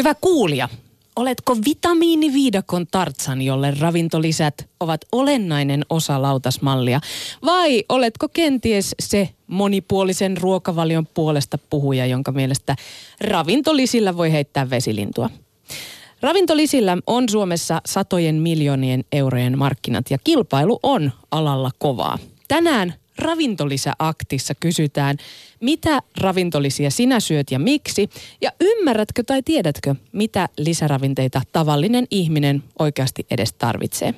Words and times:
Hyvä 0.00 0.14
kuulija, 0.20 0.68
oletko 1.16 1.56
vitamiiniviidakon 1.56 2.86
tartsan, 2.90 3.42
jolle 3.42 3.74
ravintolisät 3.80 4.68
ovat 4.80 5.00
olennainen 5.12 5.82
osa 5.90 6.22
lautasmallia? 6.22 7.00
Vai 7.44 7.84
oletko 7.88 8.28
kenties 8.28 8.94
se 9.00 9.28
monipuolisen 9.46 10.36
ruokavalion 10.36 11.06
puolesta 11.14 11.58
puhuja, 11.70 12.06
jonka 12.06 12.32
mielestä 12.32 12.76
ravintolisillä 13.20 14.16
voi 14.16 14.32
heittää 14.32 14.70
vesilintua? 14.70 15.30
Ravintolisillä 16.20 16.96
on 17.06 17.28
Suomessa 17.28 17.80
satojen 17.86 18.34
miljoonien 18.34 19.04
eurojen 19.12 19.58
markkinat 19.58 20.04
ja 20.10 20.18
kilpailu 20.24 20.80
on 20.82 21.12
alalla 21.30 21.70
kovaa. 21.78 22.18
Tänään 22.48 22.94
ravintolisäaktissa 23.20 24.54
kysytään, 24.60 25.16
mitä 25.60 26.02
ravintolisia 26.20 26.90
sinä 26.90 27.20
syöt 27.20 27.50
ja 27.50 27.58
miksi, 27.58 28.10
ja 28.40 28.50
ymmärrätkö 28.60 29.22
tai 29.26 29.42
tiedätkö, 29.42 29.94
mitä 30.12 30.48
lisäravinteita 30.58 31.42
tavallinen 31.52 32.06
ihminen 32.10 32.62
oikeasti 32.78 33.26
edes 33.30 33.52
tarvitsee. 33.52 34.14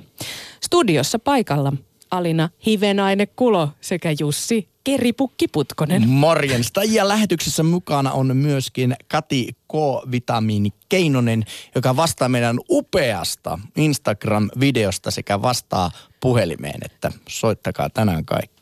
Studiossa 0.60 1.18
paikalla 1.18 1.72
Alina 2.10 2.48
Hivenaine 2.66 3.26
Kulo 3.26 3.68
sekä 3.80 4.14
Jussi 4.20 4.68
Keripukki 4.84 5.48
Putkonen. 5.48 6.08
Morjesta. 6.08 6.84
Ja 6.84 7.08
lähetyksessä 7.08 7.62
mukana 7.62 8.12
on 8.12 8.36
myöskin 8.36 8.96
Kati 9.08 9.48
K-vitamiini 9.72 10.70
Keinonen, 10.88 11.44
joka 11.74 11.96
vastaa 11.96 12.28
meidän 12.28 12.60
upeasta 12.70 13.58
Instagram-videosta 13.76 15.10
sekä 15.10 15.42
vastaa 15.42 15.90
puhelimeen, 16.20 16.80
että 16.84 17.12
soittakaa 17.28 17.90
tänään 17.90 18.24
kaikki. 18.24 18.61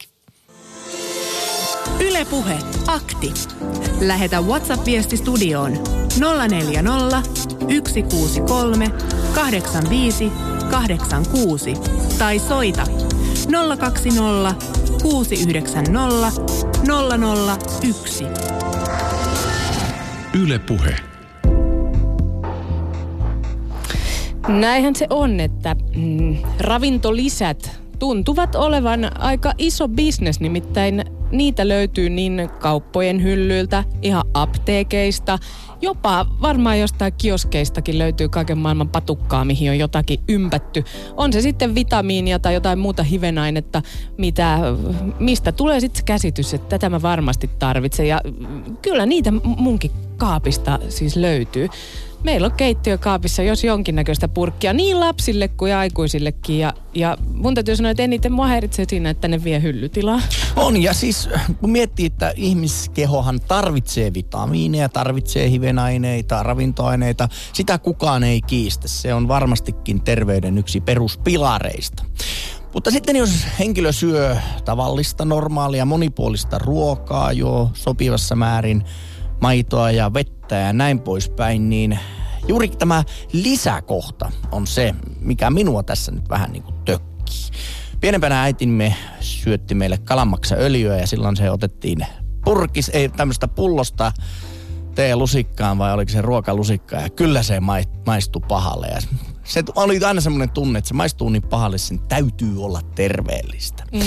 Ylepuhe 2.00 2.59
akti. 2.86 3.34
Lähetä 4.00 4.40
WhatsApp-viesti 4.40 5.16
studioon 5.16 5.72
040 6.48 7.23
163 7.60 8.90
85 9.34 10.32
86 10.70 11.74
tai 12.18 12.38
soita 12.38 12.82
020 13.78 14.54
690 15.02 16.32
001. 17.82 18.24
Yle 20.43 20.59
Puhe. 20.59 20.96
Näinhän 24.48 24.96
se 24.96 25.06
on, 25.10 25.40
että 25.40 25.76
mm, 25.96 26.37
ravintolisät 26.60 27.80
tuntuvat 27.98 28.54
olevan 28.54 29.21
aika 29.23 29.52
iso 29.59 29.88
bisnes, 29.88 30.40
nimittäin 30.40 31.04
niitä 31.30 31.68
löytyy 31.68 32.10
niin 32.10 32.50
kauppojen 32.60 33.23
hyllyiltä, 33.23 33.84
ihan 34.02 34.24
apteekeista, 34.34 35.38
jopa 35.82 36.26
varmaan 36.42 36.80
jostain 36.80 37.12
kioskeistakin 37.12 37.98
löytyy 37.98 38.28
kaiken 38.28 38.59
maailman 38.59 38.88
patukkaa, 38.88 39.45
mihin 39.45 39.70
on 39.70 39.78
jotakin 39.78 40.20
ympätty. 40.28 40.84
On 41.16 41.32
se 41.32 41.40
sitten 41.40 41.74
vitamiinia 41.74 42.38
tai 42.38 42.54
jotain 42.54 42.78
muuta 42.78 43.02
hivenainetta, 43.02 43.82
mitä, 44.18 44.59
mistä 45.18 45.52
tulee 45.52 45.80
sitten 45.80 46.04
käsitys, 46.04 46.54
että 46.54 46.68
tätä 46.68 46.90
mä 46.90 47.02
varmasti 47.02 47.50
tarvitsen. 47.59 48.09
Ja 48.09 48.20
kyllä 48.82 49.06
niitä 49.06 49.30
munkin 49.44 49.90
kaapista 50.16 50.78
siis 50.88 51.16
löytyy 51.16 51.68
meillä 52.24 52.46
on 52.46 52.52
keittiökaapissa 52.52 53.43
jos 53.43 53.65
jonkinnäköistä 53.65 54.29
purkkia 54.29 54.73
niin 54.73 55.01
lapsille 55.01 55.49
kuin 55.49 55.74
aikuisillekin. 55.74 56.59
Ja, 56.59 56.74
ja 56.95 57.16
mun 57.35 57.54
täytyy 57.54 57.77
sanoa, 57.77 57.90
että 57.90 58.02
eniten 58.02 58.32
mua 58.32 58.46
häiritsee 58.46 58.85
siinä, 58.88 59.10
että 59.10 59.29
ne 59.29 59.45
vie 59.45 59.62
hyllytilaa. 59.62 60.21
On 60.57 60.82
ja 60.82 60.95
siis 60.95 61.29
kun 61.60 61.71
miettii, 61.71 62.07
että 62.07 62.32
ihmiskehohan 62.37 63.40
tarvitsee 63.40 64.15
vitamiineja, 64.15 64.88
tarvitsee 64.88 65.50
hivenaineita, 65.50 66.43
ravintoaineita, 66.43 67.28
sitä 67.53 67.78
kukaan 67.78 68.25
ei 68.25 68.41
kiistä. 68.41 68.88
Se 68.88 69.15
on 69.15 69.28
varmastikin 69.28 70.00
terveyden 70.00 70.59
yksi 70.59 70.81
peruspilareista. 70.81 72.05
Mutta 72.75 72.91
sitten 72.91 73.16
jos 73.16 73.47
henkilö 73.59 73.93
syö 73.93 74.37
tavallista, 74.65 75.25
normaalia, 75.25 75.84
monipuolista 75.84 76.59
ruokaa 76.59 77.33
jo 77.33 77.71
sopivassa 77.75 78.37
määrin, 78.37 78.84
maitoa 79.41 79.91
ja 79.91 80.15
vettä 80.15 80.55
ja 80.55 80.73
näin 80.73 81.01
poispäin, 81.01 81.71
niin 81.71 81.99
juuri 82.49 82.69
tämä 82.69 83.05
lisäkohta 83.33 84.33
on 84.53 84.67
se, 84.67 84.95
mikä 85.21 85.51
minua 85.51 85.83
tässä 85.83 86.12
nyt 86.12 86.28
vähän 86.28 86.53
niin 86.53 86.62
kuin 86.62 86.75
tökkii. 86.84 87.50
Pienempänä 88.00 88.43
äitimme 88.43 88.95
syötti 89.21 89.75
meille 89.75 89.99
kalamaksa 89.99 90.55
öljyä 90.55 90.97
ja 90.97 91.06
silloin 91.06 91.37
se 91.37 91.50
otettiin 91.50 92.06
purkis, 92.45 92.89
ei 92.89 93.09
tämmöistä 93.09 93.49
pullosta 93.49 94.12
tee-lusikkaan 94.95 95.79
vai 95.79 95.93
oliko 95.93 96.12
se 96.12 96.23
ruokalusikka 96.23 96.97
ja 96.97 97.11
kyllä 97.11 97.43
se 97.43 97.61
maistuu 98.06 98.43
pahalle. 98.49 98.87
Ja 98.87 99.00
se 99.45 99.65
oli 99.75 100.05
aina 100.05 100.21
semmoinen 100.21 100.50
tunne, 100.50 100.79
että 100.79 100.89
se 100.89 100.95
maistuu 100.95 101.29
niin 101.29 101.43
pahalle, 101.43 101.79
sen 101.79 101.99
täytyy 101.99 102.65
olla 102.65 102.81
terveellistä. 102.95 103.84
Mm. 103.93 104.00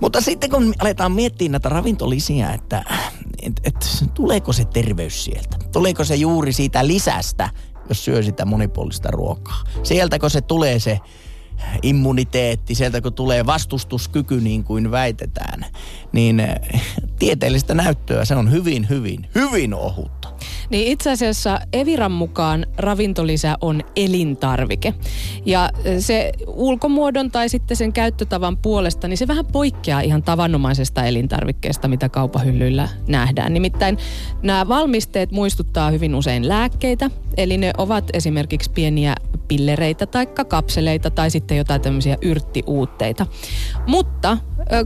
Mutta 0.00 0.20
sitten 0.20 0.50
kun 0.50 0.74
aletaan 0.78 1.12
miettiä 1.12 1.48
näitä 1.48 1.68
ravintolisiä, 1.68 2.52
että 2.52 2.84
et, 3.42 3.60
et, 3.64 4.04
tuleeko 4.14 4.52
se 4.52 4.64
terveys 4.64 5.24
sieltä? 5.24 5.56
Tuleeko 5.72 6.04
se 6.04 6.14
juuri 6.14 6.52
siitä 6.52 6.86
lisästä, 6.86 7.50
jos 7.88 8.04
syö 8.04 8.22
sitä 8.22 8.44
monipuolista 8.44 9.10
ruokaa? 9.10 9.64
Sieltäkö 9.82 10.28
se 10.28 10.40
tulee 10.40 10.78
se 10.78 11.00
immuniteetti, 11.82 12.74
sieltä 12.74 13.00
kun 13.00 13.12
tulee 13.12 13.46
vastustuskyky 13.46 14.40
niin 14.40 14.64
kuin 14.64 14.90
väitetään, 14.90 15.66
niin 16.12 16.40
eh, 16.40 16.60
tieteellistä 17.18 17.74
näyttöä 17.74 18.24
se 18.24 18.34
on 18.34 18.50
hyvin, 18.50 18.88
hyvin, 18.88 19.26
hyvin 19.34 19.74
ohutta. 19.74 20.21
Niin 20.72 20.92
itse 20.92 21.10
asiassa 21.10 21.60
Eviran 21.72 22.12
mukaan 22.12 22.66
ravintolisä 22.76 23.56
on 23.60 23.82
elintarvike. 23.96 24.94
Ja 25.46 25.70
se 25.98 26.32
ulkomuodon 26.46 27.30
tai 27.30 27.48
sitten 27.48 27.76
sen 27.76 27.92
käyttötavan 27.92 28.56
puolesta, 28.56 29.08
niin 29.08 29.16
se 29.16 29.28
vähän 29.28 29.46
poikkeaa 29.46 30.00
ihan 30.00 30.22
tavanomaisesta 30.22 31.04
elintarvikkeesta, 31.04 31.88
mitä 31.88 32.08
kaupahyllyillä 32.08 32.88
nähdään. 33.08 33.54
Nimittäin 33.54 33.98
nämä 34.42 34.68
valmisteet 34.68 35.32
muistuttaa 35.32 35.90
hyvin 35.90 36.14
usein 36.14 36.48
lääkkeitä, 36.48 37.10
eli 37.36 37.58
ne 37.58 37.72
ovat 37.78 38.04
esimerkiksi 38.12 38.70
pieniä 38.70 39.14
pillereitä 39.48 40.06
tai 40.06 40.26
kapseleita 40.26 41.10
tai 41.10 41.30
sitten 41.30 41.56
jotain 41.56 41.80
tämmöisiä 41.80 42.16
yrttiuutteita. 42.22 43.26
Mutta 43.86 44.38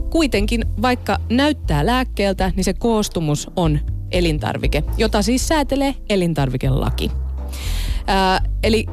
kuitenkin, 0.09 0.65
vaikka 0.81 1.17
näyttää 1.29 1.85
lääkkeeltä, 1.85 2.51
niin 2.55 2.63
se 2.63 2.73
koostumus 2.73 3.51
on 3.55 3.79
elintarvike, 4.11 4.83
jota 4.97 5.21
siis 5.21 5.47
säätelee 5.47 5.95
elintarvikelaki. 6.09 7.11
Ää, 8.07 8.41
eli 8.63 8.85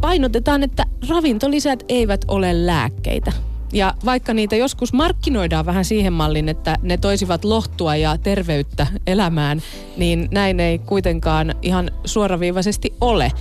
painotetaan, 0.00 0.62
että 0.62 0.84
ravintolisät 1.08 1.82
eivät 1.88 2.24
ole 2.28 2.66
lääkkeitä. 2.66 3.32
Ja 3.72 3.94
vaikka 4.04 4.34
niitä 4.34 4.56
joskus 4.56 4.92
markkinoidaan 4.92 5.66
vähän 5.66 5.84
siihen 5.84 6.12
mallin, 6.12 6.48
että 6.48 6.76
ne 6.82 6.96
toisivat 6.96 7.44
lohtua 7.44 7.96
ja 7.96 8.18
terveyttä 8.18 8.86
elämään, 9.06 9.62
niin 9.96 10.28
näin 10.30 10.60
ei 10.60 10.78
kuitenkaan 10.78 11.54
ihan 11.62 11.90
suoraviivaisesti 12.04 12.94
ole 13.00 13.32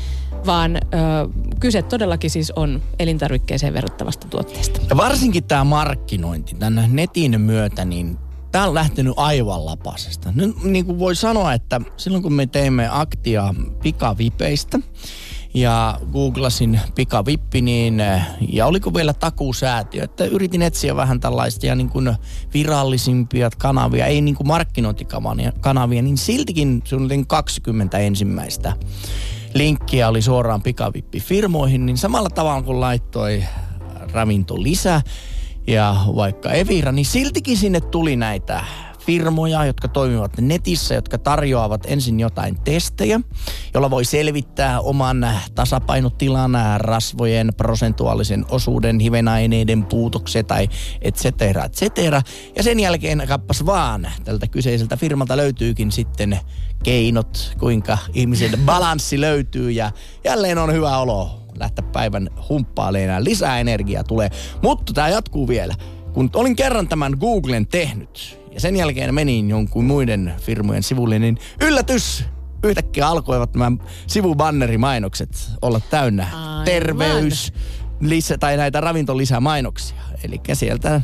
vaan 0.45 0.75
ö, 0.75 0.79
kyse 1.59 1.81
todellakin 1.81 2.29
siis 2.29 2.51
on 2.51 2.81
elintarvikkeeseen 2.99 3.73
verrattavasta 3.73 4.27
tuotteesta. 4.27 4.81
Ja 4.89 4.97
varsinkin 4.97 5.43
tämä 5.43 5.63
markkinointi 5.63 6.55
tämän 6.55 6.89
netin 6.89 7.41
myötä, 7.41 7.85
niin 7.85 8.17
Tämä 8.51 8.67
on 8.67 8.73
lähtenyt 8.73 9.13
aivan 9.17 9.65
lapasesta. 9.65 10.31
Nyt 10.35 10.63
niin 10.63 10.85
kuin 10.85 10.99
voi 10.99 11.15
sanoa, 11.15 11.53
että 11.53 11.81
silloin 11.97 12.23
kun 12.23 12.33
me 12.33 12.45
teimme 12.45 12.87
aktia 12.91 13.53
pikavipeistä, 13.83 14.79
ja 15.53 15.99
googlasin 16.11 16.79
pikavippi, 16.95 17.61
niin, 17.61 18.03
ja 18.49 18.65
oliko 18.65 18.93
vielä 18.93 19.13
takuusäätiö, 19.13 20.03
että 20.03 20.25
yritin 20.25 20.61
etsiä 20.61 20.95
vähän 20.95 21.19
tällaisia 21.19 21.75
niin 21.75 21.89
kuin 21.89 22.15
virallisimpia 22.53 23.49
kanavia, 23.57 24.05
ei 24.05 24.21
niin 24.21 24.35
kuin 24.35 24.47
markkinointikanavia, 24.47 26.01
niin 26.01 26.17
siltikin 26.17 26.81
suunnilleen 26.83 27.27
20 27.27 27.97
ensimmäistä 27.97 28.73
linkkiä 29.53 30.09
oli 30.09 30.21
suoraan 30.21 30.61
pikavippifirmoihin, 30.61 31.85
niin 31.85 31.97
samalla 31.97 32.29
tavalla 32.29 32.61
kun 32.61 32.79
laittoi 32.79 33.43
ravinto 34.11 34.63
lisää, 34.63 35.01
ja 35.67 35.95
vaikka 36.15 36.51
Evira, 36.51 36.91
niin 36.91 37.05
siltikin 37.05 37.57
sinne 37.57 37.81
tuli 37.81 38.15
näitä 38.15 38.63
firmoja, 39.05 39.65
jotka 39.65 39.87
toimivat 39.87 40.37
netissä, 40.37 40.95
jotka 40.95 41.17
tarjoavat 41.17 41.81
ensin 41.85 42.19
jotain 42.19 42.61
testejä, 42.63 43.21
jolla 43.73 43.89
voi 43.89 44.05
selvittää 44.05 44.79
oman 44.79 45.27
tasapainotilan, 45.55 46.51
rasvojen 46.77 47.53
prosentuaalisen 47.57 48.45
osuuden, 48.49 48.99
hivenaineiden 48.99 49.85
puutoksen 49.85 50.45
tai 50.45 50.69
et 51.01 51.15
cetera, 51.15 51.65
et 51.65 51.73
cetera. 51.73 52.21
Ja 52.55 52.63
sen 52.63 52.79
jälkeen 52.79 53.23
kappas 53.27 53.65
vaan, 53.65 54.07
tältä 54.23 54.47
kyseiseltä 54.47 54.97
firmalta 54.97 55.37
löytyykin 55.37 55.91
sitten 55.91 56.39
keinot, 56.83 57.53
kuinka 57.59 57.97
ihmisen 58.13 58.59
balanssi 58.65 59.21
löytyy 59.21 59.71
ja 59.71 59.91
jälleen 60.23 60.57
on 60.57 60.73
hyvä 60.73 60.97
olo 60.97 61.40
lähteä 61.59 61.85
päivän 61.93 62.29
humppailemaan. 62.49 63.23
Lisää 63.23 63.59
energiaa 63.59 64.03
tulee. 64.03 64.29
Mutta 64.61 64.93
tämä 64.93 65.09
jatkuu 65.09 65.47
vielä. 65.47 65.73
Kun 66.13 66.29
olin 66.35 66.55
kerran 66.55 66.87
tämän 66.87 67.13
Googlen 67.19 67.67
tehnyt 67.67 68.39
ja 68.53 68.59
sen 68.59 68.75
jälkeen 68.75 69.15
menin 69.15 69.49
jonkun 69.49 69.85
muiden 69.85 70.33
firmojen 70.41 70.83
sivulle, 70.83 71.19
niin 71.19 71.37
yllätys! 71.61 72.23
yhtäkkiä 72.63 73.07
alkoivat 73.07 73.53
nämä 73.55 73.71
sivubannerimainokset 74.07 75.29
olla 75.61 75.81
täynnä 75.89 76.27
Aivan. 76.33 76.65
terveys, 76.65 77.53
lisä, 77.99 78.37
tai 78.37 78.57
näitä 78.57 78.81
ravintolisämainoksia. 78.81 79.97
Eli 80.23 80.41
sieltä 80.53 81.01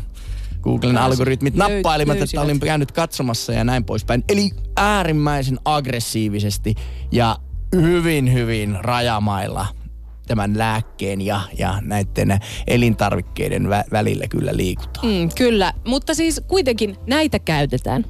Googlen 0.61 0.95
Pääsi- 0.95 1.05
algoritmit 1.05 1.53
löy- 1.53 1.57
nappailivat, 1.57 2.13
että 2.13 2.19
löysivät. 2.21 2.43
olin 2.43 2.59
käynyt 2.59 2.91
katsomassa 2.91 3.53
ja 3.53 3.63
näin 3.63 3.83
poispäin. 3.83 4.23
Eli 4.29 4.49
äärimmäisen 4.77 5.59
aggressiivisesti 5.65 6.75
ja 7.11 7.35
hyvin, 7.75 8.33
hyvin 8.33 8.77
rajamailla 8.81 9.65
tämän 10.27 10.57
lääkkeen 10.57 11.21
ja, 11.21 11.41
ja 11.57 11.81
näiden 11.81 12.39
elintarvikkeiden 12.67 13.65
vä- 13.65 13.87
välillä 13.91 14.27
kyllä 14.27 14.51
liikutaan. 14.57 15.07
Mm, 15.07 15.29
kyllä, 15.37 15.73
mutta 15.87 16.13
siis 16.13 16.41
kuitenkin 16.47 16.95
näitä 17.07 17.39
käytetään. 17.39 18.05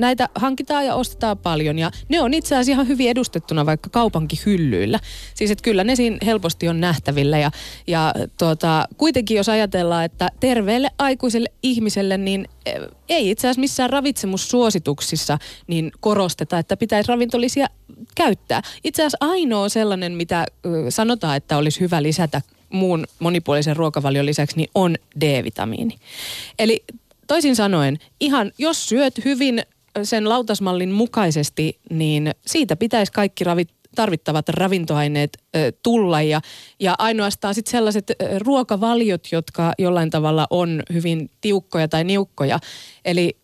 Näitä 0.00 0.28
hankitaan 0.34 0.86
ja 0.86 0.94
ostetaan 0.94 1.38
paljon 1.38 1.78
ja 1.78 1.90
ne 2.08 2.20
on 2.20 2.34
itse 2.34 2.54
asiassa 2.54 2.72
ihan 2.72 2.88
hyvin 2.88 3.10
edustettuna 3.10 3.66
vaikka 3.66 3.90
kaupankin 3.90 4.38
hyllyillä. 4.46 5.00
Siis 5.34 5.50
että 5.50 5.62
kyllä 5.62 5.84
ne 5.84 5.96
siinä 5.96 6.18
helposti 6.26 6.68
on 6.68 6.80
nähtävillä 6.80 7.38
ja, 7.38 7.50
ja 7.86 8.14
tuota, 8.38 8.88
kuitenkin 8.96 9.36
jos 9.36 9.48
ajatellaan, 9.48 10.04
että 10.04 10.28
terveelle 10.40 10.90
aikuiselle 10.98 11.48
ihmiselle 11.62 12.18
niin 12.18 12.48
eh, 12.66 12.74
ei 13.08 13.30
itse 13.30 13.46
asiassa 13.46 13.60
missään 13.60 13.90
ravitsemussuosituksissa 13.90 15.38
niin 15.66 15.92
korosteta, 16.00 16.58
että 16.58 16.76
pitäisi 16.76 17.08
ravintolisia 17.08 17.66
käyttää. 18.14 18.62
Itse 18.84 19.02
asiassa 19.02 19.18
ainoa 19.20 19.68
sellainen, 19.68 20.12
mitä 20.12 20.46
sanotaan, 20.88 21.36
että 21.36 21.56
olisi 21.56 21.80
hyvä 21.80 22.02
lisätä 22.02 22.42
muun 22.70 23.06
monipuolisen 23.18 23.76
ruokavalion 23.76 24.26
lisäksi, 24.26 24.56
niin 24.56 24.70
on 24.74 24.96
D-vitamiini. 25.20 25.98
Eli 26.58 26.84
toisin 27.26 27.56
sanoen, 27.56 27.98
ihan 28.20 28.52
jos 28.58 28.88
syöt 28.88 29.24
hyvin 29.24 29.62
sen 30.02 30.28
lautasmallin 30.28 30.90
mukaisesti, 30.90 31.78
niin 31.90 32.30
siitä 32.46 32.76
pitäisi 32.76 33.12
kaikki 33.12 33.44
ravit, 33.44 33.68
tarvittavat 33.94 34.48
ravintoaineet 34.48 35.38
tulla 35.82 36.22
ja, 36.22 36.40
ja 36.80 36.94
ainoastaan 36.98 37.54
sitten 37.54 37.70
sellaiset 37.70 38.12
ruokavaliot, 38.38 39.28
jotka 39.32 39.72
jollain 39.78 40.10
tavalla 40.10 40.46
on 40.50 40.82
hyvin 40.92 41.30
tiukkoja 41.40 41.88
tai 41.88 42.04
niukkoja. 42.04 42.58
Eli 43.04 43.36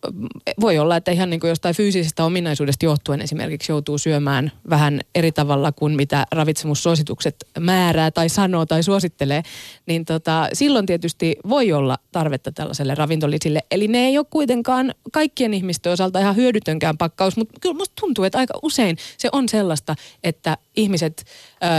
voi 0.61 0.79
olla, 0.79 0.97
että 0.97 1.11
ihan 1.11 1.31
niin 1.31 1.41
kuin 1.41 1.49
jostain 1.49 1.75
fyysisestä 1.75 2.25
ominaisuudesta 2.25 2.85
johtuen 2.85 3.21
esimerkiksi 3.21 3.73
joutuu 3.73 3.99
syömään 3.99 4.53
vähän 4.71 5.01
eri 5.15 5.33
tavalla 5.33 5.73
kuin 5.73 5.97
mitä 5.97 6.27
ravitsemussuositukset 6.33 7.37
määrää 7.61 8.11
tai 8.11 8.29
sanoo 8.29 8.67
tai 8.67 8.83
suosittelee, 8.83 9.43
niin 9.87 10.05
tota, 10.05 10.49
silloin 10.53 10.87
tietysti 10.87 11.37
voi 11.49 11.73
olla 11.73 11.99
tarvetta 12.13 12.53
tällaiselle 12.53 12.95
ravintolisille. 12.95 13.61
Eli 13.71 13.89
ne 13.89 13.99
ei 13.99 14.19
ole 14.19 14.27
kuitenkaan 14.31 14.95
kaikkien 15.13 15.55
ihmisten 15.55 15.93
osalta 15.93 16.21
ihan 16.21 16.37
hyödytönkään 16.37 16.99
pakkaus, 16.99 17.37
mutta 17.37 17.55
kyllä 17.61 17.77
musta 17.77 17.95
tuntuu, 18.01 18.25
että 18.25 18.39
aika 18.39 18.59
usein 18.63 18.97
se 19.19 19.29
on 19.33 19.49
sellaista, 19.49 19.95
että 20.25 20.36
ihmiset, 20.77 21.25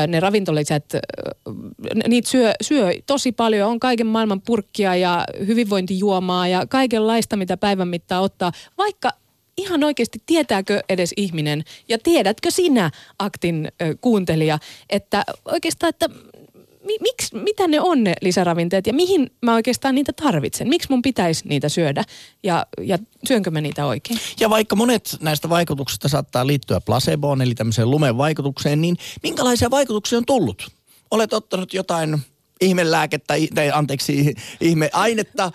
ö, 0.04 0.08
ne 0.08 0.20
ravintolisät, 0.20 0.86
niitä 2.08 2.30
syö, 2.30 2.54
syö 2.62 2.92
tosi 3.06 3.32
paljon, 3.32 3.72
on 3.72 3.80
kaiken 3.80 4.08
maailman 4.08 4.42
purkkia 4.42 4.96
ja 4.96 5.26
hyvinvointijuomaa 5.48 6.48
ja 6.48 6.66
kaikenlaista, 6.68 7.38
mitä 7.38 7.58
päivän 7.58 7.88
mittaan 7.88 8.24
ottaa, 8.24 8.52
vaikka 8.78 9.10
ihan 9.58 9.84
oikeasti 9.84 10.20
tietääkö 10.26 10.82
edes 10.90 11.14
ihminen 11.18 11.64
ja 11.90 11.98
tiedätkö 12.04 12.52
sinä 12.52 12.92
aktin 13.20 13.72
kuuntelija, 14.02 14.60
että 14.90 15.24
oikeastaan, 15.46 15.90
että 15.90 16.10
mi, 16.88 16.98
miksi, 17.02 17.36
mitä 17.36 17.68
ne 17.68 17.82
on 17.82 18.04
ne 18.04 18.14
lisäravinteet 18.22 18.88
ja 18.88 18.94
mihin 18.94 19.32
mä 19.42 19.54
oikeastaan 19.54 19.96
niitä 19.96 20.14
tarvitsen? 20.14 20.68
Miksi 20.68 20.90
mun 20.90 21.02
pitäisi 21.02 21.48
niitä 21.48 21.70
syödä 21.70 22.04
ja, 22.44 22.66
ja 22.82 22.98
syönkö 23.28 23.52
mä 23.52 23.62
niitä 23.62 23.86
oikein? 23.86 24.20
Ja 24.40 24.50
vaikka 24.50 24.76
monet 24.76 25.18
näistä 25.22 25.50
vaikutuksista 25.50 26.10
saattaa 26.10 26.48
liittyä 26.48 26.82
placeboon, 26.82 27.42
eli 27.42 27.56
tämmöiseen 27.56 27.92
lumen 27.92 28.18
vaikutukseen, 28.18 28.82
niin 28.82 28.98
minkälaisia 29.24 29.72
vaikutuksia 29.72 30.18
on 30.18 30.26
tullut? 30.26 30.68
Olet 31.12 31.34
ottanut 31.34 31.74
jotain 31.74 32.22
ihmelääkettä, 32.62 33.34
tai 33.56 33.72
anteeksi, 33.74 34.34
ihmeainetta, 34.62 35.44
äh, 35.44 35.52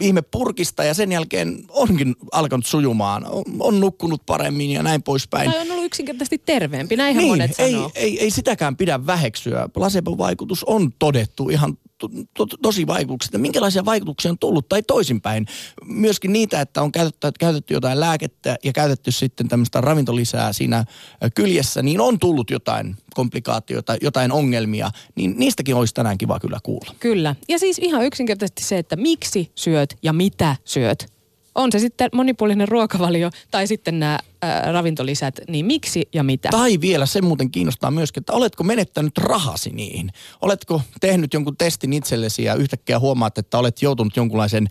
ihmepurkista 0.00 0.84
ja 0.84 0.94
sen 0.94 1.12
jälkeen 1.12 1.64
onkin 1.68 2.16
alkanut 2.32 2.66
sujumaan. 2.66 3.26
On, 3.26 3.44
on 3.60 3.80
nukkunut 3.80 4.26
paremmin 4.26 4.70
ja 4.70 4.82
näin 4.82 5.02
poispäin. 5.02 5.50
Tai 5.50 5.60
on 5.60 5.70
ollut 5.70 5.84
yksinkertaisesti 5.84 6.38
terveempi, 6.38 6.96
näinhän 6.96 7.24
monet 7.24 7.54
ei, 7.58 7.72
sanoo. 7.72 7.90
ei, 7.94 8.20
ei 8.20 8.30
sitäkään 8.30 8.76
pidä 8.76 9.06
väheksyä. 9.06 9.68
Placebo-vaikutus 9.72 10.64
on 10.64 10.92
todettu 10.98 11.48
ihan 11.48 11.78
to, 12.08 12.46
to, 12.46 12.56
tosi 12.62 12.86
vaikutukset. 12.86 13.40
Minkälaisia 13.40 13.84
vaikutuksia 13.84 14.30
on 14.30 14.38
tullut 14.38 14.68
tai 14.68 14.82
toisinpäin? 14.82 15.46
Myöskin 15.84 16.32
niitä, 16.32 16.60
että 16.60 16.82
on 16.82 16.92
käytetty, 16.92 17.28
käytetty 17.38 17.74
jotain 17.74 18.00
lääkettä 18.00 18.56
ja 18.64 18.72
käytetty 18.72 19.12
sitten 19.12 19.48
tämmöistä 19.48 19.80
ravintolisää 19.80 20.52
siinä 20.52 20.84
ö, 21.24 21.30
kyljessä, 21.34 21.82
niin 21.82 22.00
on 22.00 22.18
tullut 22.18 22.50
jotain 22.50 22.96
komplikaatioita, 23.14 23.96
jotain 24.00 24.32
ongelmia, 24.32 24.90
niin 25.14 25.34
niistäkin 25.36 25.74
olisi 25.74 25.94
tänään 25.94 26.18
kiva 26.18 26.40
kyllä 26.40 26.58
kuulla. 26.62 26.94
Kyllä. 27.00 27.36
Ja 27.48 27.58
siis 27.58 27.78
ihan 27.78 28.04
yksinkertaisesti 28.04 28.64
se, 28.64 28.78
että 28.78 28.96
miksi 28.96 29.52
syöt 29.54 29.96
ja 30.02 30.12
mitä 30.12 30.56
syöt. 30.64 31.12
On 31.54 31.72
se 31.72 31.78
sitten 31.78 32.10
monipuolinen 32.14 32.68
ruokavalio 32.68 33.30
tai 33.50 33.66
sitten 33.66 34.00
nämä 34.00 34.18
ää, 34.42 34.72
ravintolisät, 34.72 35.40
niin 35.48 35.66
miksi 35.66 36.08
ja 36.14 36.22
mitä? 36.22 36.48
Tai 36.48 36.80
vielä 36.80 37.06
se 37.06 37.22
muuten 37.22 37.50
kiinnostaa 37.50 37.90
myöskin, 37.90 38.20
että 38.20 38.32
oletko 38.32 38.64
menettänyt 38.64 39.18
rahasi 39.18 39.70
niihin? 39.70 40.10
Oletko 40.40 40.82
tehnyt 41.00 41.34
jonkun 41.34 41.56
testin 41.56 41.92
itsellesi 41.92 42.44
ja 42.44 42.54
yhtäkkiä 42.54 42.98
huomaat, 42.98 43.38
että 43.38 43.58
olet 43.58 43.82
joutunut 43.82 44.16
jonkunlaisen 44.16 44.68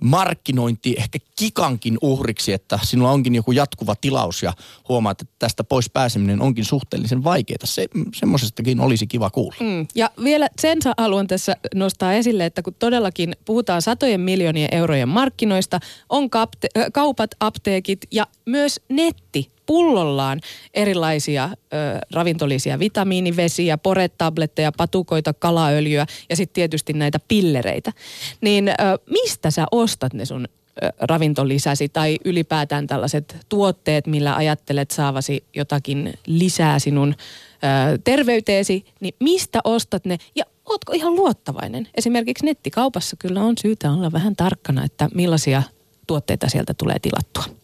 markkinointi, 0.00 0.94
ehkä 0.98 1.18
kikankin 1.38 1.98
uhriksi, 2.02 2.52
että 2.52 2.78
sinulla 2.82 3.10
onkin 3.10 3.34
joku 3.34 3.52
jatkuva 3.52 3.94
tilaus 4.00 4.42
ja 4.42 4.52
huomaat, 4.88 5.20
että 5.20 5.34
tästä 5.38 5.64
pois 5.64 5.90
pääseminen 5.90 6.42
onkin 6.42 6.64
suhteellisen 6.64 7.24
vaikeaa. 7.24 7.58
Se, 7.64 7.86
semmoisestakin 8.14 8.80
olisi 8.80 9.06
kiva 9.06 9.30
kuulla. 9.30 9.56
Mm. 9.60 9.86
Ja 9.94 10.10
vielä 10.24 10.48
sen 10.60 10.78
haluan 10.98 11.26
tässä 11.26 11.56
nostaa 11.74 12.12
esille, 12.12 12.46
että 12.46 12.62
kun 12.62 12.74
todellakin 12.78 13.36
puhutaan 13.44 13.82
satojen 13.82 14.20
miljoonien 14.20 14.68
eurojen 14.72 15.08
markkinoista, 15.08 15.80
on 16.08 16.24
kapte- 16.24 16.80
äh, 16.80 16.86
kaupat, 16.92 17.30
apteekit 17.40 18.00
ja 18.10 18.26
myös 18.46 18.80
netti 19.34 19.50
pullollaan 19.66 20.40
erilaisia 20.74 21.44
ö, 21.44 21.76
ravintolisia 22.12 22.78
vitamiinivesiä, 22.78 23.78
poretabletteja, 23.78 24.72
patukoita, 24.72 25.32
kalaöljyä 25.32 26.06
ja 26.30 26.36
sitten 26.36 26.54
tietysti 26.54 26.92
näitä 26.92 27.18
pillereitä. 27.28 27.92
Niin 28.40 28.68
ö, 28.68 28.72
mistä 29.10 29.50
sä 29.50 29.66
ostat 29.70 30.14
ne 30.14 30.24
sun 30.24 30.48
ö, 30.84 30.88
ravintolisäsi 31.00 31.88
tai 31.88 32.18
ylipäätään 32.24 32.86
tällaiset 32.86 33.36
tuotteet, 33.48 34.06
millä 34.06 34.36
ajattelet 34.36 34.90
saavasi 34.90 35.44
jotakin 35.56 36.14
lisää 36.26 36.78
sinun 36.78 37.14
ö, 37.14 37.98
terveyteesi, 38.04 38.84
niin 39.00 39.14
mistä 39.20 39.60
ostat 39.64 40.04
ne 40.04 40.18
ja 40.36 40.44
ootko 40.66 40.92
ihan 40.92 41.16
luottavainen? 41.16 41.88
Esimerkiksi 41.94 42.44
nettikaupassa 42.44 43.16
kyllä 43.18 43.42
on 43.42 43.54
syytä 43.62 43.92
olla 43.92 44.12
vähän 44.12 44.36
tarkkana, 44.36 44.84
että 44.84 45.08
millaisia 45.14 45.62
tuotteita 46.06 46.48
sieltä 46.48 46.74
tulee 46.74 46.98
tilattua. 46.98 47.63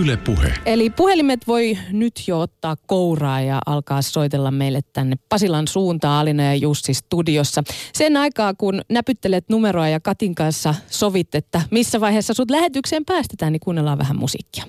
Yle 0.00 0.16
Puhe. 0.16 0.54
Eli 0.66 0.90
puhelimet 0.90 1.46
voi 1.46 1.78
nyt 1.90 2.22
jo 2.26 2.40
ottaa 2.40 2.76
kouraa 2.86 3.40
ja 3.40 3.60
alkaa 3.66 4.02
soitella 4.02 4.50
meille 4.50 4.80
tänne 4.92 5.16
Pasilan 5.28 5.68
suuntaan 5.68 6.20
Alina 6.20 6.42
ja 6.42 6.54
Jussi 6.54 6.94
studiossa. 6.94 7.62
Sen 7.92 8.16
aikaa, 8.16 8.54
kun 8.54 8.80
näpyttelet 8.88 9.44
numeroa 9.48 9.88
ja 9.88 10.00
Katin 10.00 10.34
kanssa 10.34 10.74
sovit, 10.86 11.34
että 11.34 11.62
missä 11.70 12.00
vaiheessa 12.00 12.34
sut 12.34 12.50
lähetykseen 12.50 13.04
päästetään, 13.04 13.52
niin 13.52 13.60
kuunnellaan 13.60 13.98
vähän 13.98 14.16
musiikkia. 14.16 14.64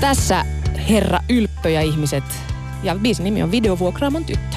Tässä 0.00 0.44
Herra 0.88 1.18
Ylppö 1.28 1.70
ja 1.70 1.82
ihmiset. 1.82 2.24
Ja 2.82 2.94
biisin 2.94 3.24
nimi 3.24 3.42
on 3.42 3.50
Videovuokraamon 3.50 4.24
tyttö. 4.24 4.56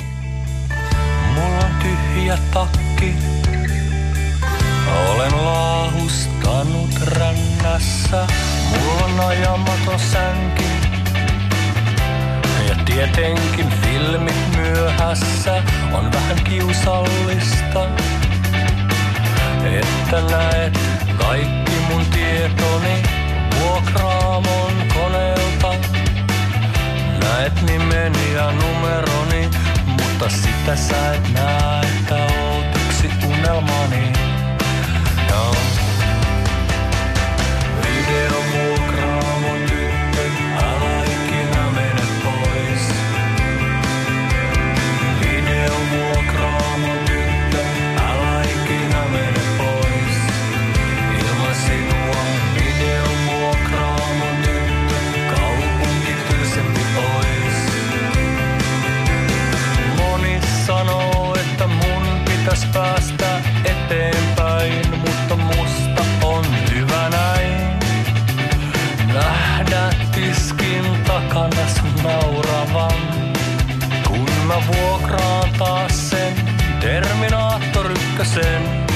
Mulla 1.34 1.66
on 1.66 1.72
tyhjä 1.82 2.38
takki. 2.54 3.13
Olen 4.91 5.45
laahustanut 5.45 6.91
rannassa. 7.05 8.27
Mulla 8.69 9.05
on 9.05 9.19
ajamaton 9.19 10.00
sänki. 10.00 10.65
Ja 12.67 12.75
tietenkin 12.86 13.69
filmit 13.81 14.57
myöhässä 14.57 15.63
on 15.93 16.12
vähän 16.12 16.43
kiusallista. 16.43 17.88
Että 19.63 20.21
näet 20.21 20.79
kaikki 21.17 21.71
mun 21.89 22.05
tietoni 22.05 23.03
vuokraamon 23.60 24.74
koneelta. 24.93 25.74
Näet 27.24 27.62
nimeni 27.62 28.33
ja 28.33 28.51
numeroni, 28.51 29.50
mutta 29.86 30.29
sitä 30.29 30.75
sä 30.75 31.13
et 31.13 31.33
näe, 31.33 31.81
että 31.81 32.15
oot 32.15 32.65
yksi 32.75 33.10
unelmani. 33.27 34.31
päästä 62.82 63.42
eteenpäin, 63.66 65.00
mutta 65.00 65.36
musta 65.36 66.04
on 66.24 66.46
hyvä 66.74 67.10
näin. 67.10 67.80
Nähdä 69.14 69.90
tiskin 70.12 70.86
takana 71.08 71.68
sun 71.68 72.04
nauravan, 72.04 72.98
kun 74.08 74.30
mä 74.48 74.56
vuokraan 74.76 75.50
taas 75.58 76.10
sen 76.10 76.34
Terminaattor 76.80 77.92
ykkösen 77.92 78.88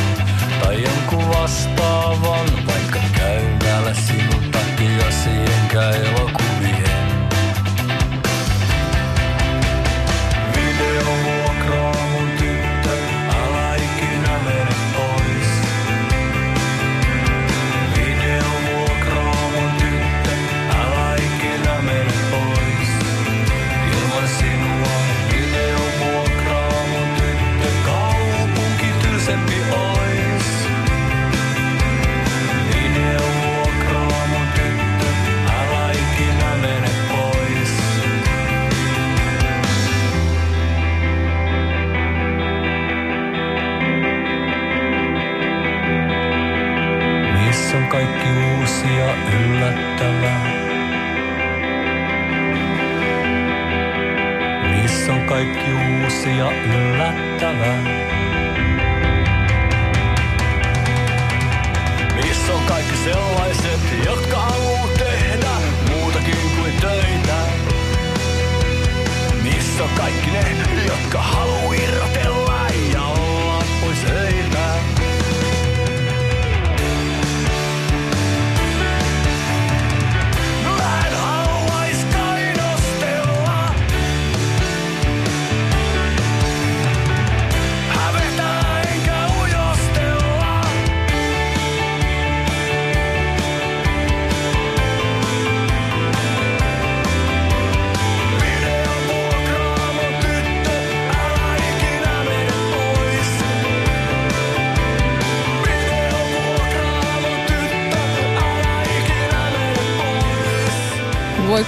tai 0.63 0.83
jonkun 0.83 1.29
vastaavan, 1.29 2.45
vaikka 2.67 2.99
käyn 3.17 3.59
täällä 3.59 3.93
sinun 3.93 4.51
takia 4.51 5.11
siihen 5.11 5.55
elo 6.05 6.24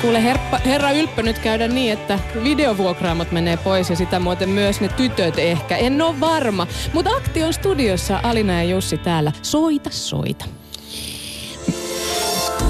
kuule 0.07 0.23
herppa, 0.23 0.59
herra 0.65 0.91
Ylppö 0.91 1.23
nyt 1.23 1.39
käydä 1.39 1.67
niin, 1.67 1.93
että 1.93 2.19
videovuokraamot 2.43 3.31
menee 3.31 3.57
pois 3.57 3.89
ja 3.89 3.95
sitä 3.95 4.19
muuten 4.19 4.49
myös 4.49 4.81
ne 4.81 4.87
tytöt 4.87 5.39
ehkä. 5.39 5.77
En 5.77 6.01
ole 6.01 6.19
varma. 6.19 6.67
Mutta 6.93 7.09
Akti 7.09 7.43
on 7.43 7.53
studiossa, 7.53 8.19
Alina 8.23 8.53
ja 8.53 8.63
Jussi 8.63 8.97
täällä. 8.97 9.31
Soita, 9.41 9.89
soita. 9.89 10.45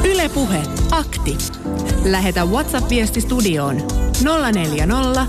Ylepuhe 0.03 0.57
akti. 0.91 1.37
Lähetä 2.05 2.45
WhatsApp-viesti 2.45 3.21
studioon 3.21 3.81
040 4.53 5.25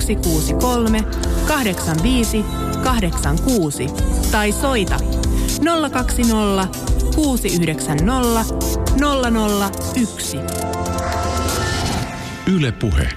163 0.00 1.04
85 1.48 2.44
86 2.84 3.86
tai 4.30 4.52
soita 4.52 4.96
020 5.92 6.68
690 7.14 8.44
001. 9.96 10.65
Yle 12.54 12.72
Puhe. 12.72 13.08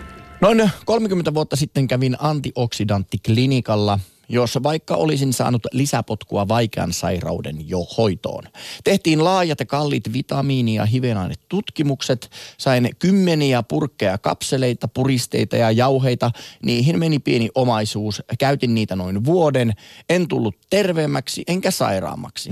Noin 0.41 0.71
30 0.85 1.33
vuotta 1.33 1.55
sitten 1.55 1.87
kävin 1.87 2.17
antioksidanttiklinikalla, 2.19 3.99
jossa 4.29 4.63
vaikka 4.63 4.95
olisin 4.95 5.33
saanut 5.33 5.67
lisäpotkua 5.71 6.47
vaikean 6.47 6.93
sairauden 6.93 7.69
jo 7.69 7.83
hoitoon. 7.97 8.43
Tehtiin 8.83 9.23
laajat 9.23 9.59
ja 9.59 9.65
kalliit 9.65 10.13
vitamiini- 10.13 10.75
ja 10.75 10.85
hivenainetutkimukset, 10.85 12.31
sain 12.57 12.89
kymmeniä 12.99 13.63
purkkeja 13.63 14.17
kapseleita, 14.17 14.87
puristeita 14.87 15.55
ja 15.55 15.71
jauheita. 15.71 16.31
Niihin 16.65 16.99
meni 16.99 17.19
pieni 17.19 17.49
omaisuus, 17.55 18.23
käytin 18.39 18.75
niitä 18.75 18.95
noin 18.95 19.25
vuoden, 19.25 19.73
en 20.09 20.27
tullut 20.27 20.55
terveemmäksi 20.69 21.43
enkä 21.47 21.71
sairaammaksi. 21.71 22.49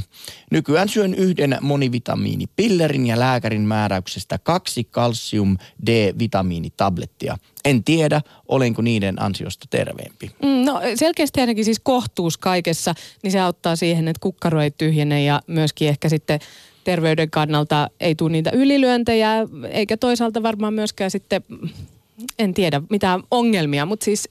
Nykyään 0.52 0.90
syön 0.90 1.14
yhden 1.14 1.58
monivitamiinipillerin 1.62 3.08
ja 3.08 3.20
lääkärin 3.20 3.62
määräyksestä 3.62 4.38
kaksi 4.38 4.84
calcium 4.84 5.58
D-vitamiinitablettia. 5.86 7.38
En 7.68 7.84
tiedä, 7.84 8.22
olenko 8.48 8.82
niiden 8.82 9.22
ansiosta 9.22 9.66
terveempi. 9.70 10.32
Mm, 10.44 10.66
no 10.66 10.82
selkeästi 10.96 11.42
ainakin 11.42 11.66
siis 11.66 11.80
kohtuus 11.84 12.38
kaikessa, 12.38 12.96
niin 13.24 13.32
se 13.32 13.40
auttaa 13.40 13.76
siihen, 13.76 14.08
että 14.08 14.20
kukkaro 14.20 14.62
ei 14.62 14.72
tyhjene 14.72 15.24
ja 15.24 15.42
myöskin 15.48 15.88
ehkä 15.88 16.10
sitten 16.10 16.40
terveyden 16.84 17.30
kannalta 17.30 17.90
ei 18.00 18.16
tule 18.16 18.32
niitä 18.32 18.52
ylilyöntejä, 18.54 19.30
eikä 19.70 19.98
toisaalta 19.98 20.44
varmaan 20.44 20.74
myöskään 20.74 21.12
sitten, 21.12 21.44
en 22.40 22.54
tiedä, 22.54 22.82
mitään 22.90 23.24
ongelmia, 23.32 23.86
mutta 23.86 24.04
siis 24.04 24.30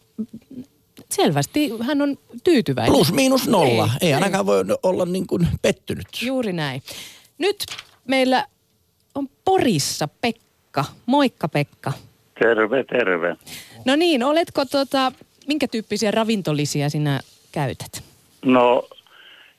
selvästi 1.11 1.71
hän 1.81 2.03
on 2.03 2.19
tyytyväinen. 2.45 2.93
Plus 2.93 3.13
miinus 3.13 3.49
nolla. 3.49 3.85
Ei, 3.85 3.91
Ei, 4.01 4.09
ei. 4.09 4.15
ainakaan 4.15 4.47
voi 4.47 4.65
olla 4.83 5.05
niin 5.05 5.27
kuin 5.27 5.49
pettynyt. 5.63 6.07
Juuri 6.23 6.53
näin. 6.53 6.83
Nyt 7.39 7.67
meillä 8.09 8.47
on 9.15 9.29
Porissa 9.45 10.09
Pekka. 10.09 10.85
Moikka 11.07 11.49
Pekka. 11.49 11.93
Terve, 12.39 12.85
terve. 12.85 13.37
No 13.85 13.97
niin, 13.97 14.23
oletko 14.23 14.65
tota, 14.65 15.13
minkä 15.49 15.69
tyyppisiä 15.69 16.11
ravintolisia 16.11 16.91
sinä 16.91 17.21
käytät? 17.53 18.05
No 18.45 18.89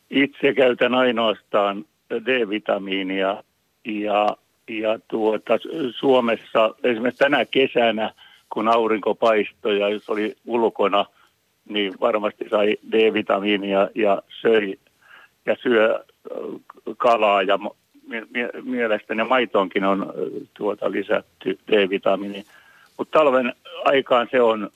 itse 0.10 0.54
käytän 0.54 0.96
ainoastaan 0.96 1.86
D-vitamiinia 2.26 3.44
ja, 3.86 4.38
ja 4.68 5.00
tuota, 5.08 5.54
Suomessa 6.00 6.76
esimerkiksi 6.84 7.20
tänä 7.20 7.46
kesänä, 7.46 8.14
kun 8.54 8.68
aurinko 8.68 9.16
paistoi 9.16 9.80
ja 9.80 9.90
jos 9.90 10.10
oli 10.10 10.36
ulkona, 10.46 11.06
niin 11.70 11.94
varmasti 12.00 12.46
sai 12.50 12.78
D-vitamiinia 12.92 13.90
ja 13.96 14.22
söi 14.42 14.80
ja 15.46 15.56
syö 15.64 16.04
ö, 16.32 16.38
kalaa 16.98 17.44
ja 17.44 17.60
mielestäni 18.64 19.24
maitoonkin 19.24 19.84
on 19.84 20.14
ö, 20.18 20.30
tuota 20.54 20.92
lisätty 20.92 21.60
D-vitamiini. 21.72 22.46
Mutta 22.98 23.20
talven 23.20 23.54
aikaan 23.86 24.28
se 24.32 24.42
on 24.42 24.70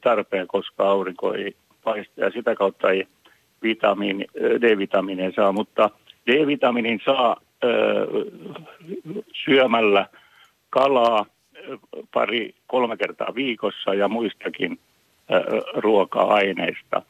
tarpeen, 0.00 0.46
koska 0.46 0.90
aurinko 0.90 1.34
ei 1.34 1.56
paista 1.84 2.20
ja 2.20 2.30
sitä 2.30 2.54
kautta 2.54 2.90
ei 2.90 3.06
vitamiini, 3.62 4.24
D-vitamiinia 4.34 5.32
saa, 5.36 5.52
mutta 5.52 5.90
D-vitamiinin 6.26 7.00
saa 7.04 7.36
ö, 7.64 8.06
syömällä 9.44 10.06
kalaa 10.70 11.26
pari, 12.14 12.54
kolme 12.66 12.96
kertaa 12.96 13.34
viikossa 13.34 13.94
ja 13.94 14.08
muistakin 14.08 14.78
ö, 15.30 15.60
ruoka-aineista. 15.74 17.02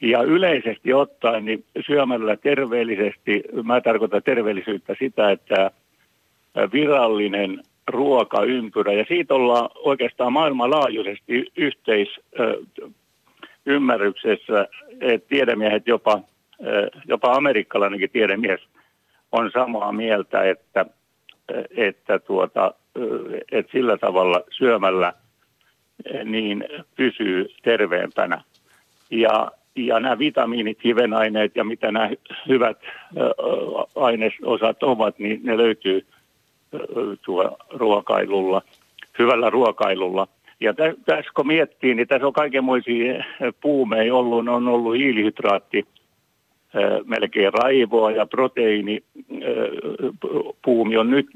Ja 0.00 0.22
yleisesti 0.22 0.92
ottaen 0.92 1.44
niin 1.44 1.64
syömällä 1.86 2.36
terveellisesti, 2.36 3.42
mä 3.64 3.80
tarkoitan 3.80 4.22
terveellisyyttä 4.22 4.96
sitä, 4.98 5.30
että 5.30 5.70
virallinen 6.72 7.62
ruokaympyrä, 7.88 8.92
ja 8.92 9.04
siitä 9.08 9.34
ollaan 9.34 9.70
oikeastaan 9.74 10.32
maailmanlaajuisesti 10.32 11.52
yhteis 11.56 12.08
ö, 12.40 12.62
ymmärryksessä, 13.66 14.68
että 15.00 15.28
tiedemiehet 15.28 15.86
jopa, 15.86 16.20
jopa 17.08 17.32
amerikkalainenkin 17.32 18.10
tiedemies 18.10 18.60
on 19.32 19.50
samaa 19.54 19.92
mieltä, 19.92 20.44
että, 20.44 20.86
että, 21.76 22.18
tuota, 22.18 22.74
että 23.52 23.72
sillä 23.72 23.98
tavalla 23.98 24.40
syömällä 24.50 25.12
niin 26.24 26.64
pysyy 26.96 27.48
terveempänä. 27.62 28.42
Ja, 29.10 29.50
ja 29.76 30.00
nämä 30.00 30.18
vitamiinit, 30.18 30.84
hivenaineet 30.84 31.56
ja 31.56 31.64
mitä 31.64 31.92
nämä 31.92 32.10
hyvät 32.48 32.78
ainesosat 33.94 34.82
ovat, 34.82 35.18
niin 35.18 35.40
ne 35.42 35.56
löytyy 35.56 36.06
tuo 37.24 37.56
ruokailulla, 37.70 38.62
hyvällä 39.18 39.50
ruokailulla. 39.50 40.28
Ja 40.60 40.74
tä, 40.74 40.94
tässä 41.06 41.30
kun 41.36 41.46
miettii, 41.46 41.94
niin 41.94 42.08
tässä 42.08 42.26
on 42.26 42.32
kaikenmoisia 42.32 43.24
puumeja 43.60 44.14
ollut, 44.14 44.48
on 44.48 44.68
ollut 44.68 44.96
hiilihydraatti, 44.96 45.86
melkein 47.04 47.52
raivoa 47.52 48.10
ja 48.10 48.26
proteiini 48.26 49.02
ö, 49.42 49.70
puumi 50.64 50.96
on 50.96 51.10
nyt 51.10 51.26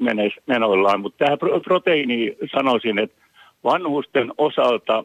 menoillaan. 0.47 1.01
Mutta 1.01 1.25
tähän 1.25 1.39
pro- 1.39 1.61
proteiini 1.61 2.37
sanoisin, 2.53 2.99
että 2.99 3.23
vanhusten 3.65 4.33
osalta 4.39 5.05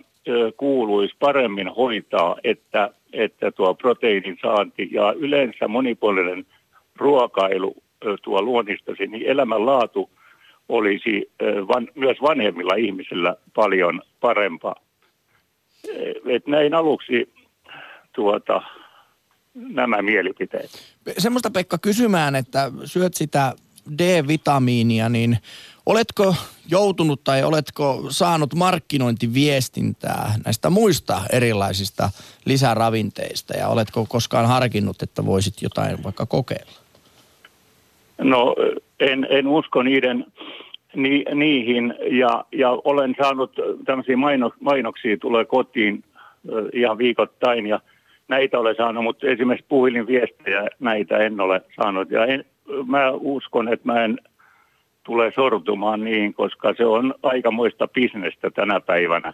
kuuluisi 0.57 1.15
paremmin 1.19 1.67
hoitaa, 1.67 2.35
että, 2.43 2.89
että 3.13 3.51
tuo 3.51 3.73
proteiinin 3.73 4.37
saanti 4.41 4.89
ja 4.91 5.13
yleensä 5.13 5.67
monipuolinen 5.67 6.45
ruokailu 6.95 7.75
tuo 8.23 8.41
luonnistosi, 8.41 9.07
niin 9.07 9.27
elämänlaatu 9.27 10.09
olisi 10.69 11.31
van, 11.67 11.87
myös 11.95 12.17
vanhemmilla 12.21 12.75
ihmisillä 12.75 13.35
paljon 13.53 14.01
parempaa. 14.19 14.75
Et 16.29 16.47
näin 16.47 16.73
aluksi 16.73 17.33
tuota, 18.15 18.61
nämä 19.53 20.01
mielipiteet. 20.01 20.69
Semmoista 21.17 21.51
Pekka 21.51 21.77
kysymään, 21.77 22.35
että 22.35 22.71
syöt 22.85 23.13
sitä 23.13 23.53
D-vitamiinia, 23.97 25.09
niin 25.09 25.37
oletko 25.85 26.35
joutunut 26.67 27.23
tai 27.23 27.43
oletko 27.43 28.05
saanut 28.09 28.55
markkinointiviestintää 28.55 30.33
näistä 30.45 30.69
muista 30.69 31.21
erilaisista 31.31 32.09
lisäravinteista 32.45 33.53
ja 33.57 33.67
oletko 33.67 34.05
koskaan 34.09 34.47
harkinnut, 34.47 35.01
että 35.01 35.25
voisit 35.25 35.61
jotain 35.61 36.03
vaikka 36.03 36.25
kokeilla? 36.25 36.84
No 38.17 38.55
en, 38.99 39.27
en 39.29 39.47
usko 39.47 39.83
niiden, 39.83 40.25
ni, 40.95 41.25
niihin 41.33 41.93
ja, 42.11 42.45
ja 42.51 42.69
olen 42.83 43.15
saanut 43.21 43.51
tämmöisiä 43.85 44.17
maino, 44.17 44.51
mainoksia 44.59 45.17
tulee 45.17 45.45
kotiin 45.45 46.03
ihan 46.73 46.97
viikoittain 46.97 47.67
ja 47.67 47.79
näitä 48.27 48.59
olen 48.59 48.75
saanut, 48.75 49.03
mutta 49.03 49.27
esimerkiksi 49.27 49.65
puhelinviestejä 49.69 50.67
näitä 50.79 51.17
en 51.17 51.39
ole 51.39 51.61
saanut 51.75 52.11
ja 52.11 52.25
en, 52.25 52.45
mä 52.87 53.11
uskon, 53.11 53.73
että 53.73 53.87
mä 53.91 54.03
en 54.03 54.19
tule 55.03 55.31
sortumaan 55.35 56.03
niihin, 56.03 56.33
koska 56.33 56.73
se 56.77 56.85
on 56.85 57.13
aikamoista 57.23 57.87
bisnestä 57.87 58.49
tänä 58.51 58.79
päivänä. 58.79 59.33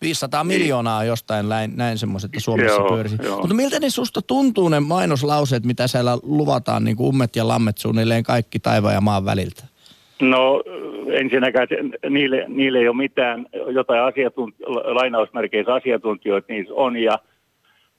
500 0.00 0.44
miljoonaa 0.44 1.04
jostain 1.04 1.48
näin, 1.48 1.72
näin 1.76 1.98
semmoiset, 1.98 2.28
että 2.28 2.40
Suomessa 2.40 2.80
Joo, 2.80 2.88
pyörisi. 2.88 3.16
joo. 3.22 3.40
Mutta 3.40 3.54
miltä 3.54 3.80
ne 3.80 3.90
susta 3.90 4.22
tuntuu 4.22 4.68
ne 4.68 4.80
mainoslauseet, 4.80 5.64
mitä 5.64 5.86
siellä 5.86 6.18
luvataan, 6.22 6.84
niin 6.84 6.96
kuin 6.96 7.08
ummet 7.08 7.36
ja 7.36 7.48
lammet 7.48 7.78
suunnilleen 7.78 8.22
kaikki 8.22 8.58
taivaan 8.58 8.94
ja 8.94 9.00
maan 9.00 9.24
väliltä? 9.24 9.64
No 10.20 10.62
ensinnäkään 11.12 11.68
niille, 12.10 12.44
niille 12.48 12.78
ei 12.78 12.88
ole 12.88 12.96
mitään, 12.96 13.46
jotain 13.72 14.00
asiantunt- 14.00 14.94
lainausmerkeissä 14.94 15.74
asiantuntijoita 15.74 16.52
niissä 16.52 16.74
on, 16.74 16.96
ja, 16.96 17.18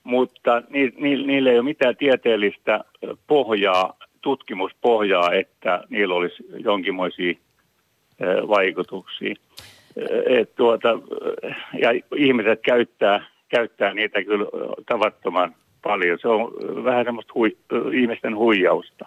mutta 0.03 0.61
ni, 0.69 0.93
ni, 0.97 1.15
niille 1.25 1.49
ei 1.49 1.59
ole 1.59 1.65
mitään 1.65 1.97
tieteellistä 1.97 2.83
pohjaa, 3.27 3.93
tutkimuspohjaa, 4.21 5.31
että 5.31 5.83
niillä 5.89 6.15
olisi 6.15 6.43
jonkinmoisia 6.63 7.29
eh, 7.29 7.37
vaikutuksia. 8.47 9.35
Et 10.25 10.55
tuota, 10.55 10.99
ja 11.81 11.89
ihmiset 12.15 12.59
käyttää, 12.61 13.25
käyttää 13.49 13.93
niitä 13.93 14.23
kyllä 14.23 14.45
tavattoman 14.85 15.55
paljon. 15.83 16.19
Se 16.21 16.27
on 16.27 16.53
vähän 16.83 17.05
semmoista 17.05 17.33
hui, 17.35 17.57
ihmisten 17.93 18.35
huijausta. 18.35 19.05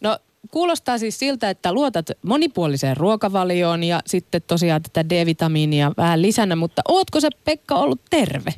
No 0.00 0.18
kuulostaa 0.50 0.98
siis 0.98 1.18
siltä, 1.18 1.50
että 1.50 1.72
luotat 1.72 2.06
monipuoliseen 2.22 2.96
ruokavalioon 2.96 3.84
ja 3.84 4.00
sitten 4.06 4.40
tosiaan 4.46 4.82
tätä 4.82 5.08
D-vitamiinia 5.08 5.92
vähän 5.96 6.22
lisänä, 6.22 6.56
mutta 6.56 6.82
ootko 6.88 7.20
se 7.20 7.28
Pekka 7.44 7.74
ollut 7.74 8.00
terve 8.10 8.50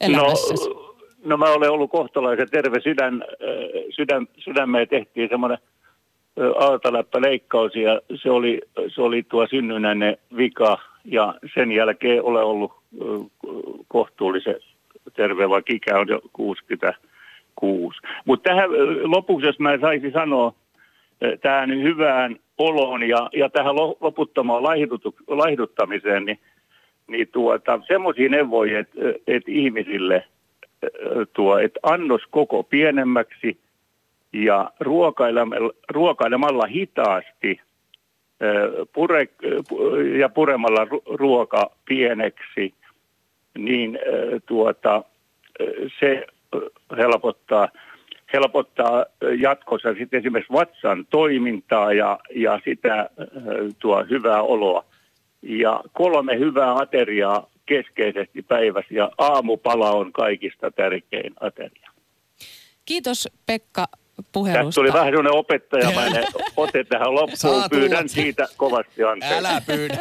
elämässäsi? 0.00 0.68
No, 0.68 0.94
no 1.24 1.36
mä 1.36 1.52
olen 1.52 1.70
ollut 1.70 1.90
kohtalaisen 1.90 2.50
terve 2.50 2.80
sydän, 2.80 3.24
sydän, 3.90 4.26
sydämeen 4.38 4.88
tehtiin 4.88 5.28
semmoinen 5.28 5.58
aaltaläppäleikkaus 6.58 7.76
ja 7.76 8.00
se 8.22 8.30
oli, 8.30 8.60
se 8.94 9.02
oli 9.02 9.22
tuo 9.22 9.46
synnynnäinen 9.46 10.16
vika 10.36 10.78
ja 11.04 11.34
sen 11.54 11.72
jälkeen 11.72 12.24
olen 12.24 12.44
ollut 12.44 12.72
kohtuullisen 13.88 14.56
terve, 15.14 15.48
vaikka 15.48 15.72
ikä 15.72 15.98
on 15.98 16.08
jo 16.08 16.20
66. 16.32 17.98
Mutta 18.24 18.50
tähän 18.50 18.70
äh, 18.70 18.76
lopuksi, 19.02 19.46
jos 19.46 19.58
mä 19.58 19.78
saisin 19.80 20.12
sanoa, 20.12 20.52
äh, 21.24 21.38
tähän 21.40 21.82
hyvään 21.82 22.36
oloon 22.58 23.08
ja, 23.08 23.30
ja 23.32 23.48
tähän 23.48 23.76
lo- 23.76 23.96
loputtomaan 24.00 24.62
laihduttamiseen, 25.28 26.24
niin 26.24 26.38
niin 27.08 27.28
tuota, 27.32 27.80
semmoisia 27.86 28.28
neuvoja, 28.28 28.78
että 28.78 29.00
et 29.26 29.48
ihmisille 29.48 30.24
tuo, 31.32 31.58
että 31.58 31.80
annos 31.82 32.22
koko 32.30 32.62
pienemmäksi 32.62 33.58
ja 34.32 34.70
ruokailemalla, 34.80 35.72
ruokailemalla 35.90 36.66
hitaasti 36.66 37.60
pure, 38.92 39.28
pu- 39.68 39.96
ja 40.18 40.28
puremalla 40.28 40.84
ru- 40.84 41.16
ruoka 41.16 41.70
pieneksi, 41.84 42.74
niin 43.58 43.98
tuota, 44.46 45.04
se 46.00 46.26
helpottaa, 46.96 47.68
helpottaa 48.32 49.04
jatkossa 49.38 49.94
sitten 49.94 50.20
esimerkiksi 50.20 50.52
vatsan 50.52 51.06
toimintaa 51.10 51.92
ja, 51.92 52.18
ja 52.34 52.60
sitä 52.64 53.10
tuo 53.78 54.04
hyvää 54.10 54.42
oloa 54.42 54.84
ja 55.42 55.80
kolme 55.92 56.38
hyvää 56.38 56.78
ateriaa 56.78 57.50
keskeisesti 57.66 58.42
päivässä 58.42 58.94
ja 58.94 59.10
aamupala 59.18 59.90
on 59.90 60.12
kaikista 60.12 60.70
tärkein 60.70 61.32
ateria. 61.40 61.90
Kiitos 62.84 63.28
Pekka 63.46 63.84
Tässä 64.18 64.30
puhelusta. 64.32 64.80
tuli 64.80 64.92
vähän 64.92 65.06
sellainen 65.08 65.32
opettajamainen 65.32 66.24
ote 66.56 66.84
tähän 66.84 67.14
loppuun. 67.14 67.36
Saa 67.36 67.68
Pyydän 67.68 67.98
tulla. 67.98 68.08
siitä 68.08 68.48
kovasti 68.56 69.04
anteeksi. 69.04 69.38
Älä 69.38 69.62
pyydä. 69.66 69.98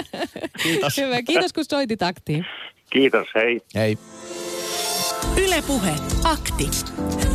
Kiitos. 0.64 0.98
Hyvä, 1.02 1.22
kiitos 1.22 1.54
kun 1.54 1.66
soitit 1.70 2.02
aktiin. 2.04 2.46
Kiitos, 2.90 3.28
hei. 3.36 3.62
Hei. 3.76 3.98
Ylepuhe 5.46 5.92
akti. 6.24 6.70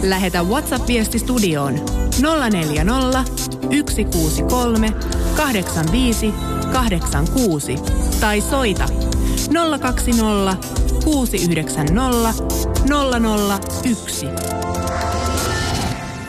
Lähetä 0.02 0.42
WhatsApp-viesti 0.42 1.18
studioon 1.18 1.74
040 2.50 3.24
163 3.90 4.88
85 5.36 6.32
86 6.72 7.76
tai 8.20 8.40
soita 8.40 8.84
020 9.80 10.56
690 11.04 12.32
001. 13.84 14.61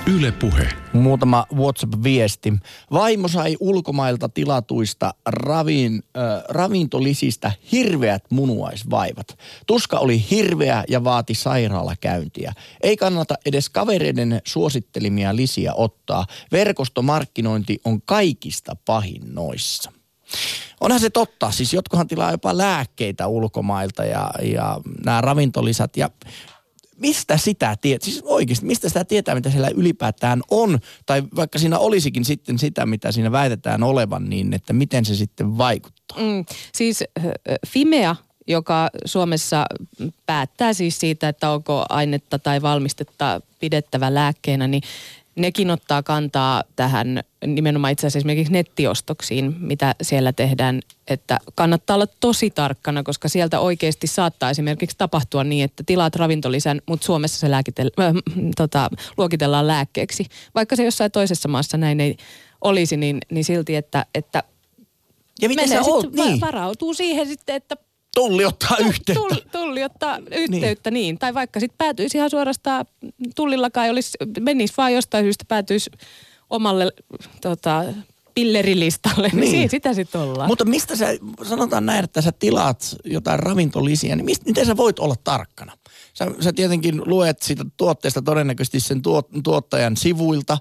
Yle 0.08 0.32
Puhe. 0.32 0.70
Muutama 0.94 1.46
WhatsApp-viesti. 1.56 2.54
Vaimo 2.92 3.28
sai 3.28 3.58
ulkomailta 3.60 4.30
tilatuista 4.30 5.13
ravin, 5.26 6.04
äh, 6.18 6.44
ravintolisistä 6.50 7.52
hirveät 7.72 8.24
munuaisvaivat. 8.30 9.38
Tuska 9.68 10.00
oli 10.00 10.26
hirveä 10.32 10.84
ja 10.89 11.04
vaati 11.04 11.34
sairaalakäyntiä. 11.34 12.54
Ei 12.82 12.98
kannata 12.98 13.36
edes 13.46 13.70
kavereiden 13.70 14.42
suosittelimia 14.46 15.36
lisiä 15.36 15.74
ottaa. 15.74 16.26
Verkostomarkkinointi 16.52 17.80
on 17.86 18.02
kaikista 18.02 18.76
pahin 18.86 19.22
noissa. 19.34 19.92
Onhan 20.82 21.00
se 21.00 21.10
totta, 21.10 21.52
siis 21.52 21.74
jotkohan 21.74 22.08
tilaa 22.08 22.32
jopa 22.32 22.58
lääkkeitä 22.58 23.28
ulkomailta 23.28 24.06
ja, 24.06 24.32
ja 24.42 24.80
nämä 25.06 25.22
ravintolisät 25.22 25.98
ja 25.98 26.10
mistä 26.97 27.38
sitä 27.38 27.75
tietää, 27.82 28.06
siis 28.06 28.21
oikeasti, 28.25 28.65
mistä 28.65 28.88
sitä 28.88 29.06
tietää, 29.06 29.36
mitä 29.36 29.49
siellä 29.49 29.69
ylipäätään 29.75 30.41
on, 30.51 30.79
tai 31.06 31.23
vaikka 31.36 31.60
siinä 31.60 31.79
olisikin 31.79 32.25
sitten 32.25 32.60
sitä, 32.60 32.86
mitä 32.86 33.12
siinä 33.12 33.32
väitetään 33.32 33.84
olevan, 33.84 34.29
niin 34.29 34.53
että 34.53 34.73
miten 34.73 35.06
se 35.06 35.15
sitten 35.15 35.58
vaikuttaa. 35.58 36.17
Mm, 36.17 36.45
siis 36.73 37.03
Fimea, 37.67 38.15
joka 38.47 38.89
Suomessa 39.06 39.65
päättää 40.25 40.73
siis 40.73 40.99
siitä, 40.99 41.29
että 41.29 41.51
onko 41.51 41.86
ainetta 41.89 42.39
tai 42.39 42.62
valmistetta 42.62 43.41
pidettävä 43.60 44.13
lääkkeenä, 44.13 44.67
niin 44.67 44.84
nekin 45.36 45.72
ottaa 45.72 46.04
kantaa 46.04 46.63
tähän 46.76 47.24
nimenomaan 47.48 47.91
itse 47.91 48.08
asiassa 48.08 48.19
esimerkiksi 48.19 48.54
nettiostoksiin, 48.54 49.56
mitä 49.60 49.96
siellä 50.02 50.34
tehdään, 50.34 50.80
että 51.08 51.39
kannattaa 51.56 51.96
olla 51.96 52.08
tosi 52.19 52.50
tarkkana, 52.50 53.04
koska 53.04 53.30
sieltä 53.30 53.60
oikeasti 53.60 54.08
saattaa 54.08 54.50
esimerkiksi 54.50 54.98
tapahtua 54.98 55.43
niin, 55.43 55.65
että 55.65 55.84
tilaat 55.86 56.15
ravintolisän, 56.15 56.82
mutta 56.86 57.06
Suomessa 57.06 57.39
se 57.39 57.48
lääkitel- 57.48 58.04
äh, 58.04 58.13
tota, 58.56 58.89
luokitellaan 59.17 59.67
lääkkeeksi. 59.67 60.26
Vaikka 60.56 60.76
se 60.76 60.84
jossain 60.84 61.12
toisessa 61.12 61.50
maassa 61.50 61.78
näin 61.78 62.00
ei 62.00 62.17
olisi, 62.62 62.98
niin, 62.98 63.17
niin 63.32 63.43
silti, 63.43 63.76
että, 63.76 64.06
että 64.15 64.43
Ja 65.41 65.50
miten 65.50 65.69
menee 65.69 65.84
sä 65.84 65.91
oot, 65.91 66.12
niin, 66.12 66.41
va- 66.41 66.48
varautuu 66.48 66.93
siihen 66.93 67.28
sitten, 67.28 67.56
että 67.56 67.78
tulli 68.15 68.45
ottaa 68.45 68.78
yhteyttä. 68.80 69.13
tulli, 69.13 69.43
tulli 69.52 69.84
ottaa 69.84 70.17
yhteyttä 70.32 70.91
niin. 70.91 71.04
niin. 71.04 71.19
Tai 71.19 71.34
vaikka 71.34 71.60
sitten 71.60 71.78
päätyisi 71.78 72.17
ihan 72.17 72.30
suorastaan, 72.30 72.86
tullillakaan 73.36 73.86
ei 73.86 73.91
olisi, 73.91 74.17
menisi 74.39 74.73
vaan 74.78 74.93
jostain 74.93 75.26
syystä 75.26 75.45
päätyisi 75.47 75.91
omalle 76.49 76.91
tota, 77.41 77.84
pillerilistalle, 78.34 79.28
niin, 79.28 79.39
Niin. 79.39 79.52
niin. 79.52 79.69
sitä 79.69 79.93
sitten 79.93 80.21
ollaan. 80.21 80.47
Mutta 80.47 80.65
mistä 80.65 80.95
sä, 80.95 81.08
sanotaan 81.43 81.86
näin, 81.86 82.04
että 82.04 82.21
sä 82.21 82.32
tilaat 82.32 82.95
jotain 83.06 83.39
ravintolisia, 83.39 84.15
niin 84.15 84.26
mistä, 84.26 84.45
miten 84.45 84.65
sä 84.65 84.78
voit 84.78 84.99
olla 84.99 85.15
tarkkana? 85.23 85.78
Sä, 86.13 86.32
sä 86.39 86.54
tietenkin 86.54 87.02
luet 87.06 87.41
siitä 87.41 87.65
tuotteesta 87.78 88.21
todennäköisesti 88.21 88.80
sen 88.80 89.02
tuot, 89.02 89.28
tuottajan 89.43 89.97
sivuilta, 89.97 90.58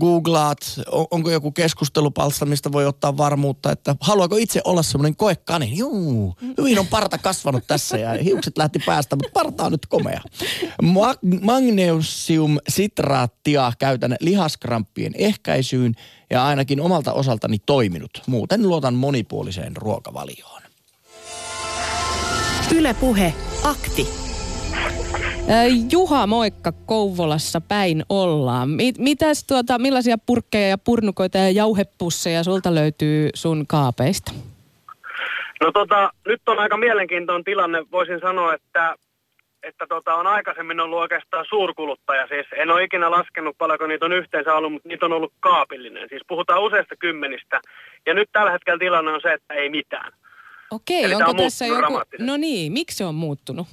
googlaat, 0.00 0.58
on, 0.90 1.06
onko 1.10 1.30
joku 1.30 1.52
keskustelupalsta, 1.52 2.46
mistä 2.46 2.72
voi 2.72 2.86
ottaa 2.86 3.16
varmuutta, 3.16 3.72
että 3.72 3.96
haluaako 4.00 4.36
itse 4.36 4.60
olla 4.64 4.82
semmoinen 4.82 5.16
koekani? 5.16 5.76
Juu, 5.76 6.36
hyvin 6.58 6.78
on 6.78 6.86
parta 6.86 7.18
kasvanut 7.18 7.66
tässä 7.66 7.98
ja 7.98 8.22
hiukset 8.22 8.58
lähti 8.58 8.78
päästä, 8.86 9.16
mutta 9.16 9.32
parta 9.32 9.64
on 9.64 9.72
nyt 9.72 9.86
komea. 9.86 10.20
Ma- 10.82 11.14
magnesiumsitraattia 11.40 13.72
käytän 13.78 14.16
lihaskramppien 14.20 15.12
ehkäisyyn 15.18 15.94
ja 16.30 16.46
ainakin 16.46 16.80
omalta 16.80 17.12
osaltani 17.12 17.58
toiminut. 17.58 18.22
Muuten 18.26 18.62
luotan 18.62 18.94
monipuoliseen 18.94 19.76
ruokavalioon. 19.76 20.62
Ylepuhe 22.74 23.34
akti. 23.62 24.25
Juha, 25.92 26.26
moikka 26.26 26.72
Kouvolassa 26.86 27.60
päin 27.60 28.04
ollaan. 28.08 28.68
Mit, 28.68 28.98
mitäs 28.98 29.44
tuota, 29.44 29.78
millaisia 29.78 30.16
purkkeja 30.26 30.68
ja 30.68 30.78
purnukoita 30.78 31.38
ja 31.38 31.50
jauhepusseja 31.50 32.44
sulta 32.44 32.74
löytyy 32.74 33.30
sun 33.34 33.64
kaapeista? 33.66 34.32
No 35.60 35.72
tota, 35.72 36.10
nyt 36.26 36.40
on 36.46 36.58
aika 36.58 36.76
mielenkiintoinen 36.76 37.44
tilanne. 37.44 37.84
Voisin 37.92 38.20
sanoa, 38.20 38.54
että, 38.54 38.94
että 39.62 39.86
tota, 39.88 40.14
on 40.14 40.26
aikaisemmin 40.26 40.80
ollut 40.80 40.98
oikeastaan 40.98 41.46
suurkuluttaja. 41.48 42.26
Siis 42.26 42.46
en 42.56 42.70
ole 42.70 42.84
ikinä 42.84 43.10
laskenut 43.10 43.58
paljonko 43.58 43.86
niitä 43.86 44.04
on 44.04 44.12
yhteensä 44.12 44.54
ollut, 44.54 44.72
mutta 44.72 44.88
niitä 44.88 45.06
on 45.06 45.12
ollut 45.12 45.32
kaapillinen. 45.40 46.08
Siis 46.08 46.22
puhutaan 46.28 46.62
useista 46.62 46.96
kymmenistä. 46.96 47.60
Ja 48.06 48.14
nyt 48.14 48.28
tällä 48.32 48.50
hetkellä 48.50 48.78
tilanne 48.78 49.10
on 49.10 49.20
se, 49.22 49.32
että 49.32 49.54
ei 49.54 49.70
mitään. 49.70 50.12
Okei, 50.70 51.04
Eli 51.04 51.14
onko 51.14 51.30
on 51.30 51.36
tässä 51.36 51.66
joku... 51.66 52.00
No 52.18 52.36
niin, 52.36 52.72
miksi 52.72 52.96
se 52.96 53.04
on 53.04 53.14
muuttunut? 53.14 53.66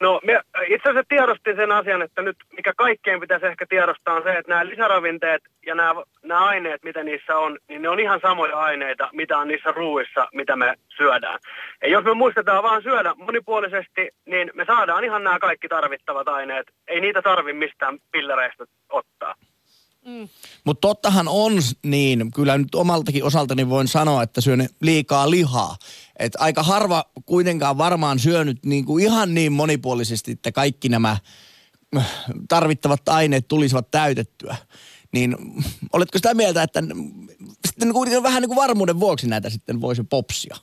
No 0.00 0.20
me 0.24 0.40
itse 0.66 0.88
asiassa 0.88 1.08
tiedostin 1.08 1.56
sen 1.56 1.72
asian, 1.72 2.02
että 2.02 2.22
nyt 2.22 2.36
mikä 2.56 2.72
kaikkein 2.76 3.20
pitäisi 3.20 3.46
ehkä 3.46 3.66
tiedostaa 3.68 4.14
on 4.14 4.22
se, 4.22 4.32
että 4.32 4.52
nämä 4.52 4.66
lisäravinteet 4.66 5.42
ja 5.66 5.74
nämä, 5.74 5.94
nämä 6.22 6.44
aineet, 6.44 6.82
mitä 6.82 7.04
niissä 7.04 7.38
on, 7.38 7.58
niin 7.68 7.82
ne 7.82 7.88
on 7.88 8.00
ihan 8.00 8.20
samoja 8.20 8.56
aineita, 8.56 9.08
mitä 9.12 9.38
on 9.38 9.48
niissä 9.48 9.72
ruuissa, 9.72 10.28
mitä 10.32 10.56
me 10.56 10.74
syödään. 10.96 11.38
Ja 11.82 11.88
jos 11.88 12.04
me 12.04 12.14
muistetaan 12.14 12.62
vaan 12.62 12.82
syödä 12.82 13.14
monipuolisesti, 13.16 14.10
niin 14.26 14.50
me 14.54 14.64
saadaan 14.64 15.04
ihan 15.04 15.24
nämä 15.24 15.38
kaikki 15.38 15.68
tarvittavat 15.68 16.28
aineet. 16.28 16.66
Ei 16.88 17.00
niitä 17.00 17.22
tarvi 17.22 17.52
mistään 17.52 17.98
pillereistä 18.12 18.64
ottaa. 18.88 19.34
Mutta 20.64 20.80
tottahan 20.80 21.28
on 21.28 21.52
niin, 21.82 22.32
kyllä 22.34 22.58
nyt 22.58 22.74
omaltakin 22.74 23.24
osaltani 23.24 23.68
voin 23.68 23.88
sanoa, 23.88 24.22
että 24.22 24.40
syön 24.40 24.68
liikaa 24.82 25.30
lihaa. 25.30 25.76
Et 26.18 26.32
aika 26.38 26.62
harva 26.62 27.04
kuitenkaan 27.26 27.78
varmaan 27.78 28.18
syönyt 28.18 28.58
niin 28.66 28.84
kuin 28.84 29.04
ihan 29.04 29.34
niin 29.34 29.52
monipuolisesti, 29.52 30.32
että 30.32 30.52
kaikki 30.52 30.88
nämä 30.88 31.16
äh, 31.96 32.24
tarvittavat 32.48 33.08
aineet 33.08 33.48
tulisivat 33.48 33.90
täytettyä. 33.90 34.56
Niin 35.12 35.36
oletko 35.92 36.18
sitä 36.18 36.34
mieltä, 36.34 36.62
että 36.62 36.82
sitten 37.66 37.92
kuitenkin 37.92 38.22
vähän 38.22 38.42
niin 38.42 38.48
kuin 38.48 38.56
varmuuden 38.56 39.00
vuoksi 39.00 39.28
näitä 39.28 39.50
sitten 39.50 39.80
voisi 39.80 40.02
popsia? 40.10 40.56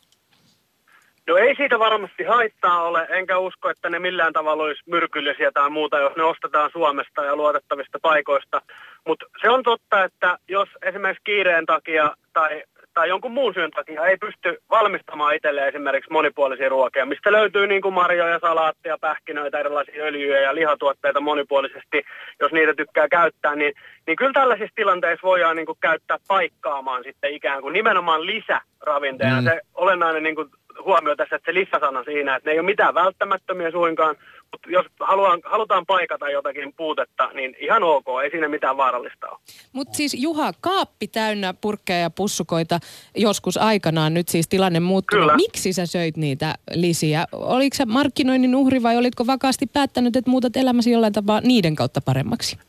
No 1.28 1.38
ei 1.38 1.56
siitä 1.56 1.80
varmasti 1.80 2.24
haittaa 2.24 2.84
ole, 2.84 3.08
enkä 3.10 3.38
usko, 3.38 3.70
että 3.70 3.90
ne 3.90 4.00
millään 4.00 4.34
tavalla 4.34 4.64
olisi 4.64 4.84
myrkyllisiä 4.86 5.52
tai 5.52 5.70
muuta, 5.70 6.00
jos 6.00 6.16
ne 6.16 6.24
ostetaan 6.24 6.70
Suomesta 6.74 7.24
ja 7.24 7.36
luotettavista 7.36 8.00
paikoista. 8.02 8.62
Mutta 9.08 9.26
se 9.42 9.50
on 9.50 9.64
totta, 9.64 10.04
että 10.04 10.38
jos 10.48 10.70
esimerkiksi 10.82 11.24
kiireen 11.24 11.66
takia 11.66 12.16
tai, 12.34 12.64
tai 12.94 13.10
jonkun 13.10 13.32
muun 13.32 13.54
syyn 13.54 13.72
takia 13.72 14.06
ei 14.06 14.18
pysty 14.18 14.58
valmistamaan 14.70 15.36
itselleen 15.36 15.68
esimerkiksi 15.68 16.12
monipuolisia 16.12 16.70
ruokia, 16.70 17.06
mistä 17.06 17.32
löytyy 17.32 17.68
niin 17.68 17.82
kuin 17.82 17.94
marjoja, 17.94 18.40
salaattia, 18.40 18.98
pähkinöitä, 19.02 19.60
erilaisia 19.60 20.04
öljyjä 20.04 20.40
ja 20.40 20.56
lihatuotteita 20.56 21.22
monipuolisesti, 21.22 22.04
jos 22.40 22.52
niitä 22.52 22.74
tykkää 22.74 23.08
käyttää, 23.08 23.56
niin, 23.56 23.74
niin 24.08 24.16
kyllä 24.16 24.34
tällaisissa 24.34 24.76
tilanteissa 24.76 25.28
voidaan 25.28 25.56
niin 25.56 25.66
kuin 25.66 25.78
käyttää 25.82 26.18
paikkaamaan 26.28 27.04
sitten 27.04 27.34
ikään 27.34 27.62
kuin 27.62 27.74
nimenomaan 27.74 28.26
lisäravinteena. 28.26 29.42
Mm. 29.42 29.46
Se 29.46 29.62
olennainen 29.74 30.24
niin 30.24 30.36
kuin 30.36 30.50
huomio 30.84 31.16
tässä, 31.16 31.36
että 31.36 31.52
se 31.52 31.60
lisäsana 31.60 32.04
siinä, 32.04 32.36
että 32.36 32.50
ne 32.50 32.54
ei 32.54 32.60
ole 32.60 32.66
mitään 32.66 32.94
välttämättömiä 32.94 33.72
suinkaan, 33.72 34.16
jos 34.68 34.86
haluan, 35.00 35.42
halutaan 35.46 35.86
paikata 35.86 36.30
jotakin 36.30 36.74
puutetta, 36.78 37.30
niin 37.34 37.56
ihan 37.60 37.84
ok, 37.84 38.06
ei 38.24 38.30
siinä 38.30 38.48
mitään 38.48 38.78
vaarallista 38.78 39.30
ole. 39.30 39.40
Mutta 39.74 39.94
siis 39.94 40.14
Juha, 40.14 40.52
kaappi 40.62 41.08
täynnä 41.08 41.54
purkkeja 41.62 42.00
ja 42.00 42.10
pussukoita 42.10 42.80
joskus 43.16 43.58
aikanaan 43.58 44.14
nyt 44.14 44.28
siis 44.28 44.48
tilanne 44.48 44.80
muuttunut. 44.80 45.24
Kyllä. 45.24 45.36
Miksi 45.36 45.74
sä 45.74 45.86
söit 45.86 46.18
niitä 46.18 46.56
lisiä? 46.74 47.26
Oliko 47.32 47.76
sä 47.76 47.86
markkinoinnin 47.86 48.56
uhri 48.56 48.84
vai 48.84 48.98
olitko 48.98 49.28
vakaasti 49.28 49.66
päättänyt, 49.66 50.16
että 50.16 50.32
muutat 50.32 50.58
elämäsi 50.58 50.92
jollain 50.92 51.14
tapaa 51.14 51.42
niiden 51.42 51.76
kautta 51.76 52.02
paremmaksi? 52.06 52.60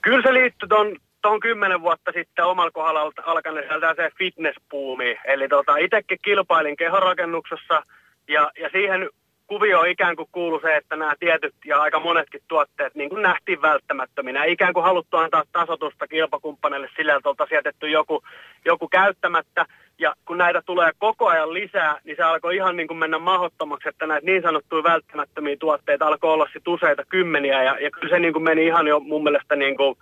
Kyllä 0.00 0.22
se 0.22 0.34
liittyy 0.34 0.68
tuon 0.68 0.96
tuohon 1.22 1.40
kymmenen 1.40 1.82
vuotta 1.82 2.12
sitten 2.14 2.44
omalla 2.44 2.70
kohdalla 2.70 3.00
al- 3.00 3.12
alkaneeseen 3.24 3.80
tällaiseen 3.80 4.12
fitnesspuumiin. 4.18 5.16
Eli 5.24 5.48
tota, 5.48 5.76
itsekin 5.76 6.18
kilpailin 6.22 6.76
kehorakennuksessa 6.76 7.82
ja, 8.28 8.50
ja 8.60 8.68
siihen 8.72 9.10
kuvioon 9.48 9.88
ikään 9.88 10.16
kuin 10.16 10.28
kuului 10.32 10.60
se, 10.60 10.76
että 10.76 10.96
nämä 10.96 11.12
tietyt 11.20 11.54
ja 11.64 11.80
aika 11.80 12.00
monetkin 12.00 12.40
tuotteet 12.48 12.94
niin 12.94 13.10
kuin 13.10 13.22
nähtiin 13.22 13.62
välttämättöminä. 13.62 14.44
Ikään 14.44 14.74
kuin 14.74 14.84
haluttu 14.84 15.16
antaa 15.16 15.42
tasotusta 15.52 16.06
kilpakumppaneille 16.06 16.88
sillä, 16.96 17.14
että 17.14 17.28
oltaisiin 17.28 17.56
jätetty 17.56 17.88
joku, 17.90 18.22
joku 18.64 18.88
käyttämättä. 18.88 19.66
Ja 19.98 20.14
kun 20.24 20.38
näitä 20.38 20.62
tulee 20.66 20.90
koko 20.98 21.26
ajan 21.26 21.54
lisää, 21.54 22.00
niin 22.04 22.16
se 22.16 22.22
alkoi 22.22 22.56
ihan 22.56 22.76
niin 22.76 22.88
kuin 22.88 22.98
mennä 22.98 23.18
mahdottomaksi, 23.18 23.88
että 23.88 24.06
näitä 24.06 24.26
niin 24.26 24.42
sanottuja 24.42 24.82
välttämättömiä 24.82 25.56
tuotteita 25.60 26.06
alkoi 26.06 26.32
olla 26.32 26.48
sitten 26.52 26.72
useita 26.74 27.04
kymmeniä. 27.08 27.62
Ja, 27.62 27.78
ja 27.80 27.90
kyllä 27.90 28.08
se 28.08 28.18
niin 28.18 28.32
kuin 28.32 28.42
meni 28.42 28.66
ihan 28.66 28.86
jo 28.86 29.00
mun 29.00 29.22
mielestä 29.22 29.56
niin 29.56 29.76
kuin, 29.76 29.96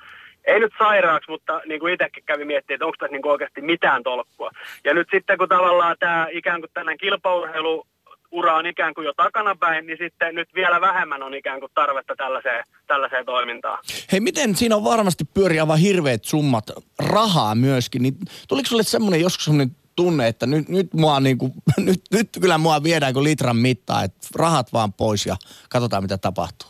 ei 0.45 0.61
nyt 0.61 0.73
sairaaksi, 0.79 1.31
mutta 1.31 1.61
niin 1.67 1.81
kuin 1.81 1.93
itsekin 1.93 2.25
kävi 2.27 2.45
miettimään, 2.45 2.77
että 2.77 2.87
onko 2.87 2.97
tässä 2.99 3.13
niin 3.13 3.23
kuin 3.23 3.33
oikeasti 3.33 3.61
mitään 3.61 4.03
tolkkua. 4.03 4.51
Ja 4.85 4.95
nyt 4.95 5.09
sitten 5.11 5.39
kun 5.39 5.49
tavallaan 5.49 5.97
tämä 5.99 6.27
ikään 6.31 6.61
kuin 6.61 6.71
tällainen 6.75 6.99
kilpaurheilu 6.99 7.87
ura 8.31 8.57
on 8.57 8.67
ikään 8.67 8.95
kuin 8.95 9.05
jo 9.05 9.13
takanapäin, 9.17 9.87
niin 9.87 9.99
sitten 9.99 10.35
nyt 10.35 10.49
vielä 10.55 10.81
vähemmän 10.81 11.23
on 11.23 11.35
ikään 11.35 11.61
kuin 11.61 11.73
tarvetta 11.75 12.15
tällaiseen, 12.17 12.65
tällaiseen 12.87 13.27
toimintaan. 13.27 13.79
Hei, 14.13 14.21
miten 14.21 14.55
siinä 14.55 14.77
on 14.77 14.85
varmasti 14.85 15.25
pyöri 15.35 15.61
aivan 15.61 15.79
hirveät 15.79 16.25
summat 16.25 16.65
rahaa 16.99 17.55
myöskin, 17.55 18.03
niin 18.03 18.15
tuliko 18.49 18.67
sulle 18.67 18.83
semmoinen 18.83 19.21
joskus 19.21 19.45
semmoinen 19.45 19.77
tunne, 19.97 20.29
että 20.29 20.47
nyt, 20.47 20.69
nyt, 20.69 20.95
mua 20.95 21.21
niinku, 21.21 21.53
nyt, 21.87 22.01
nyt 22.13 22.29
kyllä 22.41 22.59
mua 22.59 22.83
viedään 22.83 23.13
kuin 23.15 23.25
litran 23.25 23.57
mittaa, 23.57 24.03
että 24.03 24.29
rahat 24.39 24.73
vaan 24.73 24.93
pois 24.93 25.27
ja 25.27 25.37
katsotaan 25.71 26.03
mitä 26.03 26.19
tapahtuu. 26.19 26.69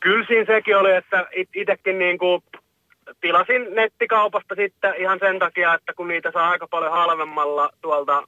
Kyllä 0.00 0.26
siinä 0.26 0.44
sekin 0.54 0.76
oli, 0.76 0.92
että 0.92 1.26
it- 1.32 1.56
itsekin 1.56 1.98
niin 1.98 2.18
kuin 2.18 2.42
tilasin 3.20 3.74
nettikaupasta 3.74 4.54
sitten 4.54 4.94
ihan 4.98 5.18
sen 5.18 5.38
takia, 5.38 5.74
että 5.74 5.92
kun 5.94 6.08
niitä 6.08 6.30
saa 6.32 6.50
aika 6.50 6.66
paljon 6.70 6.92
halvemmalla 6.92 7.70
tuolta 7.82 8.22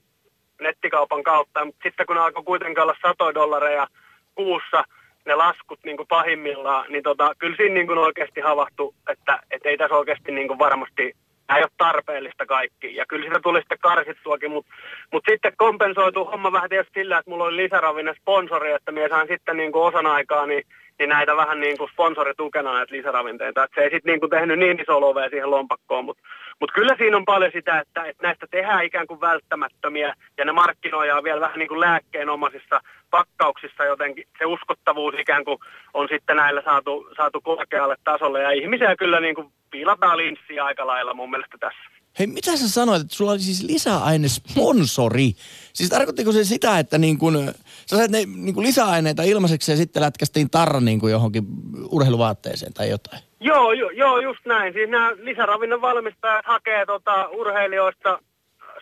nettikaupan 0.60 1.22
kautta, 1.22 1.64
mutta 1.64 1.82
sitten 1.82 2.06
kun 2.06 2.18
alkoi 2.18 2.44
kuitenkin 2.44 2.82
olla 2.82 2.94
satoja 3.02 3.34
dollareja 3.34 3.86
kuussa 4.34 4.84
ne 5.26 5.34
laskut 5.34 5.80
niin 5.84 5.96
kuin 5.96 6.08
pahimmillaan, 6.08 6.86
niin 6.88 7.02
tota, 7.02 7.34
kyllä 7.38 7.56
siinä 7.56 7.74
niin 7.74 7.86
kuin 7.86 7.98
oikeasti 7.98 8.40
havahtu, 8.40 8.94
että, 9.08 9.40
että 9.50 9.68
ei 9.68 9.76
tässä 9.76 9.96
oikeasti 9.96 10.32
niin 10.32 10.48
kuin 10.48 10.58
varmasti 10.58 11.16
ei 11.56 11.62
ole 11.62 11.70
tarpeellista 11.76 12.46
kaikki. 12.46 12.96
Ja 12.96 13.06
kyllä 13.06 13.26
sitä 13.26 13.40
tuli 13.40 13.58
sitten 13.58 13.78
karsittuakin, 13.78 14.50
mutta 14.50 14.72
mut 15.12 15.24
sitten 15.30 15.52
kompensoitu 15.56 16.24
homma 16.24 16.52
vähän 16.52 16.68
tietysti 16.68 17.00
sillä, 17.00 17.18
että 17.18 17.30
mulla 17.30 17.44
oli 17.44 17.56
lisäravinen 17.56 18.14
sponsori, 18.20 18.72
että 18.72 18.92
minä 18.92 19.08
sain 19.08 19.28
sitten 19.28 19.56
niin 19.56 19.72
kuin 19.72 19.84
osan 19.84 20.06
aikaa 20.06 20.46
niin, 20.46 20.62
niin 20.98 21.08
näitä 21.08 21.36
vähän 21.36 21.60
niin 21.60 21.78
kuin 21.78 21.90
sponsoritukena 21.90 22.72
näitä 22.72 22.94
lisäravinteita. 22.94 23.64
Että 23.64 23.74
se 23.74 23.84
ei 23.84 23.90
sitten 23.90 24.10
niin 24.12 24.20
kuin 24.20 24.30
tehnyt 24.30 24.58
niin 24.58 24.80
iso 24.80 25.00
lovea 25.00 25.28
siihen 25.28 25.50
lompakkoon, 25.50 26.04
mutta 26.04 26.22
mut 26.60 26.72
kyllä 26.72 26.94
siinä 26.98 27.16
on 27.16 27.24
paljon 27.24 27.52
sitä, 27.52 27.80
että, 27.80 28.04
että 28.04 28.22
näistä 28.22 28.46
tehdään 28.50 28.84
ikään 28.84 29.06
kuin 29.06 29.20
välttämättömiä 29.20 30.14
ja 30.38 30.44
ne 30.44 30.52
markkinoidaan 30.52 31.24
vielä 31.24 31.40
vähän 31.40 31.58
niin 31.58 31.68
kuin 31.68 31.80
lääkkeenomaisissa 31.80 32.80
pakkauksissa 33.10 33.84
jotenkin. 33.84 34.24
Se 34.38 34.46
uskottavuus 34.46 35.14
ikään 35.18 35.44
kuin 35.44 35.58
on 35.94 36.08
sitten 36.10 36.36
näillä 36.36 36.62
saatu, 36.64 37.08
saatu 37.16 37.40
korkealle 37.40 37.96
tasolle 38.04 38.42
ja 38.42 38.50
ihmisiä 38.50 38.96
kyllä 38.96 39.20
niin 39.20 39.34
kuin 39.34 39.48
piilataan 39.70 40.16
linssiä 40.16 40.64
aika 40.64 40.86
lailla 40.86 41.14
mun 41.14 41.30
mielestä 41.30 41.56
tässä. 41.60 41.97
Hei, 42.18 42.26
mitä 42.26 42.56
sä 42.56 42.68
sanoit, 42.68 43.02
että 43.02 43.14
sulla 43.14 43.30
oli 43.30 43.40
siis 43.40 43.62
lisäainesponsori? 43.62 45.32
Siis 45.72 45.90
tarkoittiko 45.90 46.32
se 46.32 46.44
sitä, 46.44 46.78
että 46.78 46.98
niin 46.98 47.18
kun, 47.18 47.52
sä 47.86 47.96
sait 47.96 48.10
ne 48.10 48.18
niin 48.18 48.54
kun 48.54 48.62
lisäaineita 48.62 49.22
ilmaiseksi 49.22 49.72
ja 49.72 49.76
sitten 49.76 50.02
lätkästiin 50.02 50.50
tarra 50.50 50.80
niin 50.80 51.00
johonkin 51.10 51.44
urheiluvaatteeseen 51.90 52.74
tai 52.74 52.90
jotain? 52.90 53.22
Joo, 53.40 53.72
jo, 53.72 53.90
joo, 53.90 54.20
just 54.20 54.46
näin. 54.46 54.72
Siis 54.72 54.90
nämä 54.90 55.10
lisäravinnon 55.16 55.80
valmistajat 55.80 56.46
hakee 56.46 56.86
tota, 56.86 57.28
urheilijoista 57.28 58.18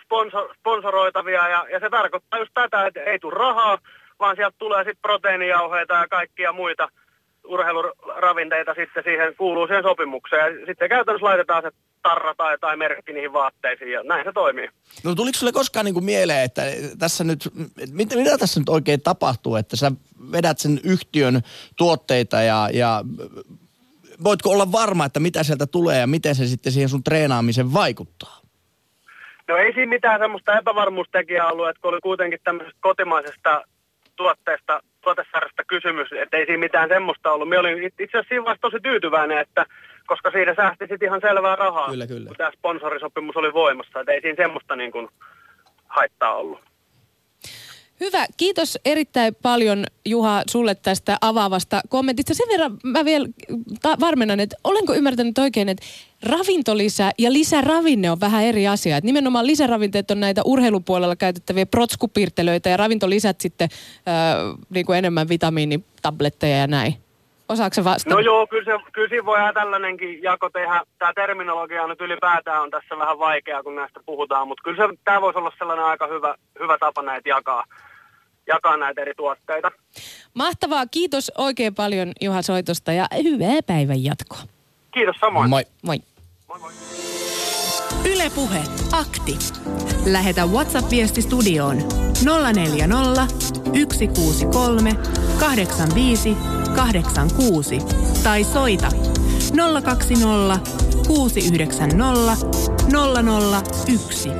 sponsor, 0.02 0.54
sponsoroitavia 0.58 1.48
ja, 1.48 1.66
ja 1.72 1.80
se 1.80 1.90
tarkoittaa 1.90 2.38
just 2.38 2.50
tätä, 2.54 2.86
että 2.86 3.00
ei 3.00 3.18
tule 3.18 3.34
rahaa, 3.34 3.78
vaan 4.20 4.36
sieltä 4.36 4.56
tulee 4.58 4.78
sitten 4.78 5.02
proteiinijauheita 5.02 5.94
ja 5.94 6.08
kaikkia 6.08 6.52
muita 6.52 6.88
urheiluravinteita 7.44 8.74
sitten 8.74 9.04
siihen 9.04 9.36
kuuluu 9.36 9.66
siihen 9.66 9.82
sopimukseen. 9.82 10.60
Ja 10.60 10.66
sitten 10.66 10.88
käytännössä 10.88 11.26
laitetaan 11.26 11.62
se 11.62 11.70
tarra 12.08 12.34
tai, 12.34 12.58
tai 12.58 12.76
merkki 12.76 13.12
niihin 13.12 13.32
vaatteisiin 13.32 13.92
ja 13.92 14.02
näin 14.02 14.24
se 14.24 14.32
toimii. 14.32 14.68
No 15.04 15.14
tuliko 15.14 15.38
sulle 15.38 15.52
koskaan 15.52 15.84
niin 15.84 15.94
kuin 15.94 16.04
mieleen, 16.04 16.44
että 16.44 16.62
tässä 16.98 17.24
nyt, 17.24 17.48
mitä, 17.92 18.16
mitä 18.16 18.38
tässä 18.38 18.60
nyt 18.60 18.68
oikein 18.68 19.02
tapahtuu, 19.02 19.56
että 19.56 19.76
sä 19.76 19.92
vedät 20.32 20.58
sen 20.58 20.80
yhtiön 20.84 21.42
tuotteita 21.76 22.36
ja, 22.36 22.68
ja 22.72 23.04
voitko 24.24 24.50
olla 24.50 24.72
varma, 24.72 25.04
että 25.04 25.20
mitä 25.20 25.42
sieltä 25.42 25.66
tulee 25.66 26.00
ja 26.00 26.06
miten 26.06 26.34
se 26.34 26.46
sitten 26.46 26.72
siihen 26.72 26.88
sun 26.88 27.04
treenaamiseen 27.04 27.72
vaikuttaa? 27.72 28.40
No 29.48 29.56
ei 29.56 29.72
siinä 29.72 29.90
mitään 29.90 30.20
semmoista 30.20 30.58
epävarmuustekijää 30.58 31.50
ollut, 31.50 31.68
että 31.68 31.80
kun 31.82 31.92
oli 31.92 32.00
kuitenkin 32.00 32.40
tämmöisestä 32.44 32.78
kotimaisesta 32.80 33.62
tuotteesta, 34.16 34.80
tuotesarjasta 35.00 35.64
kysymys, 35.66 36.08
että 36.12 36.36
ei 36.36 36.46
siinä 36.46 36.66
mitään 36.66 36.88
semmoista 36.88 37.32
ollut. 37.32 37.48
Minä 37.48 37.60
olin 37.60 37.84
itse 37.84 38.04
asiassa 38.04 38.28
siinä 38.28 38.44
vaiheessa 38.44 38.68
tosi 38.70 38.80
tyytyväinen, 38.82 39.38
että 39.38 39.66
koska 40.06 40.30
siinä 40.30 40.54
säästi 40.54 40.86
sitten 40.88 41.06
ihan 41.06 41.20
selvää 41.20 41.56
rahaa, 41.56 41.90
Kyllä, 41.90 42.06
kyllä. 42.06 42.26
kun 42.26 42.36
tämä 42.36 42.50
sponsorisopimus 42.58 43.36
oli 43.36 43.52
voimassa, 43.52 44.00
että 44.00 44.12
ei 44.12 44.20
siinä 44.20 44.36
semmoista 44.44 44.76
niin 44.76 44.92
kuin 44.92 45.08
haittaa 45.88 46.34
ollut. 46.34 46.60
Hyvä. 48.00 48.26
Kiitos 48.36 48.78
erittäin 48.84 49.34
paljon 49.42 49.84
Juha 50.04 50.42
sulle 50.50 50.74
tästä 50.74 51.18
avaavasta 51.20 51.80
kommentista. 51.88 52.34
Sen 52.34 52.48
verran 52.48 52.78
mä 52.84 53.04
vielä 53.04 53.28
ta- 53.82 53.96
varmennan, 54.00 54.40
että 54.40 54.56
olenko 54.64 54.94
ymmärtänyt 54.94 55.38
oikein, 55.38 55.68
että 55.68 55.86
ravintolisä 56.22 57.10
ja 57.18 57.32
lisäravinne 57.32 58.10
on 58.10 58.20
vähän 58.20 58.44
eri 58.44 58.68
asia. 58.68 58.96
Että 58.96 59.06
nimenomaan 59.06 59.46
lisäravinteet 59.46 60.10
on 60.10 60.20
näitä 60.20 60.42
urheilupuolella 60.44 61.16
käytettäviä 61.16 61.66
protskupirtelöitä 61.66 62.68
ja 62.68 62.76
ravintolisät 62.76 63.40
sitten 63.40 63.68
äh, 64.08 64.58
niin 64.70 64.86
kuin 64.86 64.98
enemmän 64.98 65.28
vitamiinitabletteja 65.28 66.56
ja 66.56 66.66
näin. 66.66 67.05
Osaatko 67.48 67.84
vastata? 67.84 68.14
No 68.14 68.20
joo, 68.20 68.46
kyllä, 68.46 68.64
se, 68.64 68.84
kyllä 68.92 69.08
siinä 69.08 69.26
voidaan 69.26 69.54
tällainenkin 69.54 70.22
jako 70.22 70.50
tehdä. 70.50 70.82
Tämä 70.98 71.12
terminologia 71.14 71.86
nyt 71.86 72.00
ylipäätään 72.00 72.62
on 72.62 72.70
tässä 72.70 72.98
vähän 72.98 73.18
vaikea, 73.18 73.62
kun 73.62 73.74
näistä 73.74 74.00
puhutaan, 74.06 74.48
mutta 74.48 74.62
kyllä 74.64 74.86
se, 74.86 74.98
tämä 75.04 75.20
voisi 75.20 75.38
olla 75.38 75.52
sellainen 75.58 75.84
aika 75.84 76.06
hyvä, 76.06 76.34
hyvä 76.60 76.76
tapa 76.80 77.02
näitä 77.02 77.28
jakaa, 77.28 77.64
jakaa 78.46 78.76
näitä 78.76 79.02
eri 79.02 79.12
tuotteita. 79.16 79.70
Mahtavaa. 80.34 80.86
Kiitos 80.90 81.32
oikein 81.38 81.74
paljon 81.74 82.12
Juha 82.20 82.42
soitosta 82.42 82.92
ja 82.92 83.06
hyvää 83.22 83.62
päivän 83.66 84.04
jatkoa. 84.04 84.40
Kiitos 84.94 85.16
samoin. 85.20 85.50
Moi. 85.50 85.64
Moi. 85.82 85.98
moi, 86.48 86.58
moi. 86.60 86.72
Ylepuhe 88.12 88.58
akti. 88.92 89.38
Lähetä 90.12 90.46
WhatsApp-viesti 90.46 91.22
studioon 91.22 91.76
040 92.54 93.26
163 93.92 94.90
85 95.40 96.36
86 96.76 97.84
tai 98.22 98.44
soita 98.44 98.88
020 99.52 100.56
690 101.28 102.36
001. 102.88 104.32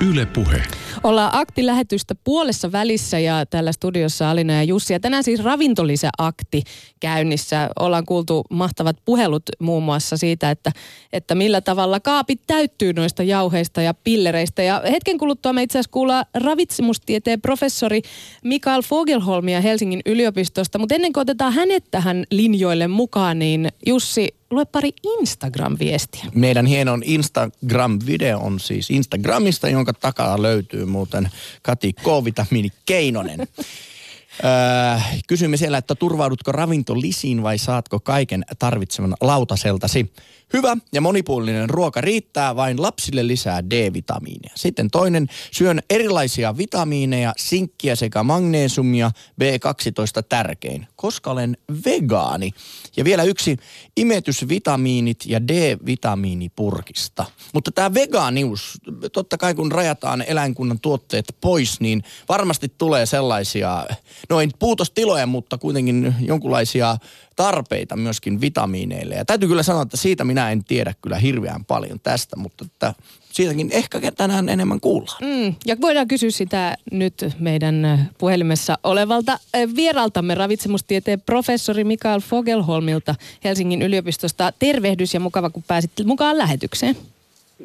Yle 0.00 0.26
Puhe. 0.26 0.62
Ollaan 1.04 1.30
aktilähetystä 1.32 2.14
puolessa 2.24 2.72
välissä 2.72 3.18
ja 3.18 3.46
täällä 3.46 3.72
studiossa 3.72 4.30
Alina 4.30 4.52
ja 4.52 4.62
Jussi. 4.62 4.92
Ja 4.92 5.00
tänään 5.00 5.24
siis 5.24 5.44
ravintolisäakti 5.44 6.62
käynnissä. 7.00 7.70
Ollaan 7.80 8.06
kuultu 8.06 8.44
mahtavat 8.50 8.96
puhelut 9.04 9.42
muun 9.58 9.82
muassa 9.82 10.16
siitä, 10.16 10.50
että, 10.50 10.72
että 11.12 11.34
millä 11.34 11.60
tavalla 11.60 12.00
kaapit 12.00 12.40
täyttyy 12.46 12.92
noista 12.92 13.22
jauheista 13.22 13.82
ja 13.82 13.94
pillereistä. 13.94 14.62
Ja 14.62 14.82
hetken 14.90 15.18
kuluttua 15.18 15.52
me 15.52 15.62
itse 15.62 15.78
asiassa 15.78 15.92
kuullaan 15.92 16.24
ravitsemustieteen 16.34 17.40
professori 17.40 18.02
Mikael 18.44 18.82
Fogelholmia 18.82 19.60
Helsingin 19.60 20.00
yliopistosta. 20.06 20.78
Mutta 20.78 20.94
ennen 20.94 21.12
kuin 21.12 21.22
otetaan 21.22 21.52
hänet 21.52 21.84
tähän 21.90 22.24
linjoille 22.30 22.88
mukaan, 22.88 23.38
niin 23.38 23.68
Jussi, 23.86 24.37
lue 24.50 24.64
pari 24.64 24.90
Instagram-viestiä. 25.02 26.24
Meidän 26.34 26.66
hienon 26.66 27.02
Instagram-video 27.04 28.38
on 28.38 28.60
siis 28.60 28.90
Instagramista, 28.90 29.68
jonka 29.68 29.92
takaa 29.92 30.42
löytyy 30.42 30.84
muuten 30.84 31.30
Kati 31.62 31.92
K-vitamiini 31.92 32.68
Keinonen. 32.86 33.40
Öö, 33.40 35.00
kysymme 35.28 35.56
siellä, 35.56 35.78
että 35.78 35.94
turvaudutko 35.94 36.52
ravintolisiin 36.52 37.42
vai 37.42 37.58
saatko 37.58 38.00
kaiken 38.00 38.44
tarvitsevan 38.58 39.14
lautaseltasi? 39.20 40.12
Hyvä 40.52 40.76
ja 40.92 41.00
monipuolinen 41.00 41.70
ruoka 41.70 42.00
riittää, 42.00 42.56
vain 42.56 42.82
lapsille 42.82 43.26
lisää 43.26 43.64
D-vitamiinia. 43.70 44.52
Sitten 44.54 44.90
toinen, 44.90 45.26
syön 45.50 45.80
erilaisia 45.90 46.56
vitamiineja, 46.56 47.32
sinkkiä 47.36 47.96
sekä 47.96 48.22
magneesumia, 48.22 49.10
B12 49.42 50.22
tärkein, 50.28 50.86
koska 50.96 51.30
olen 51.30 51.56
vegaani. 51.84 52.50
Ja 52.96 53.04
vielä 53.04 53.22
yksi, 53.22 53.56
imetysvitamiinit 53.96 55.26
ja 55.26 55.48
D-vitamiinipurkista. 55.48 57.24
Mutta 57.54 57.70
tämä 57.70 57.94
vegaanius, 57.94 58.78
totta 59.12 59.38
kai 59.38 59.54
kun 59.54 59.72
rajataan 59.72 60.24
eläinkunnan 60.26 60.80
tuotteet 60.80 61.36
pois, 61.40 61.80
niin 61.80 62.02
varmasti 62.28 62.72
tulee 62.78 63.06
sellaisia, 63.06 63.86
no 64.28 64.40
ei 64.40 64.48
puutostiloja, 64.58 65.26
mutta 65.26 65.58
kuitenkin 65.58 66.14
jonkunlaisia 66.20 66.96
tarpeita 67.38 67.96
myöskin 67.96 68.40
vitamiineille. 68.40 69.14
Ja 69.14 69.24
täytyy 69.24 69.48
kyllä 69.48 69.62
sanoa, 69.62 69.82
että 69.82 69.96
siitä 69.96 70.24
minä 70.24 70.50
en 70.50 70.64
tiedä 70.64 70.94
kyllä 71.02 71.18
hirveän 71.18 71.64
paljon 71.64 72.00
tästä, 72.00 72.36
mutta 72.36 72.64
että 72.64 72.94
siitäkin 73.32 73.68
ehkä 73.72 74.12
tänään 74.16 74.48
enemmän 74.48 74.80
kuullaan. 74.80 75.18
Mm, 75.20 75.54
ja 75.66 75.76
voidaan 75.80 76.08
kysyä 76.08 76.30
sitä 76.30 76.76
nyt 76.92 77.26
meidän 77.38 78.08
puhelimessa 78.18 78.78
olevalta 78.82 79.32
äh, 79.32 79.60
vieraltamme 79.76 80.34
ravitsemustieteen 80.34 81.20
professori 81.20 81.84
Mikael 81.84 82.20
Fogelholmilta 82.20 83.14
Helsingin 83.44 83.82
yliopistosta. 83.82 84.52
Tervehdys 84.58 85.14
ja 85.14 85.20
mukava, 85.20 85.50
kun 85.50 85.62
pääsit 85.66 85.90
mukaan 86.04 86.38
lähetykseen. 86.38 86.96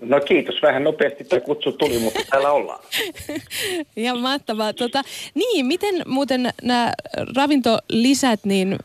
No 0.02 0.20
kiitos, 0.20 0.62
vähän 0.62 0.84
nopeasti 0.84 1.24
tämä 1.24 1.40
kutsu 1.40 1.72
tuli, 1.72 2.00
mutta 2.00 2.20
täällä 2.30 2.52
ollaan. 2.52 2.80
Ihan 3.96 4.20
mahtavaa. 4.20 4.74
Tota, 4.74 5.02
niin, 5.36 5.66
miten 5.66 5.96
muuten 6.08 6.50
nämä 6.64 6.92
ravintolisät, 7.36 8.40
niin 8.46 8.76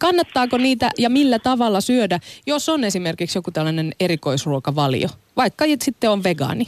kannattaako 0.00 0.58
niitä 0.58 0.90
ja 0.98 1.10
millä 1.10 1.38
tavalla 1.38 1.80
syödä, 1.80 2.18
jos 2.46 2.68
on 2.68 2.84
esimerkiksi 2.84 3.38
joku 3.38 3.50
tällainen 3.50 3.92
erikoisruokavalio, 4.00 5.08
vaikka 5.36 5.64
sitten 5.80 6.10
on 6.10 6.24
vegaani? 6.24 6.64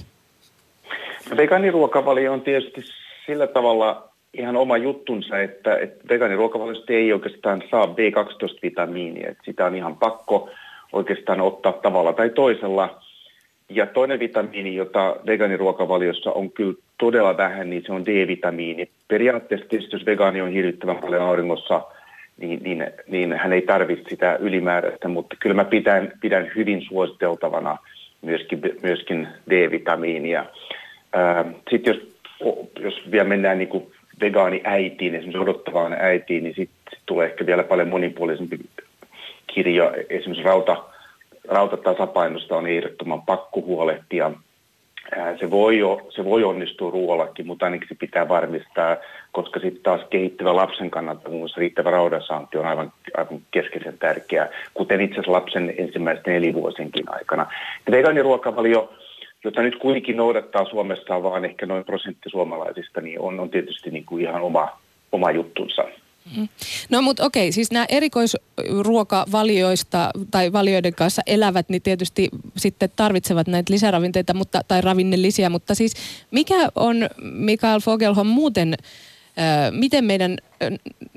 No, 1.31 1.37
vegaaniruokavalio 1.37 2.33
on 2.33 2.41
tietysti 2.41 2.81
sillä 3.27 3.47
tavalla 3.47 4.09
ihan 4.35 4.57
oma 4.57 4.77
juttunsa, 4.77 5.39
että, 5.41 5.77
että 5.79 6.09
vegaaniruokavaliosta 6.09 6.93
ei 6.93 7.13
oikeastaan 7.13 7.63
saa 7.71 7.85
B12-vitamiinia, 7.85 9.31
että 9.31 9.45
sitä 9.45 9.65
on 9.65 9.75
ihan 9.75 9.97
pakko 9.97 10.51
oikeastaan 10.93 11.41
ottaa 11.41 11.73
tavalla 11.73 12.13
tai 12.13 12.31
toisella– 12.31 12.91
ja 13.69 13.87
toinen 13.87 14.19
vitamiini, 14.19 14.77
jota 14.77 15.17
vegaaniruokavaliossa 15.27 16.33
on 16.33 16.51
kyllä 16.51 16.75
todella 16.99 17.37
vähän, 17.37 17.71
niin 17.71 17.83
se 17.87 17.93
on 17.93 18.07
D-vitamiini. 18.07 18.89
Periaatteessa 19.09 19.69
tietysti, 19.69 19.97
jos 19.97 20.07
vegaani 20.07 20.41
on 20.41 20.53
hirvittävän 20.53 20.97
paljon 20.97 21.23
auringossa, 21.23 21.83
niin, 22.39 22.63
niin, 22.63 22.87
niin 23.09 23.33
hän 23.33 23.53
ei 23.53 23.63
tarvitse 23.63 24.09
sitä 24.09 24.37
ylimääräistä, 24.41 25.09
mutta 25.09 25.37
kyllä 25.41 25.55
mä 25.55 25.65
pidän, 25.65 26.13
pidän 26.21 26.51
hyvin 26.57 26.83
suositeltavana 26.83 27.77
myöskin, 28.23 28.61
myöskin 28.83 29.29
D-vitamiinia. 29.51 30.45
Sitten 31.71 31.95
jos, 31.95 32.09
jos 32.81 33.11
vielä 33.11 33.29
mennään 33.29 33.59
niin 33.59 33.69
kuin 33.69 33.93
vegaani-äitiin, 34.21 35.15
esimerkiksi 35.15 35.43
odottavaan 35.43 35.93
äitiin, 35.93 36.45
niin 36.45 36.55
sitten 36.57 36.79
sit 36.91 37.03
tulee 37.07 37.27
ehkä 37.27 37.47
vielä 37.47 37.63
paljon 37.63 37.89
monipuolisempi 37.89 38.59
kirja, 39.47 39.93
esimerkiksi 40.11 40.45
rauta, 40.45 40.85
rautatasapainosta 41.49 42.57
on 42.57 42.67
ehdottoman 42.67 43.23
pakko 43.23 43.61
huolehtia. 43.61 44.31
Se 45.41 45.51
voi, 45.51 45.79
jo, 45.79 46.01
se 46.11 46.25
voi 46.25 46.45
onnistua 46.45 46.91
ruoallakin, 46.91 47.47
mutta 47.47 47.65
ainakin 47.65 47.89
se 47.89 47.95
pitää 47.95 48.29
varmistaa, 48.29 48.97
koska 49.33 49.61
sitten 49.61 49.83
taas 49.83 50.01
kehittyvä 50.11 50.57
lapsen 50.57 50.91
kannalta 50.91 51.29
muun 51.29 51.41
muassa 51.41 51.61
riittävä 51.61 51.91
raudansaanti 51.91 52.59
on 52.59 52.67
aivan, 52.67 52.93
aivan 53.17 53.41
keskeisen 53.51 53.99
tärkeää, 53.99 54.49
kuten 54.75 55.01
itse 55.01 55.15
asiassa 55.15 55.33
lapsen 55.33 55.75
ensimmäisten 55.79 56.35
nelivuosinkin 56.35 57.05
aikana. 57.15 57.47
Vegaaniruokavalio, 57.91 58.93
jota 59.45 59.63
nyt 59.63 59.77
kuitenkin 59.77 60.17
noudattaa 60.17 60.65
Suomessa 60.65 61.23
vaan 61.23 61.45
ehkä 61.45 61.67
noin 61.67 61.85
prosentti 61.85 62.31
suomalaisista, 62.31 63.01
niin 63.01 63.21
on, 63.21 63.41
on 63.41 63.51
tietysti 63.51 63.91
niin 63.91 64.05
kuin 64.05 64.25
ihan 64.25 64.43
oma, 64.43 64.69
oma 65.13 65.31
juttunsa. 65.31 65.85
No 66.91 67.03
mutta 67.03 67.25
okei, 67.25 67.53
siis 67.53 67.71
nämä 67.71 67.87
erikoisruokavalioista 67.89 70.11
tai 70.31 70.53
valioiden 70.53 70.95
kanssa 70.95 71.23
elävät, 71.27 71.69
niin 71.69 71.83
tietysti 71.83 72.29
sitten 72.57 72.91
tarvitsevat 72.97 73.47
näitä 73.47 73.73
lisäravinteita 73.73 74.35
mutta, 74.35 74.61
tai 74.69 74.81
ravinnelisiä, 74.81 75.51
mutta 75.51 75.75
siis 75.75 75.95
mikä 76.31 76.69
on 76.75 76.97
Mikael 77.23 77.81
Fogelholm 77.81 78.27
muuten, 78.27 78.75
äh, 79.39 79.73
miten 79.73 80.05
meidän 80.05 80.37
äh, 80.63 80.69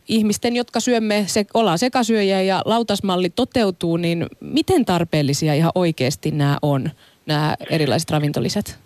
ihmisten, 0.07 0.55
jotka 0.55 0.79
syömme, 0.79 1.23
se, 1.27 1.45
ollaan 1.53 1.79
sekasyöjä 1.79 2.41
ja 2.41 2.61
lautasmalli 2.65 3.29
toteutuu, 3.29 3.97
niin 3.97 4.25
miten 4.39 4.85
tarpeellisia 4.85 5.53
ihan 5.53 5.71
oikeasti 5.75 6.31
nämä 6.31 6.57
on, 6.61 6.89
nämä 7.25 7.55
erilaiset 7.69 8.09
ravintolisät? 8.09 8.79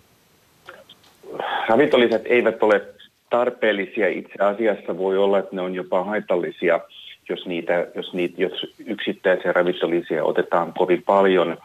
Ravintolisät 1.68 2.22
eivät 2.24 2.62
ole 2.62 2.95
tarpeellisia. 3.30 4.08
Itse 4.08 4.32
asiassa 4.38 4.98
voi 4.98 5.18
olla, 5.18 5.38
että 5.38 5.56
ne 5.56 5.62
on 5.62 5.74
jopa 5.74 6.04
haitallisia, 6.04 6.80
jos, 7.28 7.46
niitä, 7.46 7.86
jos, 7.94 8.14
niitä, 8.14 8.42
jos 8.42 8.74
yksittäisiä 8.86 9.52
ravintolisia 9.52 10.24
otetaan 10.24 10.72
kovin 10.72 11.02
paljon. 11.02 11.56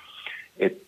Et, 0.60 0.82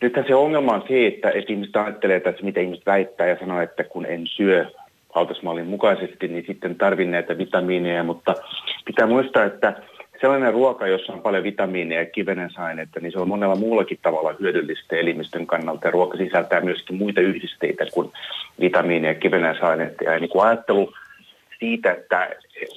nythän 0.00 0.24
se 0.26 0.34
ongelma 0.34 0.72
on 0.72 0.84
se, 0.88 1.06
että, 1.06 1.30
että 1.30 1.52
ihmiset 1.52 1.76
ajattelee 1.76 2.20
tässä, 2.20 2.44
mitä 2.44 2.60
ihmiset 2.60 2.86
väittää 2.86 3.26
ja 3.26 3.38
sanoo, 3.38 3.60
että 3.60 3.84
kun 3.84 4.06
en 4.06 4.26
syö 4.26 4.66
autasmallin 5.14 5.66
mukaisesti, 5.66 6.28
niin 6.28 6.44
sitten 6.46 6.74
tarvin 6.74 7.10
näitä 7.10 7.38
vitamiineja, 7.38 8.02
mutta 8.02 8.34
pitää 8.84 9.06
muistaa, 9.06 9.44
että 9.44 9.82
sellainen 10.22 10.52
ruoka, 10.52 10.86
jossa 10.86 11.12
on 11.12 11.20
paljon 11.20 11.44
vitamiineja 11.44 12.00
ja 12.00 12.06
kivenensaineita, 12.06 13.00
niin 13.00 13.12
se 13.12 13.18
on 13.18 13.28
monella 13.28 13.56
muullakin 13.56 13.98
tavalla 14.02 14.34
hyödyllistä 14.40 14.96
elimistön 14.96 15.46
kannalta. 15.46 15.90
Ruoka 15.90 16.18
sisältää 16.18 16.60
myöskin 16.60 16.96
muita 16.96 17.20
yhdisteitä 17.20 17.86
kuin 17.94 18.10
vitamiineja 18.60 19.12
ja 19.12 19.20
kivenensaineita. 19.20 20.04
Ja 20.04 20.18
niin 20.18 20.30
kuin 20.30 20.46
ajattelu 20.46 20.92
siitä, 21.58 21.92
että 21.92 22.30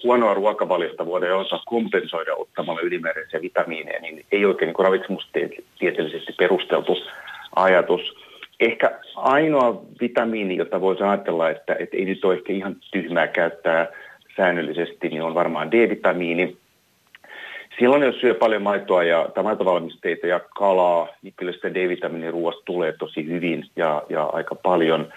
huonoa 0.04 0.34
ruokavaliota 0.34 1.06
voidaan 1.06 1.40
osaa 1.40 1.64
kompensoida 1.66 2.36
ottamalla 2.36 2.82
ylimääräisiä 2.82 3.42
vitamiineja, 3.42 4.02
niin 4.02 4.26
ei 4.32 4.46
oikein 4.46 4.68
niin 4.68 4.86
ravitsemustieteellisesti 4.86 6.34
perusteltu 6.38 6.98
ajatus. 7.56 8.16
Ehkä 8.60 9.00
ainoa 9.16 9.82
vitamiini, 10.02 10.58
jota 10.58 10.82
voisi 10.82 11.04
ajatella, 11.04 11.50
että, 11.50 11.76
että 11.80 11.98
ei 11.98 12.06
nyt 12.06 12.26
ole 12.26 12.34
ehkä 12.34 12.54
ihan 12.54 12.76
tyhmää 12.92 13.28
käyttää 13.28 13.88
säännöllisesti, 14.38 15.10
niin 15.10 15.22
on 15.22 15.34
varmaan 15.34 15.72
D-vitamiini. 15.72 16.58
Silloin 17.80 18.04
jos 18.04 18.20
syö 18.22 18.34
paljon 18.34 18.62
maitoa 18.62 19.04
ja, 19.04 19.30
maitovalmisteita 19.44 20.28
ja 20.28 20.40
kalaa, 20.40 21.08
niin 21.22 21.34
kyllä 21.38 21.52
sitä 21.52 21.74
D-vitamiiniruoasta 21.74 22.62
tulee 22.66 22.92
tosi 22.92 23.26
hyvin 23.26 23.66
ja, 23.76 24.04
ja 24.10 24.24
aika 24.24 24.56
paljon. 24.56 25.14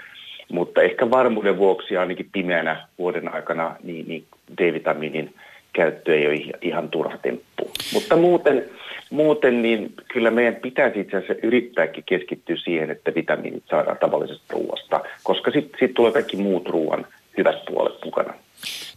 Mutta 0.52 0.82
ehkä 0.82 1.10
varmuuden 1.10 1.58
vuoksi 1.58 1.96
ainakin 1.96 2.28
pimeänä 2.32 2.86
vuoden 2.98 3.34
aikana 3.34 3.76
niin, 3.82 4.08
niin 4.08 4.24
D-vitamiinin 4.58 5.34
käyttö 5.72 6.18
ei 6.18 6.26
ole 6.26 6.58
ihan 6.62 6.88
turha 6.88 7.18
temppu. 7.18 7.70
Mutta 7.92 8.16
muuten, 8.16 8.64
muuten 9.10 9.62
niin 9.62 9.92
kyllä 10.12 10.30
meidän 10.30 10.56
pitäisi 10.56 11.00
itse 11.00 11.16
asiassa 11.16 11.46
yrittääkin 11.46 12.04
keskittyä 12.06 12.56
siihen, 12.56 12.90
että 12.90 13.14
vitamiinit 13.14 13.64
saadaan 13.70 13.98
tavallisesta 13.98 14.54
ruoasta, 14.54 15.00
koska 15.22 15.50
sitten 15.50 15.80
sit 15.80 15.94
tulee 15.94 16.12
kaikki 16.12 16.36
muut 16.36 16.68
ruoan 16.68 17.06
hyvät 17.38 17.64
puolet 17.66 18.04
mukana. 18.04 18.34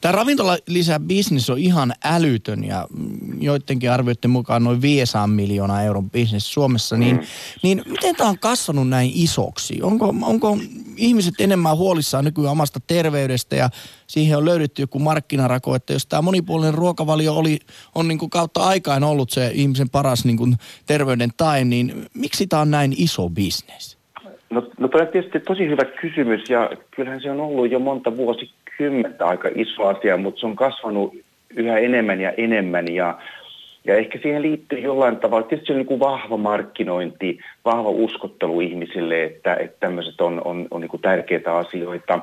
Tämä 0.01 0.11
ravintola 0.11 0.57
bisnes 0.99 1.49
on 1.49 1.57
ihan 1.57 1.93
älytön 2.03 2.63
ja 2.63 2.87
joidenkin 3.39 3.91
arvioiden 3.91 4.29
mukaan 4.31 4.63
noin 4.63 4.81
500 4.81 5.27
miljoonaa 5.27 5.83
euron 5.83 6.09
bisnes 6.09 6.53
Suomessa. 6.53 6.97
Niin, 6.97 7.21
niin 7.63 7.83
miten 7.85 8.15
tämä 8.15 8.29
on 8.29 8.39
kasvanut 8.39 8.89
näin 8.89 9.11
isoksi? 9.13 9.81
Onko, 9.81 10.13
onko 10.21 10.57
ihmiset 10.97 11.33
enemmän 11.39 11.77
huolissaan 11.77 12.25
nykyään 12.25 12.51
omasta 12.51 12.79
terveydestä 12.87 13.55
ja 13.55 13.69
siihen 14.07 14.37
on 14.37 14.45
löydetty 14.45 14.81
joku 14.81 14.99
markkinarako, 14.99 15.75
että 15.75 15.93
jos 15.93 16.05
tämä 16.05 16.21
monipuolinen 16.21 16.73
ruokavalio 16.73 17.33
oli, 17.33 17.59
on 17.95 18.07
niin 18.07 18.17
kuin 18.17 18.29
kautta 18.29 18.63
aikaan 18.63 19.03
ollut 19.03 19.29
se 19.29 19.51
ihmisen 19.53 19.89
paras 19.89 20.25
niin 20.25 20.37
kuin 20.37 20.55
terveyden 20.85 21.29
tae, 21.37 21.65
niin 21.65 22.05
miksi 22.13 22.47
tämä 22.47 22.61
on 22.61 22.71
näin 22.71 22.93
iso 22.97 23.29
bisnes? 23.29 24.01
No, 24.49 24.67
no 24.79 24.89
tietysti 25.11 25.39
tosi 25.39 25.67
hyvä 25.67 25.85
kysymys 26.01 26.49
ja 26.49 26.69
kyllähän 26.95 27.21
se 27.21 27.31
on 27.31 27.39
ollut 27.39 27.71
jo 27.71 27.79
monta 27.79 28.17
vuosikymmentä 28.81 29.25
aika 29.25 29.49
iso 29.55 29.83
asia, 29.87 30.17
mutta 30.17 30.39
se 30.39 30.45
on 30.45 30.55
kasvanut 30.55 31.13
yhä 31.55 31.77
enemmän 31.77 32.21
ja 32.21 32.31
enemmän 32.31 32.93
ja, 32.93 33.17
ja 33.85 33.95
ehkä 33.95 34.19
siihen 34.21 34.41
liittyy 34.41 34.79
jollain 34.79 35.17
tavalla, 35.17 35.47
tietysti 35.47 35.73
niin 35.73 35.85
kuin 35.85 35.99
vahva 35.99 36.37
markkinointi, 36.37 37.39
vahva 37.65 37.89
uskottelu 37.89 38.61
ihmisille, 38.61 39.23
että, 39.23 39.55
että 39.55 39.77
tämmöiset 39.79 40.21
on, 40.21 40.41
on, 40.45 40.67
on 40.71 40.81
niin 40.81 40.89
kuin 40.89 41.01
tärkeitä 41.01 41.55
asioita. 41.55 42.19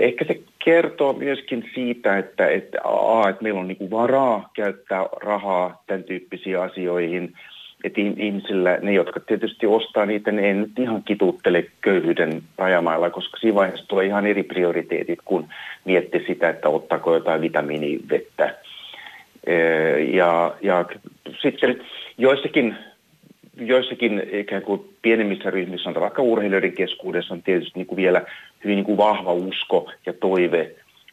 Ehkä 0.00 0.24
se 0.24 0.40
kertoo 0.64 1.12
myöskin 1.12 1.70
siitä, 1.74 2.18
että, 2.18 2.46
että, 2.46 2.78
a, 2.84 3.28
että 3.28 3.42
meillä 3.42 3.60
on 3.60 3.68
niin 3.68 3.76
kuin 3.76 3.90
varaa 3.90 4.50
käyttää 4.54 5.06
rahaa 5.22 5.82
tämän 5.86 6.04
tyyppisiin 6.04 6.58
asioihin– 6.58 7.32
että 7.84 8.00
ihmisillä, 8.00 8.78
ne 8.82 8.92
jotka 8.92 9.20
tietysti 9.20 9.66
ostaa 9.66 10.06
niitä, 10.06 10.32
ne 10.32 10.42
ei 10.42 10.54
nyt 10.54 10.78
ihan 10.78 11.02
kituuttele 11.02 11.66
köyhyyden 11.80 12.42
rajamailla, 12.58 13.10
koska 13.10 13.38
siinä 13.38 13.54
vaiheessa 13.54 13.88
tulee 13.88 14.06
ihan 14.06 14.26
eri 14.26 14.42
prioriteetit, 14.42 15.18
kun 15.24 15.48
miettii 15.84 16.24
sitä, 16.26 16.48
että 16.48 16.68
ottaako 16.68 17.14
jotain 17.14 17.40
vitamiinivettä. 17.40 18.54
Ja, 20.12 20.54
ja 20.62 20.84
sitten 21.42 21.80
joissakin, 22.18 22.76
joissakin 23.56 24.22
ikään 24.32 24.62
kuin 24.62 24.80
pienemmissä 25.02 25.50
ryhmissä, 25.50 25.90
on 25.90 26.00
vaikka 26.00 26.22
urheilijoiden 26.22 26.72
keskuudessa, 26.72 27.34
on 27.34 27.42
tietysti 27.42 27.78
niin 27.78 27.86
kuin 27.86 27.96
vielä 27.96 28.22
hyvin 28.64 28.76
niin 28.76 28.84
kuin 28.84 28.98
vahva 28.98 29.32
usko 29.32 29.90
ja 30.06 30.12
toive, 30.12 30.70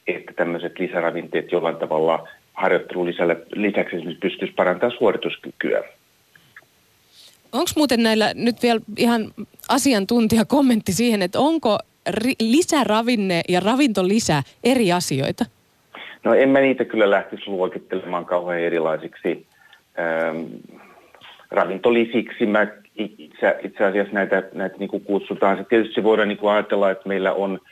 että 0.08 0.34
tämmöiset 0.36 0.80
lisäravinteet 0.80 1.52
jollain 1.52 1.76
tavalla 1.76 2.28
harjoittelun 2.54 3.08
lisäksi 3.56 4.18
pystyisi 4.20 4.54
parantamaan 4.54 4.98
suorituskykyä. 4.98 5.84
Onko 7.52 7.72
muuten 7.76 8.04
näillä 8.04 8.32
nyt 8.36 8.64
vielä 8.64 8.80
ihan 8.98 9.22
asiantuntijakommentti 9.70 10.92
siihen, 10.92 11.22
että 11.22 11.40
onko 11.40 11.78
ri- 12.10 12.36
lisäravinne 12.40 13.42
ja 13.50 13.60
ravintolisä 13.60 14.44
eri 14.64 14.92
asioita? 14.92 15.46
No 16.24 16.34
en 16.34 16.50
mä 16.50 16.60
niitä 16.60 16.86
kyllä 16.86 17.10
lähtisi 17.10 17.48
luokittelemaan 17.48 18.26
kauhean 18.26 18.60
erilaisiksi 18.60 19.46
ähm, 20.00 20.44
ravintolisiksi. 21.52 22.46
Mä 22.46 22.68
itse, 22.96 23.60
itse 23.64 23.86
asiassa 23.86 24.14
näitä, 24.14 24.44
näitä 24.54 24.76
niin 24.80 24.90
kuin 24.90 25.04
kutsutaan. 25.04 25.58
Se 25.58 25.64
tietysti 25.64 26.04
voidaan 26.04 26.28
niin 26.28 26.50
ajatella, 26.52 26.92
että 26.92 27.08
meillä 27.08 27.34
on– 27.34 27.60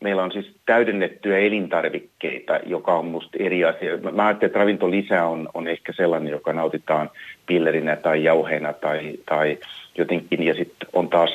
meillä 0.00 0.22
on 0.22 0.32
siis 0.32 0.56
täydennettyjä 0.66 1.38
elintarvikkeita, 1.38 2.60
joka 2.66 2.98
on 2.98 3.06
musta 3.06 3.36
eri 3.40 3.64
asia. 3.64 3.96
Mä 4.12 4.26
ajattelen, 4.26 4.48
että 4.48 4.58
ravintolisä 4.58 5.24
on, 5.24 5.48
on 5.54 5.68
ehkä 5.68 5.92
sellainen, 5.92 6.30
joka 6.30 6.52
nautitaan 6.52 7.10
pillerinä 7.46 7.96
tai 7.96 8.24
jauheena 8.24 8.72
tai, 8.72 9.12
tai 9.26 9.58
jotenkin. 9.98 10.42
Ja 10.42 10.54
sitten 10.54 10.88
on 10.92 11.08
taas 11.08 11.30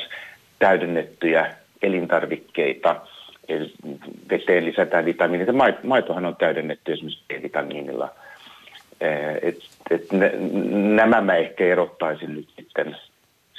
täydennettyjä 0.58 1.54
elintarvikkeita, 1.82 2.96
eli 3.48 3.72
veteen 4.30 4.64
lisätään 4.64 5.04
vitamiinit. 5.04 5.48
Maitohan 5.82 6.26
on 6.26 6.36
täydennetty 6.36 6.92
esimerkiksi 6.92 7.24
D-vitamiinilla. 7.34 8.08
Et, 9.42 9.58
et 9.90 10.06
nämä 10.70 11.20
mä 11.20 11.34
ehkä 11.34 11.64
erottaisin 11.64 12.34
nyt 12.34 12.48
sitten, 12.56 12.96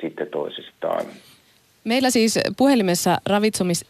sitten 0.02 0.28
toisistaan. 0.28 1.06
Meillä 1.88 2.10
siis 2.10 2.39
puhelimessa 2.58 3.17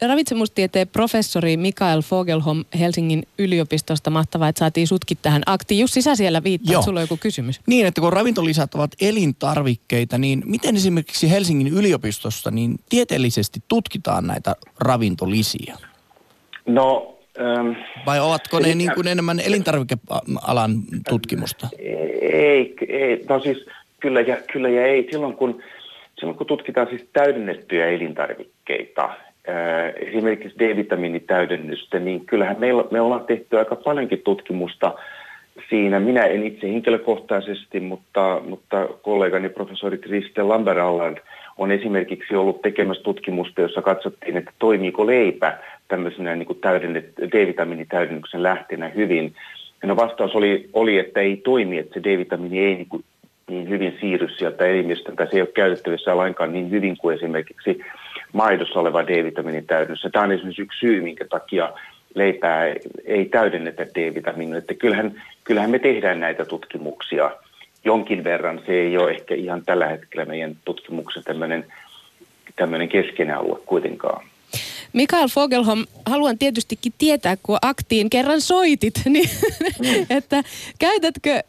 ravitsemustieteen 0.01 0.87
professori 0.87 1.57
Mikael 1.57 2.01
Fogelholm 2.01 2.63
Helsingin 2.79 3.23
yliopistosta. 3.39 4.09
Mahtavaa, 4.09 4.49
että 4.49 4.59
saatiin 4.59 4.87
sutkin 4.87 5.17
tähän 5.21 5.41
aktiin. 5.45 5.79
Jussi, 5.79 6.01
sä 6.01 6.15
siellä 6.15 6.43
viittaat, 6.43 6.73
Joo. 6.73 6.81
sulla 6.81 6.99
on 6.99 7.03
joku 7.03 7.17
kysymys. 7.17 7.61
Niin, 7.67 7.85
että 7.85 8.01
kun 8.01 8.13
ravintolisät 8.13 8.75
ovat 8.75 8.91
elintarvikkeita, 9.01 10.17
niin 10.17 10.43
miten 10.45 10.75
esimerkiksi 10.75 11.31
Helsingin 11.31 11.67
yliopistossa 11.67 12.51
niin 12.51 12.79
tieteellisesti 12.89 13.59
tutkitaan 13.67 14.27
näitä 14.27 14.55
ravintolisiä? 14.79 15.77
No, 16.65 17.17
Ähm, 17.39 17.71
Vai 18.05 18.19
ovatko 18.19 18.59
ne 18.59 18.75
niin 18.75 18.91
kuin 18.95 19.07
enemmän 19.07 19.39
elintarvikealan 19.39 20.83
tutkimusta? 21.09 21.67
Ei, 22.21 22.75
ei, 22.87 23.25
no 23.29 23.39
siis 23.39 23.65
kyllä 23.99 24.21
ja, 24.21 24.37
kyllä 24.53 24.69
ja 24.69 24.85
ei. 24.85 25.07
Silloin 25.11 25.33
kun 25.33 25.63
silloin 26.19 26.37
kun 26.37 26.47
tutkitaan 26.47 26.87
siis 26.87 27.09
täydennettyjä 27.13 27.87
elintarvikkeita, 27.87 29.09
esimerkiksi 29.95 30.59
D-vitamiinitäydennystä, 30.59 31.99
niin 31.99 32.25
kyllähän 32.25 32.59
meillä, 32.59 32.83
me 32.91 33.01
ollaan 33.01 33.25
tehty 33.25 33.57
aika 33.59 33.75
paljonkin 33.75 34.21
tutkimusta 34.23 34.93
siinä. 35.69 35.99
Minä 35.99 36.25
en 36.25 36.43
itse 36.43 36.67
henkilökohtaisesti, 36.67 37.79
mutta, 37.79 38.41
mutta 38.47 38.89
kollegani 39.01 39.49
professori 39.49 39.97
Kriste 39.97 40.43
Lamberalland 40.43 41.17
on 41.57 41.71
esimerkiksi 41.71 42.35
ollut 42.35 42.61
tekemässä 42.61 43.03
tutkimusta, 43.03 43.61
jossa 43.61 43.81
katsottiin, 43.81 44.37
että 44.37 44.51
toimiiko 44.59 45.05
leipä 45.05 45.57
tämmöisenä 45.87 46.35
niin 46.35 46.47
kuin 46.47 46.59
D-vitamiinitäydennyksen 47.31 48.43
lähteenä 48.43 48.87
hyvin. 48.87 49.35
No 49.83 49.95
vastaus 49.95 50.35
oli, 50.35 50.69
oli, 50.73 50.97
että 50.97 51.19
ei 51.19 51.37
toimi, 51.37 51.77
että 51.77 51.93
se 51.93 52.03
D-vitamiini 52.03 52.59
ei 52.59 52.75
niin 52.75 52.89
kuin 52.89 53.03
niin 53.49 53.69
hyvin 53.69 53.97
siirry 54.01 54.29
sieltä 54.29 54.65
elimistä, 54.65 55.11
tai 55.11 55.27
se 55.27 55.35
ei 55.35 55.41
ole 55.41 55.49
käytettävissä 55.55 56.17
lainkaan 56.17 56.53
niin 56.53 56.71
hyvin 56.71 56.97
kuin 56.97 57.15
esimerkiksi 57.17 57.79
maidossa 58.33 58.79
oleva 58.79 59.07
D-vitamiinin 59.07 59.67
täydennys. 59.67 60.05
Tämä 60.11 60.25
on 60.25 60.31
esimerkiksi 60.31 60.61
yksi 60.61 60.79
syy, 60.79 61.01
minkä 61.01 61.25
takia 61.29 61.73
leipää 62.15 62.65
ei 63.05 63.25
täydennetä 63.25 63.85
D-vitamiinilla. 63.85 64.57
Että 64.57 64.73
kyllähän, 64.73 65.23
kyllähän 65.43 65.71
me 65.71 65.79
tehdään 65.79 66.19
näitä 66.19 66.45
tutkimuksia 66.45 67.31
jonkin 67.85 68.23
verran. 68.23 68.61
Se 68.65 68.73
ei 68.73 68.97
ole 68.97 69.11
ehkä 69.11 69.35
ihan 69.35 69.63
tällä 69.65 69.87
hetkellä 69.87 70.25
meidän 70.25 70.55
tutkimuksen 70.65 71.23
tämmöinen, 71.23 71.65
tämmöinen 72.55 72.89
keskeinen 72.89 73.37
alue 73.37 73.59
kuitenkaan. 73.65 74.25
Mikael 74.93 75.27
Fogelholm, 75.27 75.85
haluan 76.05 76.37
tietystikin 76.37 76.93
tietää, 76.97 77.37
kun 77.43 77.57
aktiin 77.61 78.09
kerran 78.09 78.41
soitit, 78.41 78.93
niin 79.05 79.29
mm. 79.79 80.05
että 80.17 80.43
käytätkö 80.79 81.29
ö, 81.35 81.43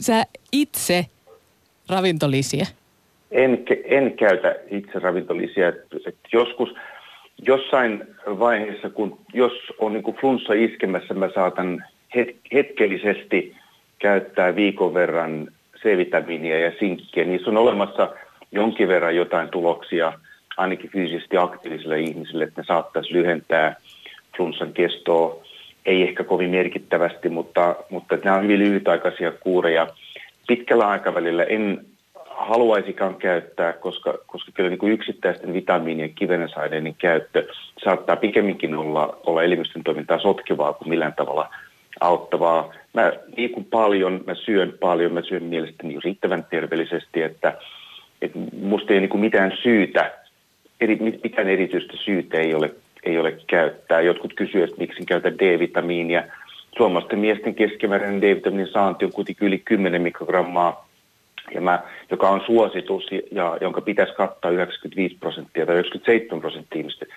sä 0.00 0.24
itse 0.52 1.06
ravintolisiä? 1.90 2.66
En, 3.30 3.64
en 3.84 4.12
käytä 4.12 4.56
itse 4.70 4.98
ravintolisiä. 4.98 5.68
Et, 5.68 6.16
joskus 6.32 6.74
jossain 7.46 8.04
vaiheessa, 8.26 8.90
kun 8.90 9.18
jos 9.32 9.52
on 9.78 9.92
niin 9.92 10.16
flunssa 10.20 10.52
iskemässä, 10.52 11.14
mä 11.14 11.30
saatan 11.34 11.84
het, 12.14 12.36
hetkellisesti 12.52 13.56
käyttää 13.98 14.56
viikon 14.56 14.94
verran 14.94 15.48
C-vitamiinia 15.78 16.58
ja 16.58 16.72
sinkkiä. 16.78 17.24
Niissä 17.24 17.50
on 17.50 17.56
olemassa 17.56 18.10
jonkin 18.52 18.88
verran 18.88 19.16
jotain 19.16 19.48
tuloksia 19.48 20.12
ainakin 20.56 20.90
fyysisesti 20.90 21.36
aktiivisille 21.36 22.00
ihmisille, 22.00 22.44
että 22.44 22.60
ne 22.60 22.66
saattaisi 22.66 23.12
lyhentää 23.12 23.76
flunssan 24.36 24.72
kestoa. 24.72 25.42
Ei 25.86 26.02
ehkä 26.02 26.24
kovin 26.24 26.50
merkittävästi, 26.50 27.28
mutta, 27.28 27.76
mutta 27.90 28.16
nämä 28.24 28.36
on 28.36 28.42
hyvin 28.42 28.58
lyhytaikaisia 28.58 29.32
kuureja 29.32 29.86
pitkällä 30.50 30.88
aikavälillä 30.88 31.44
en 31.44 31.86
haluaisikaan 32.26 33.14
käyttää, 33.14 33.72
koska, 33.72 34.18
koska 34.26 34.52
kyllä 34.54 34.70
niin 34.70 34.78
kuin 34.78 34.92
yksittäisten 34.92 35.52
vitamiinien 35.52 36.14
kivennesaineiden 36.14 36.94
käyttö 36.94 37.46
saattaa 37.84 38.16
pikemminkin 38.16 38.74
olla, 38.74 39.18
olla 39.26 39.42
elimistön 39.42 39.82
toimintaa 39.84 40.18
sotkevaa 40.18 40.72
kuin 40.72 40.88
millään 40.88 41.14
tavalla 41.16 41.48
auttavaa. 42.00 42.74
Mä 42.94 43.12
liikun 43.36 43.64
paljon, 43.64 44.20
mä 44.26 44.34
syön 44.34 44.74
paljon, 44.80 45.12
mä 45.12 45.22
syön 45.22 45.42
mielestäni 45.42 45.98
riittävän 46.04 46.44
terveellisesti, 46.50 47.22
että, 47.22 47.58
että 48.22 48.38
musta 48.62 48.92
ei 48.92 49.00
niin 49.00 49.10
kuin 49.10 49.20
mitään 49.20 49.52
syytä 49.62 50.12
eri, 50.80 50.98
mitään 51.24 51.48
erityistä 51.48 51.96
syytä 52.04 52.38
ei 52.38 52.54
ole, 52.54 52.74
ei 53.02 53.18
ole 53.18 53.36
käyttää. 53.46 54.00
Jotkut 54.00 54.34
kysyvät, 54.34 54.78
miksi 54.78 55.04
käytä 55.04 55.32
D-vitamiinia. 55.32 56.22
Suomalaisten 56.76 57.18
miesten 57.18 57.54
keskimääräinen 57.54 58.20
D-vitamiinin 58.20 58.72
saanti 58.72 59.04
on 59.04 59.12
kuitenkin 59.12 59.48
yli 59.48 59.58
10 59.64 60.02
mikrogrammaa, 60.02 60.88
ja 61.54 61.60
mä, 61.60 61.82
joka 62.10 62.28
on 62.28 62.40
suositus 62.46 63.10
ja 63.32 63.58
jonka 63.60 63.80
pitäisi 63.80 64.12
kattaa 64.14 64.50
95 64.50 65.16
prosenttia 65.20 65.66
tai 65.66 65.74
97 65.74 66.40
prosenttia 66.40 66.80
ihmisten 66.80 67.08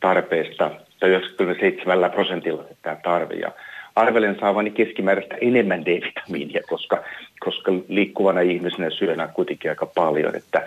tarpeesta, 0.00 0.70
tai 1.00 1.10
97 1.10 2.10
prosentilla 2.10 2.64
tämä 2.82 2.96
tarve. 3.04 3.34
Ja 3.34 3.52
arvelen 3.96 4.36
saavani 4.40 4.70
keskimääräistä 4.70 5.36
enemmän 5.40 5.84
D-vitamiinia, 5.84 6.60
koska, 6.68 7.02
koska 7.40 7.72
liikkuvana 7.88 8.40
ihmisenä 8.40 8.90
syön 8.90 9.28
kuitenkin 9.34 9.70
aika 9.70 9.86
paljon. 9.86 10.36
Että, 10.36 10.66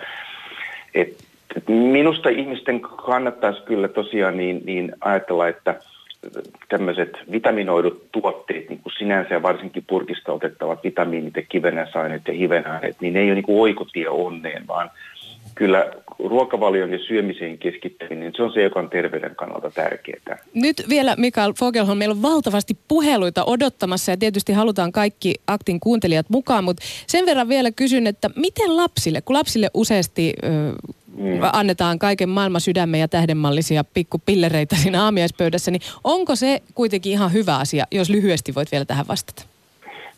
et, 0.94 1.24
et 1.56 1.68
minusta 1.68 2.28
ihmisten 2.28 2.80
kannattaisi 2.80 3.62
kyllä 3.62 3.88
tosiaan 3.88 4.36
niin, 4.36 4.62
niin 4.64 4.92
ajatella, 5.00 5.48
että 5.48 5.74
tämmöiset 6.68 7.12
vitaminoidut 7.32 8.12
tuotteet, 8.12 8.68
niin 8.68 8.80
kuin 8.82 8.92
sinänsä 8.98 9.34
ja 9.34 9.42
varsinkin 9.42 9.84
purkista 9.86 10.32
otettavat 10.32 10.84
vitamiinit 10.84 11.36
ja 11.36 11.42
kivenäisaineet 11.42 12.22
ja 12.28 12.34
hivenaineet, 12.34 12.96
niin 13.00 13.14
ne 13.14 13.20
ei 13.20 13.26
ole 13.26 13.34
niin 13.34 13.44
kuin 13.44 13.60
oikotie 13.60 14.08
onneen, 14.08 14.66
vaan 14.66 14.90
kyllä 15.54 15.90
ruokavalion 16.24 16.92
ja 16.92 16.98
syömiseen 16.98 17.58
keskittäminen, 17.58 18.20
niin 18.20 18.32
se 18.36 18.42
on 18.42 18.52
se, 18.52 18.62
joka 18.62 18.80
on 18.80 18.90
terveyden 18.90 19.36
kannalta 19.36 19.70
tärkeää. 19.70 20.38
Nyt 20.54 20.82
vielä 20.88 21.14
Mikael 21.18 21.52
Fogelholm, 21.58 21.98
meillä 21.98 22.12
on 22.12 22.22
valtavasti 22.22 22.78
puheluita 22.88 23.44
odottamassa 23.44 24.12
ja 24.12 24.16
tietysti 24.16 24.52
halutaan 24.52 24.92
kaikki 24.92 25.34
aktin 25.46 25.80
kuuntelijat 25.80 26.30
mukaan, 26.30 26.64
mutta 26.64 26.82
sen 27.06 27.26
verran 27.26 27.48
vielä 27.48 27.70
kysyn, 27.70 28.06
että 28.06 28.30
miten 28.36 28.76
lapsille, 28.76 29.20
kun 29.20 29.36
lapsille 29.36 29.70
useasti 29.74 30.34
mm. 31.18 31.40
annetaan 31.52 31.98
kaiken 31.98 32.28
maailman 32.28 32.60
sydämen 32.60 33.00
ja 33.00 33.08
tähdenmallisia 33.08 33.84
pikkupillereitä 33.84 34.76
siinä 34.76 35.04
aamiaispöydässä, 35.04 35.70
niin 35.70 35.82
onko 36.04 36.36
se 36.36 36.62
kuitenkin 36.74 37.12
ihan 37.12 37.32
hyvä 37.32 37.56
asia, 37.56 37.84
jos 37.92 38.10
lyhyesti 38.10 38.54
voit 38.54 38.72
vielä 38.72 38.84
tähän 38.84 39.08
vastata? 39.08 39.42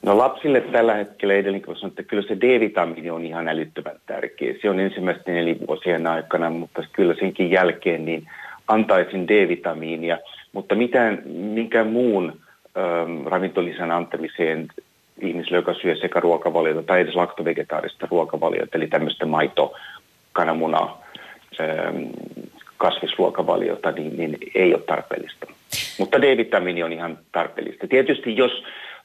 No 0.02 0.18
lapsille 0.18 0.60
tällä 0.60 0.94
hetkellä 0.94 1.34
edelleen, 1.34 1.62
kun 1.62 1.76
sanon, 1.76 1.90
että 1.90 2.02
kyllä 2.02 2.22
se 2.22 2.36
D-vitamiini 2.36 3.10
on 3.10 3.24
ihan 3.24 3.48
älyttömän 3.48 3.96
tärkeä. 4.06 4.54
Se 4.62 4.70
on 4.70 4.80
ensimmäisten 4.80 5.34
nelivuosien 5.34 6.06
aikana, 6.06 6.50
mutta 6.50 6.82
kyllä 6.92 7.14
senkin 7.14 7.50
jälkeen 7.50 8.04
niin 8.04 8.26
antaisin 8.68 9.28
D-vitamiinia, 9.28 10.18
mutta 10.52 10.74
mitään, 10.74 11.22
minkään 11.26 11.86
muun 11.86 12.32
ähm, 12.78 13.26
ravintolisän 13.26 13.90
antamiseen 13.90 14.68
ihmisille, 15.20 15.56
joka 15.56 15.74
syö 15.74 15.96
sekä 15.96 16.20
ruokavaliota 16.20 16.82
tai 16.82 17.00
edes 17.00 17.14
laktovegetaarista 17.14 18.08
ruokavaliota, 18.10 18.78
eli 18.78 18.86
tämmöistä 18.86 19.26
maito, 19.26 19.74
kananmuna, 20.32 20.96
ähm, 21.60 22.02
kasvisruokavaliota, 22.76 23.92
niin, 23.92 24.16
niin 24.16 24.38
ei 24.54 24.74
ole 24.74 24.82
tarpeellista. 24.82 25.46
Mutta 25.98 26.22
D-vitamiini 26.22 26.82
on 26.82 26.92
ihan 26.92 27.18
tarpeellista. 27.32 27.86
Tietysti 27.86 28.36
jos 28.36 28.52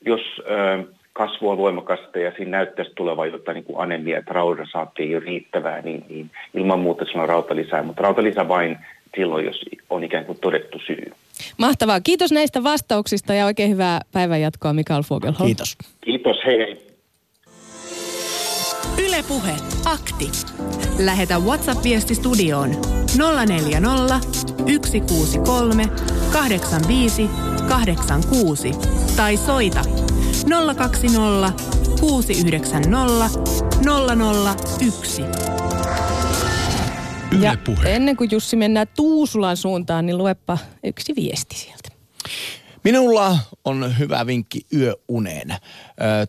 jos 0.05 0.21
ö, 0.39 0.83
kasvu 1.13 1.49
on 1.49 1.57
voimakasta 1.57 2.19
ja 2.19 2.31
siinä 2.31 2.51
näyttäisi 2.51 2.91
tulevan 2.95 3.31
jotain 3.31 3.55
niin 3.55 3.65
kuin 3.65 3.79
anemia, 3.79 4.17
että 4.17 4.33
raudasaatti 4.33 5.03
ei 5.03 5.15
ole 5.15 5.25
riittävää, 5.25 5.81
niin, 5.81 6.05
niin 6.09 6.31
ilman 6.53 6.79
muuta 6.79 7.05
sillä 7.05 7.21
on 7.21 7.29
rautalisää, 7.29 7.83
mutta 7.83 8.03
rautalisä 8.03 8.47
vain 8.47 8.77
silloin, 9.15 9.45
jos 9.45 9.61
on 9.89 10.03
ikään 10.03 10.25
kuin 10.25 10.37
todettu 10.41 10.79
syy. 10.79 11.11
Mahtavaa. 11.57 12.01
Kiitos 12.01 12.31
näistä 12.31 12.63
vastauksista 12.63 13.33
ja 13.33 13.45
oikein 13.45 13.71
hyvää 13.71 14.01
päivänjatkoa 14.11 14.73
Mikael 14.73 15.03
Fogelholm. 15.03 15.45
Kiitos. 15.45 15.77
Kiitos, 16.01 16.37
hei 16.45 16.57
hei. 16.57 16.84
Ylepuhe 18.97 19.55
akti. 19.85 20.31
Lähetä 20.99 21.39
WhatsApp-viesti 21.39 22.15
studioon 22.15 22.69
040 23.47 24.19
163 24.57 25.89
85 26.31 27.29
86 27.69 28.71
tai 29.15 29.37
soita 29.37 29.81
020 30.75 31.63
690 31.99 33.29
001. 34.85 35.21
Ja 37.39 37.57
ennen 37.85 38.17
kuin 38.17 38.31
Jussi 38.31 38.55
mennään 38.55 38.87
Tuusulan 38.95 39.57
suuntaan, 39.57 40.05
niin 40.05 40.17
luepa 40.17 40.57
yksi 40.83 41.13
viesti 41.15 41.55
sieltä. 41.55 41.84
Minulla 42.85 43.37
on 43.63 43.99
hyvä 43.99 44.25
vinkki 44.25 44.65
yöuneen. 44.73 45.51
Ö, 45.51 45.55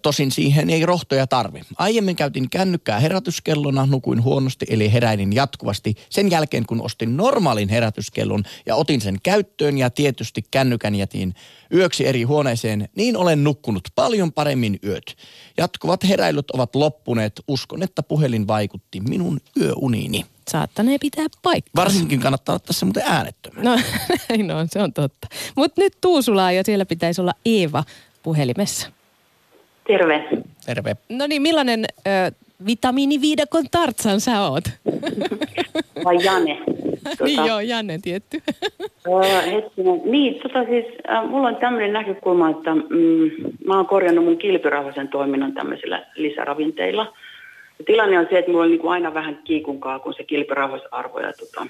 tosin 0.02 0.30
siihen 0.30 0.70
ei 0.70 0.86
rohtoja 0.86 1.26
tarvi. 1.26 1.60
Aiemmin 1.78 2.16
käytin 2.16 2.50
kännykkää 2.50 3.00
herätyskellona, 3.00 3.86
nukuin 3.86 4.22
huonosti 4.22 4.66
eli 4.68 4.92
heräilin 4.92 5.32
jatkuvasti. 5.32 5.94
Sen 6.10 6.30
jälkeen 6.30 6.66
kun 6.66 6.82
ostin 6.82 7.16
normaalin 7.16 7.68
herätyskellon 7.68 8.44
ja 8.66 8.76
otin 8.76 9.00
sen 9.00 9.16
käyttöön 9.22 9.78
ja 9.78 9.90
tietysti 9.90 10.42
kännykän 10.50 10.94
jätin 10.94 11.34
yöksi 11.74 12.06
eri 12.06 12.22
huoneeseen, 12.22 12.88
niin 12.96 13.16
olen 13.16 13.44
nukkunut 13.44 13.88
paljon 13.94 14.32
paremmin 14.32 14.78
yöt. 14.84 15.16
Jatkuvat 15.58 16.08
heräilyt 16.08 16.50
ovat 16.50 16.74
loppuneet. 16.74 17.40
Uskon, 17.48 17.82
että 17.82 18.02
puhelin 18.02 18.48
vaikutti 18.48 19.00
minun 19.00 19.40
yöuniini 19.60 20.24
saattanee 20.50 20.98
pitää 20.98 21.26
paikkaa. 21.42 21.84
Varsinkin 21.84 22.20
kannattaa 22.20 22.54
ottaa 22.54 22.72
se 22.72 22.84
muuten 22.84 23.02
äänettömän. 23.06 23.64
No 23.64 23.78
näin 24.28 24.50
on, 24.50 24.68
se 24.68 24.82
on 24.82 24.92
totta. 24.92 25.28
Mutta 25.56 25.80
nyt 25.80 25.92
Tuusulaa 26.00 26.52
ja 26.52 26.62
siellä 26.64 26.86
pitäisi 26.86 27.20
olla 27.20 27.32
Eeva 27.46 27.84
puhelimessa. 28.22 28.90
Terve. 29.86 30.28
Terve. 30.66 30.96
No 31.08 31.26
niin, 31.26 31.42
millainen 31.42 31.84
ö, 32.06 32.32
vitamiiniviidakon 32.66 33.64
tartsan 33.70 34.20
sä 34.20 34.42
oot? 34.42 34.64
Vai 36.04 36.24
Jane? 36.24 36.58
Tota, 37.06 37.24
niin 37.24 37.46
joo, 37.46 37.60
Janne 37.60 37.98
tietty. 38.02 38.42
hetkinen. 39.52 40.00
Niin, 40.04 40.42
tota 40.42 40.64
siis, 40.64 40.84
äh, 41.10 41.28
mulla 41.28 41.48
on 41.48 41.56
tämmöinen 41.56 41.92
näkökulma, 41.92 42.50
että 42.50 42.74
mm, 42.74 43.30
mä 43.66 43.76
oon 43.76 43.86
korjannut 43.86 44.24
mun 44.24 44.38
kilpirauhasen 44.38 45.08
toiminnan 45.08 45.52
tämmöisillä 45.52 46.06
lisäravinteilla– 46.16 47.12
ja 47.78 47.84
tilanne 47.84 48.18
on 48.18 48.26
se, 48.30 48.38
että 48.38 48.50
mulla 48.50 48.64
on 48.64 48.70
niin 48.70 48.88
aina 48.88 49.14
vähän 49.14 49.40
kiikunkaa, 49.44 49.98
kun 49.98 50.14
se 50.14 50.24
kilpirauhasarvo. 50.24 51.20
Ja, 51.20 51.32
tota, 51.32 51.66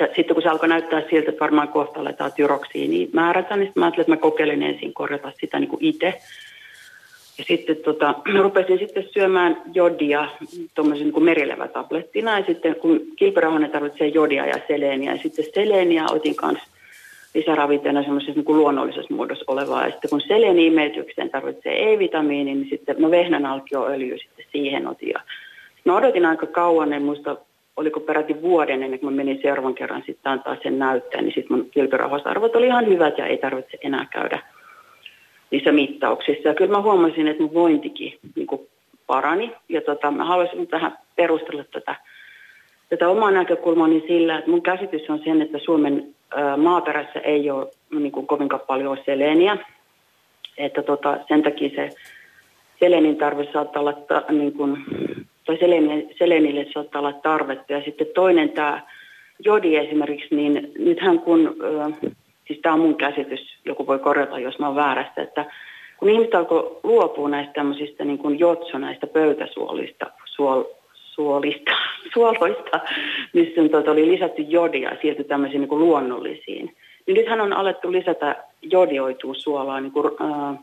ja 0.00 0.08
sitten 0.16 0.34
kun 0.34 0.42
se 0.42 0.48
alkoi 0.48 0.68
näyttää 0.68 1.02
siltä, 1.10 1.30
että 1.30 1.40
varmaan 1.40 1.68
kohta 1.68 2.00
aletaan 2.00 2.32
tyroksiin, 2.32 2.90
niin 2.90 3.10
määrätä, 3.12 3.56
niin 3.56 3.72
mä 3.74 3.84
ajattelin, 3.84 4.02
että 4.02 4.12
mä 4.12 4.16
kokeilen 4.16 4.62
ensin 4.62 4.94
korjata 4.94 5.32
sitä 5.40 5.58
niin 5.58 5.68
kuin 5.68 5.84
itse. 5.84 6.14
Ja 7.38 7.44
sitten 7.44 7.76
tota, 7.76 8.14
rupesin 8.42 8.78
sitten 8.78 9.08
syömään 9.12 9.62
jodia 9.74 10.28
tuommoisen 10.74 11.08
niin 11.08 11.24
merilevätablettina. 11.24 12.38
Ja 12.38 12.44
sitten 12.44 12.76
kun 12.76 13.00
kilpirauhanen 13.16 13.70
tarvitsee 13.70 14.06
jodia 14.06 14.46
ja 14.46 14.58
seleeniä, 14.68 15.12
ja 15.12 15.22
sitten 15.22 15.44
seleeniä 15.54 16.04
otin 16.10 16.36
kanssa 16.36 16.71
lisäravinteena 17.34 18.02
semmoisessa 18.02 18.40
niin 18.40 18.56
luonnollisessa 18.56 19.14
muodossa 19.14 19.44
olevaa. 19.48 19.84
Ja 19.84 19.90
sitten 19.90 20.10
kun 20.10 20.20
seleniimeytykseen 20.20 21.30
tarvitsee 21.30 21.92
E-vitamiini, 21.92 22.54
niin 22.54 22.70
sitten 22.70 22.96
no 22.98 23.10
vehnän 23.10 23.46
alkioöljy 23.46 24.18
sitten 24.18 24.44
siihen 24.52 24.86
otin. 24.86 25.08
Ja 25.08 25.20
mä 25.84 25.96
odotin 25.96 26.26
aika 26.26 26.46
kauan, 26.46 26.92
en 26.92 27.02
muista 27.02 27.36
oliko 27.76 28.00
peräti 28.00 28.42
vuoden 28.42 28.82
ennen 28.82 29.00
kuin 29.00 29.12
mä 29.12 29.16
menin 29.16 29.38
seuraavan 29.42 29.74
kerran 29.74 30.02
sitten 30.06 30.32
antaa 30.32 30.56
sen 30.62 30.78
näytteen, 30.78 31.24
niin 31.24 31.34
sitten 31.34 31.56
mun 31.56 31.70
kilpirauhasarvot 31.70 32.56
oli 32.56 32.66
ihan 32.66 32.86
hyvät 32.86 33.18
ja 33.18 33.26
ei 33.26 33.38
tarvitse 33.38 33.78
enää 33.82 34.06
käydä 34.10 34.38
niissä 35.50 35.72
mittauksissa. 35.72 36.48
Ja 36.48 36.54
kyllä 36.54 36.70
mä 36.70 36.82
huomasin, 36.82 37.28
että 37.28 37.42
mun 37.42 37.54
vointikin 37.54 38.18
niin 38.36 38.46
kuin 38.46 38.68
parani. 39.06 39.52
Ja 39.68 39.80
tota, 39.80 40.10
mä 40.10 40.24
haluaisin 40.24 40.66
tähän 40.66 40.98
perustella 41.16 41.64
tätä, 41.64 41.96
tätä 42.92 43.08
omaa 43.08 43.30
näkökulmaani 43.30 44.04
sillä, 44.06 44.38
että 44.38 44.50
mun 44.50 44.62
käsitys 44.62 45.10
on 45.10 45.20
sen, 45.24 45.42
että 45.42 45.58
Suomen 45.58 46.14
maaperässä 46.56 47.20
ei 47.20 47.50
ole 47.50 47.66
niin 47.90 48.12
kuin 48.12 48.26
kovinkaan 48.26 48.62
paljon 48.66 48.98
seleniä. 49.04 49.56
Että 50.58 50.82
tota, 50.82 51.18
sen 51.28 51.42
takia 51.42 51.70
se 51.76 51.88
selenin 52.80 53.16
tarve 53.16 53.48
saattaa 53.52 53.80
olla, 53.80 53.92
ta, 53.92 54.22
niin 54.30 54.52
kuin, 54.52 54.76
tai 55.46 55.58
selenille, 55.58 56.14
selenille 56.18 56.66
saattaa 56.74 57.00
olla 57.00 57.12
tarvetta. 57.12 57.72
Ja 57.72 57.82
sitten 57.84 58.06
toinen 58.14 58.50
tämä 58.50 58.80
jodi 59.44 59.76
esimerkiksi, 59.76 60.34
niin 60.34 60.72
nythän 60.78 61.20
kun, 61.20 61.56
siis 62.46 62.60
tämä 62.60 62.74
on 62.74 62.80
mun 62.80 62.96
käsitys, 62.96 63.56
joku 63.64 63.86
voi 63.86 63.98
korjata, 63.98 64.38
jos 64.38 64.58
mä 64.58 64.66
oon 64.66 64.76
väärästä, 64.76 65.22
että 65.22 65.44
kun 65.96 66.08
ihmiset 66.08 66.34
alkoi 66.34 66.78
luopua 66.82 67.28
näistä 67.28 67.52
tämmöisistä 67.52 68.04
niin 68.04 68.18
kuin 68.18 68.38
jotso, 68.38 68.78
näistä 68.78 69.06
pöytäsuolista, 69.06 70.06
suol, 70.24 70.64
suolista, 71.14 71.70
suoloista, 72.14 72.80
missä 73.32 73.60
on, 73.60 73.70
tuota, 73.70 73.90
oli 73.90 74.08
lisätty 74.08 74.42
jodia 74.42 74.96
sieltä 75.02 75.24
tämmöisiin 75.24 75.60
niin 75.60 75.68
kuin 75.68 75.80
luonnollisiin. 75.80 76.76
Niin 77.06 77.14
nythän 77.14 77.40
on 77.40 77.52
alettu 77.52 77.92
lisätä 77.92 78.44
jodioitua 78.62 79.34
suolaa 79.34 79.80
niin 79.80 79.92
kuin, 79.92 80.12
äh, 80.20 80.58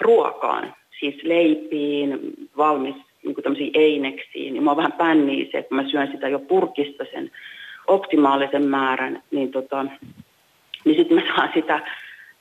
ruokaan, 0.00 0.74
siis 1.00 1.22
leipiin, 1.22 2.18
valmis 2.56 2.94
niin 3.22 3.34
kuin 3.34 3.42
tämmöisiin 3.42 3.70
eineksiin. 3.74 4.56
Ja 4.56 4.62
mä 4.62 4.70
oon 4.70 4.76
vähän 4.76 4.92
pänniä 4.92 5.46
se, 5.52 5.58
että 5.58 5.74
mä 5.74 5.88
syön 5.88 6.08
sitä 6.12 6.28
jo 6.28 6.38
purkista 6.38 7.04
sen 7.12 7.30
optimaalisen 7.86 8.62
määrän, 8.62 9.22
niin, 9.30 9.50
tota, 9.50 9.86
niin 10.84 10.96
sitten 10.96 11.16
mä 11.16 11.36
saan 11.36 11.50
sitä 11.54 11.80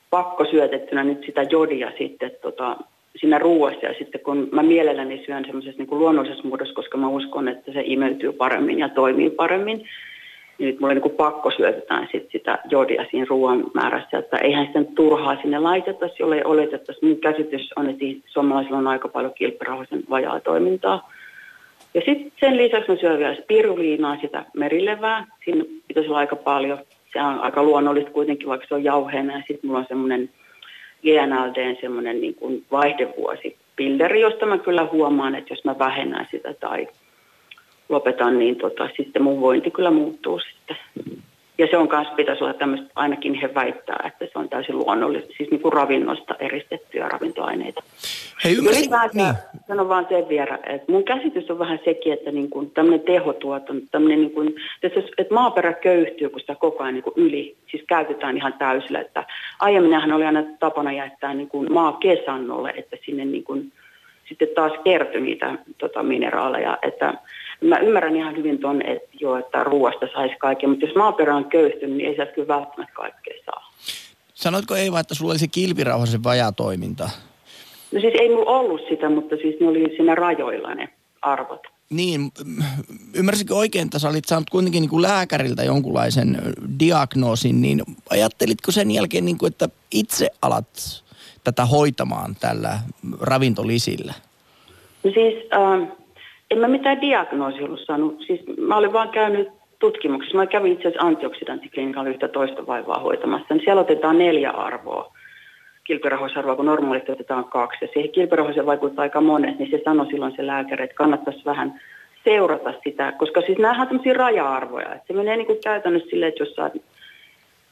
pakkosyötettynä 0.09 1.03
nyt 1.03 1.23
sitä 1.25 1.43
jodia 1.43 1.91
sitten 1.97 2.31
tota, 2.41 2.77
siinä 3.15 3.37
ruoassa 3.39 3.85
ja 3.85 3.93
sitten 3.99 4.21
kun 4.21 4.49
mä 4.51 4.63
mielelläni 4.63 5.23
syön 5.25 5.45
semmoisessa 5.45 5.83
niin 5.83 5.99
luonnollisessa 5.99 6.47
muodossa, 6.47 6.73
koska 6.73 6.97
mä 6.97 7.07
uskon, 7.07 7.47
että 7.47 7.71
se 7.71 7.81
imeytyy 7.85 8.31
paremmin 8.31 8.79
ja 8.79 8.89
toimii 8.89 9.29
paremmin, 9.29 9.77
niin 10.57 10.67
nyt 10.67 10.79
mulle 10.79 10.93
niin 10.93 11.01
kuin 11.01 11.15
pakko 11.15 11.51
syötetään 11.51 12.07
sit 12.11 12.29
sitä 12.31 12.59
jodia 12.69 13.05
siinä 13.11 13.25
ruoan 13.29 13.63
määrässä, 13.73 14.17
että 14.17 14.37
eihän 14.37 14.67
sitä 14.67 14.83
turhaa 14.95 15.41
sinne 15.41 15.59
laitettaisi, 15.59 16.15
jolle 16.19 16.45
oletettaisiin. 16.45 17.09
Mun 17.09 17.19
käsitys 17.19 17.69
on, 17.75 17.89
että 17.89 18.05
suomalaisilla 18.25 18.77
on 18.77 18.87
aika 18.87 19.07
paljon 19.07 19.33
kilpirauhasen 19.33 20.03
vajaa 20.09 20.39
toimintaa. 20.39 21.11
Ja 21.93 22.01
sitten 22.05 22.31
sen 22.39 22.57
lisäksi 22.57 22.91
mä 22.91 22.97
syön 22.97 23.19
vielä 23.19 23.35
spiruliinaa, 23.35 24.17
sitä 24.21 24.45
merilevää. 24.53 25.27
Siinä 25.45 25.65
pitäisi 25.87 26.09
olla 26.09 26.19
aika 26.19 26.35
paljon. 26.35 26.77
Se 27.13 27.21
on 27.21 27.39
aika 27.39 27.63
luonnollista 27.63 28.11
kuitenkin, 28.11 28.47
vaikka 28.47 28.67
se 28.67 28.75
on 28.75 28.83
jauheena. 28.83 29.33
Ja 29.33 29.43
sitten 29.47 29.67
mulla 29.67 29.79
on 29.79 29.85
semmoinen 29.87 30.29
GNLDn 31.01 31.77
semmoinen 31.81 32.21
niin 32.21 32.35
kuin 32.35 32.65
vaihdevuosipilleri, 32.71 34.21
josta 34.21 34.45
mä 34.45 34.57
kyllä 34.57 34.87
huomaan, 34.91 35.35
että 35.35 35.53
jos 35.53 35.65
mä 35.65 35.79
vähennän 35.79 36.27
sitä 36.31 36.53
tai 36.53 36.87
lopetan, 37.89 38.39
niin 38.39 38.55
tota, 38.55 38.89
sitten 38.97 39.23
mun 39.23 39.41
vointi 39.41 39.71
kyllä 39.71 39.91
muuttuu 39.91 40.39
sitten. 40.39 40.77
Ja 41.57 41.67
se 41.71 41.77
on 41.77 41.87
myös, 41.91 42.07
pitäisi 42.15 42.43
olla 42.43 42.53
tämmöistä, 42.53 42.87
ainakin 42.95 43.33
he 43.33 43.53
väittää, 43.55 44.03
että 44.07 44.25
se 44.25 44.39
on 44.39 44.49
täysin 44.49 44.77
luonnollista, 44.77 45.33
siis 45.37 45.51
niin 45.51 45.61
kuin 45.61 45.73
ravinnosta 45.73 46.35
eristettyjä 46.39 47.09
ravintoaineita. 47.09 47.83
Hei, 48.43 48.55
ymmärsin, 48.55 48.91
niin. 49.13 49.35
Sanon 49.67 49.89
vaan 49.89 50.07
sen 50.09 50.29
vielä, 50.29 50.59
että 50.63 50.91
mun 50.91 51.03
käsitys 51.03 51.51
on 51.51 51.59
vähän 51.59 51.79
sekin, 51.85 52.13
että 52.13 52.31
niin 52.31 52.49
kuin 52.49 52.71
tämmöinen 52.71 52.99
tehotuotanto, 52.99 53.85
tämmöinen 53.91 54.19
niin 54.19 54.31
kuin, 54.31 54.55
että, 54.83 55.33
maaperä 55.33 55.73
köyhtyy, 55.73 56.29
kun 56.29 56.39
sitä 56.39 56.55
koko 56.55 56.83
ajan 56.83 56.93
niin 56.93 57.03
kuin 57.03 57.13
yli, 57.17 57.55
siis 57.71 57.83
käytetään 57.87 58.37
ihan 58.37 58.53
täysillä. 58.53 58.99
Että 58.99 59.25
aiemminhan 59.59 60.11
oli 60.11 60.25
aina 60.25 60.43
tapana 60.59 60.91
jättää 60.91 61.33
niin 61.33 61.49
kuin 61.49 61.73
maa 61.73 61.93
kesannolle, 61.93 62.73
että 62.77 62.97
sinne 63.05 63.25
niin 63.25 63.43
kuin, 63.43 63.71
sitten 64.29 64.47
taas 64.55 64.71
kertyi 64.83 65.21
niitä 65.21 65.57
tota, 65.77 66.03
mineraaleja, 66.03 66.77
että 66.81 67.13
Mä 67.61 67.77
ymmärrän 67.77 68.15
ihan 68.15 68.37
hyvin 68.37 68.59
tuon, 68.59 68.81
että, 68.81 69.09
jo, 69.19 69.35
että 69.37 69.63
ruoasta 69.63 70.07
saisi 70.13 70.35
kaiken, 70.35 70.69
mutta 70.69 70.85
jos 70.85 70.95
maaperä 70.95 71.35
on 71.35 71.45
köyhtynyt, 71.45 71.97
niin 71.97 72.09
ei 72.09 72.15
sieltä 72.15 72.31
kyllä 72.31 72.47
välttämättä 72.47 72.93
kaikkea 72.93 73.33
saa. 73.45 73.73
Sanoitko 74.33 74.75
Eeva, 74.75 74.99
että 74.99 75.15
sulla 75.15 75.31
oli 75.31 75.39
se 75.39 75.47
kilpirauhasen 75.47 76.23
vajatoiminta? 76.23 77.09
No 77.91 77.99
siis 77.99 78.13
ei 78.19 78.29
mulla 78.29 78.51
ollut 78.51 78.81
sitä, 78.89 79.09
mutta 79.09 79.35
siis 79.35 79.59
ne 79.59 79.67
oli 79.67 79.93
siinä 79.95 80.15
rajoilla 80.15 80.75
ne 80.75 80.89
arvot. 81.21 81.61
Niin, 81.89 82.31
ymmärsikö 83.15 83.55
oikein, 83.55 83.85
että 83.85 83.99
sä 83.99 84.09
olit 84.09 84.25
saanut 84.25 84.49
kuitenkin 84.49 84.81
niin 84.81 84.89
kuin 84.89 85.01
lääkäriltä 85.01 85.63
jonkunlaisen 85.63 86.37
diagnoosin, 86.79 87.61
niin 87.61 87.81
ajattelitko 88.09 88.71
sen 88.71 88.91
jälkeen, 88.91 89.25
niin 89.25 89.37
kuin, 89.37 89.51
että 89.51 89.69
itse 89.91 90.29
alat 90.41 91.03
tätä 91.43 91.65
hoitamaan 91.65 92.35
tällä 92.39 92.79
ravintolisillä? 93.21 94.13
No 95.03 95.11
siis 95.11 95.35
äh, 95.53 95.87
en 96.51 96.57
mä 96.57 96.67
mitään 96.67 97.01
diagnoosia 97.01 97.65
ollut 97.65 97.85
saanut. 97.87 98.23
Siis 98.27 98.41
mä 98.57 98.77
olin 98.77 98.93
vaan 98.93 99.09
käynyt 99.09 99.47
tutkimuksessa. 99.79 100.37
Mä 100.37 100.47
kävin 100.47 100.73
itse 100.73 100.87
asiassa 100.87 101.07
antioksidanttiklinikalla 101.07 102.09
yhtä 102.09 102.27
toista 102.27 102.67
vaivaa 102.67 102.99
hoitamassa. 102.99 103.53
Niin 103.53 103.63
siellä 103.63 103.81
otetaan 103.81 104.17
neljä 104.17 104.49
arvoa 104.49 105.13
kilpirahoisarvoa, 105.83 106.55
kun 106.55 106.65
normaalisti 106.65 107.11
otetaan 107.11 107.45
kaksi. 107.45 107.85
Ja 107.85 107.89
siihen 107.93 108.11
kilpirahoiseen 108.11 108.65
vaikuttaa 108.65 109.03
aika 109.03 109.21
monet, 109.21 109.59
niin 109.59 109.71
se 109.71 109.81
sanoi 109.85 110.07
silloin 110.07 110.33
se 110.35 110.47
lääkäri, 110.47 110.83
että 110.83 110.95
kannattaisi 110.95 111.45
vähän 111.45 111.81
seurata 112.23 112.73
sitä, 112.83 113.11
koska 113.11 113.41
siis 113.41 113.57
nämähän 113.57 113.81
on 113.81 113.87
tämmöisiä 113.87 114.13
raja-arvoja. 114.13 114.93
Että 114.93 115.07
se 115.07 115.13
menee 115.13 115.37
niin 115.37 115.47
kuin 115.47 115.59
käytännössä 115.63 116.09
silleen, 116.09 116.29
että 116.29 116.43
jos, 116.43 116.53
saat, 116.55 116.73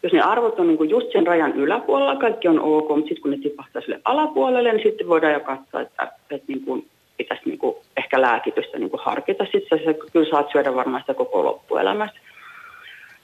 jos 0.03 0.13
ne 0.13 0.21
arvot 0.21 0.59
on 0.59 0.67
niin 0.67 0.77
kuin 0.77 0.89
just 0.89 1.11
sen 1.11 1.27
rajan 1.27 1.53
yläpuolella, 1.53 2.15
kaikki 2.15 2.47
on 2.47 2.59
ok, 2.59 2.89
mutta 2.89 3.07
sitten 3.07 3.21
kun 3.21 3.31
ne 3.31 3.37
tipahtaa 3.37 3.81
sille 3.81 4.01
alapuolelle, 4.05 4.73
niin 4.73 4.83
sitten 4.83 5.07
voidaan 5.07 5.33
jo 5.33 5.39
katsoa, 5.39 5.81
että, 5.81 6.11
että 6.31 6.45
niin 6.47 6.65
kuin 6.65 6.87
pitäisi 7.17 7.43
niin 7.45 7.59
kuin 7.59 7.75
ehkä 7.97 8.21
lääkitystä 8.21 8.79
niin 8.79 8.89
kuin 8.89 9.01
harkita. 9.03 9.45
Sitten 9.51 9.79
sä 9.85 9.93
kyllä 10.13 10.29
saat 10.29 10.51
syödä 10.51 10.75
varmaan 10.75 11.01
sitä 11.01 11.13
koko 11.13 11.43
loppuelämässä. 11.43 12.19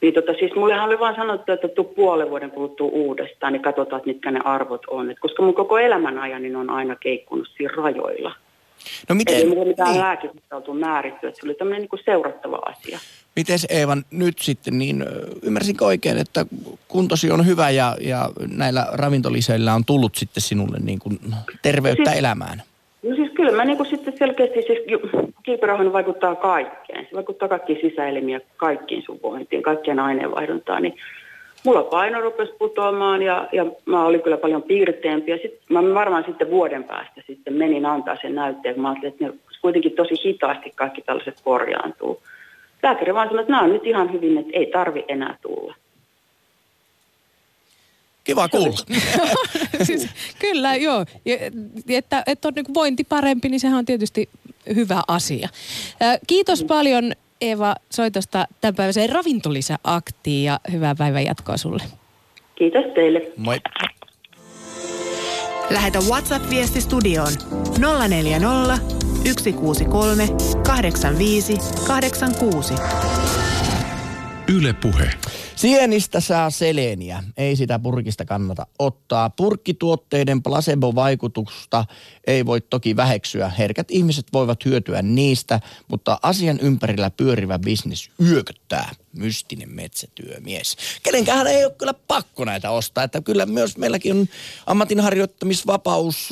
Niin 0.06 0.14
tota, 0.14 0.34
siis 0.40 0.56
mullehan 0.56 0.86
oli 0.86 1.00
vaan 1.00 1.16
sanottu, 1.16 1.52
että 1.52 1.68
tuu 1.68 1.84
puolen 1.84 2.30
vuoden 2.30 2.52
kuluttua 2.52 2.88
uudestaan, 2.88 3.54
niin 3.54 3.62
katsotaan, 3.62 4.00
että 4.00 4.08
mitkä 4.08 4.32
ne 4.32 4.40
arvot 4.44 4.82
on. 4.88 5.12
Et 5.12 5.20
koska 5.20 5.44
mun 5.44 5.54
koko 5.54 5.78
elämän 5.78 6.18
ajan 6.18 6.42
niin 6.42 6.56
on 6.56 6.70
aina 6.70 6.96
keikkunut 6.96 7.48
siinä 7.58 7.74
rajoilla. 7.78 8.36
No 9.10 9.16
miten, 9.16 9.36
Ei 9.36 9.46
mulla 9.46 9.66
mitään 9.66 9.90
niin. 9.92 10.02
lääkitystä 10.02 10.56
oltu 10.56 10.74
määritty, 10.74 11.28
että 11.28 11.42
se 11.42 11.48
oli 11.48 11.54
tämmöinen 11.54 11.82
niin 11.92 12.04
seurattava 12.06 12.56
asia. 12.56 13.00
Miten 13.36 13.60
Eevan 13.70 14.06
nyt 14.12 14.40
sitten, 14.40 14.78
niin 14.78 15.06
ymmärsinkö 15.44 15.86
oikein, 15.86 16.18
että 16.18 16.46
kuntosi 16.88 17.32
on 17.32 17.46
hyvä 17.46 17.70
ja, 17.70 17.96
ja 18.02 18.30
näillä 18.58 18.88
ravintoliseillä 18.92 19.74
on 19.74 19.86
tullut 19.86 20.16
sitten 20.16 20.44
sinulle 20.44 20.78
niin 20.80 21.00
kuin 21.00 21.20
terveyttä 21.62 22.10
siis, 22.10 22.20
elämään? 22.20 22.62
No 23.04 23.16
siis 23.16 23.32
kyllä 23.32 23.52
mä 23.52 23.66
niin 23.66 23.78
kuin 23.78 23.90
sitten 23.90 24.18
selkeästi, 24.20 24.62
siis 24.62 24.80
kilpirauhan 25.46 25.94
vaikuttaa 25.94 26.36
kaikkeen. 26.36 27.06
Se 27.10 27.16
vaikuttaa 27.16 27.48
kaikkiin 27.48 27.90
sisäelimiä, 27.90 28.42
kaikkiin 28.58 29.04
sun 29.04 29.20
vointiin, 29.24 29.64
kaikkien 29.64 30.00
aineenvaihduntaan. 30.00 30.84
Niin 30.84 30.96
mulla 31.66 31.84
paino 31.84 32.22
rupesi 32.22 32.54
putoamaan 32.60 33.22
ja, 33.22 33.48
ja 33.52 33.66
mä 33.86 34.06
olin 34.06 34.22
kyllä 34.22 34.38
paljon 34.38 34.64
piirteempi. 34.64 35.32
Ja 35.32 35.38
sit, 35.38 35.60
mä 35.70 35.94
varmaan 35.94 36.24
sitten 36.28 36.50
vuoden 36.50 36.84
päästä 36.84 37.22
sitten 37.28 37.54
menin 37.54 37.86
antaa 37.86 38.18
sen 38.22 38.36
näytteen, 38.36 38.82
mä 38.82 38.90
ajattelin, 38.90 39.14
että 39.14 39.26
ne 39.26 39.34
kuitenkin 39.62 39.92
tosi 39.92 40.16
hitaasti 40.26 40.72
kaikki 40.76 41.02
tällaiset 41.02 41.42
korjaantuu. 41.44 42.22
Lääkäri 42.84 43.14
vaan 43.14 43.28
sanoi, 43.28 43.42
että 43.42 43.52
nämä 43.52 43.64
on 43.64 43.74
nyt 43.74 43.86
ihan 43.86 44.14
hyvin, 44.14 44.38
että 44.38 44.52
ei 44.54 44.66
tarvi 44.66 45.06
enää 45.08 45.38
tulla. 45.42 45.76
Kiva 48.26 48.50
kuulla. 48.50 48.78
siis, 49.88 50.08
kyllä, 50.40 50.76
joo. 50.76 51.06
Ja, 51.26 51.38
että, 51.90 52.24
että 52.28 52.48
on 52.48 52.54
niin 52.54 52.74
vointi 52.74 53.04
parempi, 53.04 53.50
niin 53.50 53.60
sehän 53.60 53.78
on 53.78 53.86
tietysti 53.86 54.30
hyvä 54.76 55.02
asia. 55.08 55.50
Kiitos 56.28 56.64
paljon 56.64 57.14
Eeva 57.42 57.76
soitosta 57.90 58.48
tämänpäiväiseen 58.62 59.10
ravintolisäaktiin 59.10 60.44
ja 60.44 60.60
hyvää 60.72 60.96
päivän 60.96 61.26
jatkoa 61.26 61.58
sulle. 61.58 61.84
Kiitos 62.56 62.86
teille. 62.96 63.32
Moi. 63.38 63.60
Lähetä 65.70 66.00
WhatsApp-viesti 66.00 66.82
studioon 66.82 67.34
040 68.08 68.78
163 69.44 70.28
85 70.64 71.58
86. 71.88 72.74
Yle 74.48 74.74
Puhe. 74.74 75.10
Sienistä 75.56 76.20
saa 76.20 76.50
seleniä, 76.50 77.24
ei 77.38 77.56
sitä 77.56 77.80
purkista 77.80 78.26
kannata 78.26 78.68
ottaa. 78.80 79.30
Purkkituotteiden 79.30 80.44
placebo-vaikutusta 80.44 81.86
ei 82.28 82.46
voi 82.46 82.62
toki 82.62 82.96
väheksyä. 82.96 83.50
Herkät 83.50 83.92
ihmiset 83.92 84.26
voivat 84.34 84.66
hyötyä 84.66 85.02
niistä, 85.02 85.60
mutta 85.88 86.20
asian 86.22 86.60
ympärillä 86.60 87.10
pyörivä 87.10 87.60
bisnes 87.60 88.10
yököttää 88.22 88.92
mystinen 89.18 89.76
metsätyömies. 89.76 90.78
Kenenkään 91.04 91.48
ei 91.48 91.66
ole 91.66 91.74
kyllä 91.78 91.94
pakko 91.94 92.46
näitä 92.46 92.72
ostaa, 92.72 93.04
että 93.04 93.22
kyllä 93.22 93.46
myös 93.46 93.78
meilläkin 93.78 94.16
on 94.16 94.28
ammatinharjoittamisvapaus, 94.66 96.30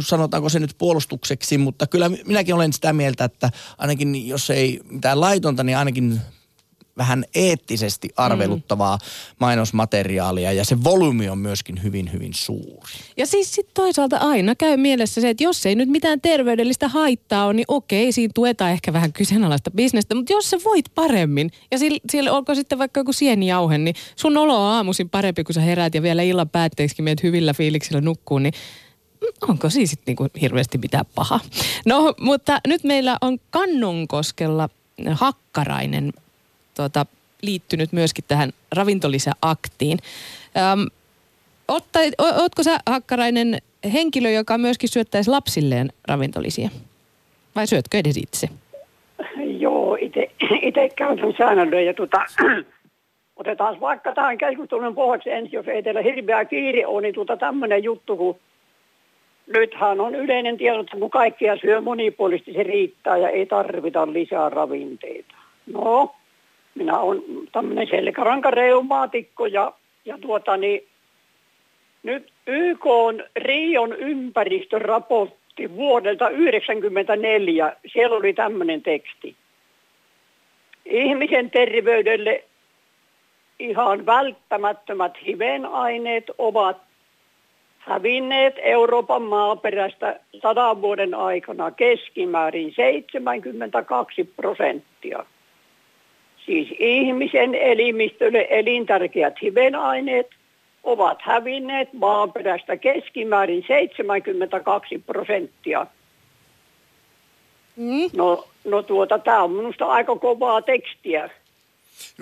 sanotaanko 0.00 0.48
se 0.48 0.58
nyt 0.58 0.74
puolustukseksi, 0.78 1.58
mutta 1.58 1.86
kyllä 1.86 2.08
minäkin 2.08 2.54
olen 2.54 2.72
sitä 2.72 2.92
mieltä, 2.92 3.24
että 3.24 3.50
ainakin 3.78 4.28
jos 4.28 4.50
ei 4.50 4.80
mitään 4.90 5.20
laitonta, 5.20 5.64
niin 5.64 5.76
ainakin 5.78 6.20
vähän 6.98 7.24
eettisesti 7.34 8.08
arveluttavaa 8.16 8.96
mm. 8.96 9.36
mainosmateriaalia 9.40 10.52
ja 10.52 10.64
se 10.64 10.84
volyymi 10.84 11.28
on 11.28 11.38
myöskin 11.38 11.82
hyvin, 11.82 12.12
hyvin 12.12 12.34
suuri. 12.34 12.92
Ja 13.16 13.26
siis 13.26 13.54
sitten 13.54 13.74
toisaalta 13.74 14.16
aina 14.16 14.54
käy 14.54 14.76
mielessä 14.76 15.20
se, 15.20 15.28
että 15.28 15.44
jos 15.44 15.66
ei 15.66 15.74
nyt 15.74 15.88
mitään 15.88 16.20
terveydellistä 16.20 16.88
haittaa 16.88 17.44
ole, 17.44 17.54
niin 17.54 17.64
okei, 17.68 18.12
siinä 18.12 18.32
tuetaan 18.34 18.70
ehkä 18.70 18.92
vähän 18.92 19.12
kyseenalaista 19.12 19.70
bisnestä, 19.70 20.14
mutta 20.14 20.32
jos 20.32 20.50
sä 20.50 20.56
voit 20.64 20.86
paremmin 20.94 21.50
ja 21.70 21.78
siellä, 21.78 21.98
siellä 22.10 22.32
olko 22.32 22.54
sitten 22.54 22.78
vaikka 22.78 23.00
joku 23.00 23.12
sienijauhe, 23.12 23.78
niin 23.78 23.94
sun 24.16 24.36
olo 24.36 24.66
on 24.66 24.72
aamuisin 24.72 25.10
parempi, 25.10 25.44
kun 25.44 25.54
sä 25.54 25.60
heräät 25.60 25.94
ja 25.94 26.02
vielä 26.02 26.22
illan 26.22 26.48
päätteeksi 26.48 27.02
meet 27.02 27.22
hyvillä 27.22 27.54
fiiliksillä 27.54 28.00
nukkuu, 28.00 28.38
niin 28.38 28.54
onko 29.48 29.70
siis 29.70 29.90
sitten 29.90 30.04
niinku 30.06 30.26
hirveästi 30.40 30.78
mitään 30.78 31.04
paha. 31.14 31.40
No, 31.86 32.14
mutta 32.20 32.60
nyt 32.66 32.84
meillä 32.84 33.16
on 33.20 33.38
Kannonkoskella 33.50 34.68
Hakkarainen 35.12 36.12
tuota, 36.78 37.06
liittynyt 37.42 37.92
myöskin 37.92 38.24
tähän 38.28 38.50
ravintolisäaktiin. 38.76 39.98
Ootko 42.38 42.62
sä, 42.62 42.78
Hakkarainen, 42.86 43.58
henkilö, 43.92 44.30
joka 44.30 44.58
myöskin 44.58 44.88
syöttäisi 44.88 45.30
lapsilleen 45.30 45.88
ravintolisia? 46.08 46.68
Vai 47.56 47.66
syötkö 47.66 47.98
edes 47.98 48.16
itse? 48.16 48.48
Joo, 49.58 49.96
itse 50.62 50.88
käytän 50.96 51.34
säännöllön 51.38 51.86
ja 51.86 51.94
tuota, 51.94 52.18
otetaan 53.40 53.80
vaikka 53.80 54.14
tähän 54.14 54.38
keskustelun 54.38 54.94
pohjaksi 54.94 55.30
ensin, 55.30 55.52
jos 55.52 55.68
ei 55.68 55.82
teillä 55.82 56.02
hirveä 56.02 56.44
kiire 56.44 56.86
ole, 56.86 57.02
niin 57.02 57.14
tuota 57.14 57.36
tämmöinen 57.36 57.84
juttu, 57.84 58.16
kun 58.16 58.36
nythän 59.46 60.00
on 60.00 60.14
yleinen 60.14 60.56
tieto, 60.56 60.80
että 60.80 60.96
kun 60.96 61.10
kaikkia 61.10 61.56
syö 61.56 61.80
monipuolisesti, 61.80 62.52
se 62.52 62.62
riittää 62.62 63.16
ja 63.16 63.28
ei 63.28 63.46
tarvita 63.46 64.12
lisää 64.12 64.48
ravinteita. 64.48 65.34
No, 65.72 66.14
minä 66.74 66.98
olen 66.98 67.22
tämmöinen 67.52 67.86
selkärankareumaatikko 67.90 69.46
ja, 69.46 69.72
ja 70.04 70.18
tuota 70.18 70.56
niin, 70.56 70.88
nyt 72.02 72.32
YK 72.46 72.86
on 72.86 73.24
Rion 73.36 73.92
ympäristöraportti 73.92 75.76
vuodelta 75.76 76.24
1994, 76.24 77.76
siellä 77.92 78.16
oli 78.16 78.32
tämmöinen 78.32 78.82
teksti. 78.82 79.36
Ihmisen 80.84 81.50
terveydelle 81.50 82.44
ihan 83.58 84.06
välttämättömät 84.06 85.12
hivenaineet 85.26 86.24
ovat 86.38 86.76
hävinneet 87.78 88.54
Euroopan 88.58 89.22
maaperästä 89.22 90.20
sadan 90.42 90.82
vuoden 90.82 91.14
aikana 91.14 91.70
keskimäärin 91.70 92.74
72 92.74 94.24
prosenttia. 94.24 95.24
Siis 96.48 96.68
ihmisen 96.78 97.54
elimistölle 97.54 98.46
elintärkeät 98.50 99.34
hivenaineet 99.42 100.26
ovat 100.84 101.18
hävinneet 101.20 101.92
maaperästä 101.92 102.76
keskimäärin 102.76 103.64
72 103.66 104.98
prosenttia. 104.98 105.86
Mm. 107.76 108.10
No, 108.16 108.48
no 108.64 108.82
tuota, 108.82 109.18
tämä 109.18 109.42
on 109.42 109.50
minusta 109.50 109.84
aika 109.84 110.16
kovaa 110.16 110.62
tekstiä. 110.62 111.30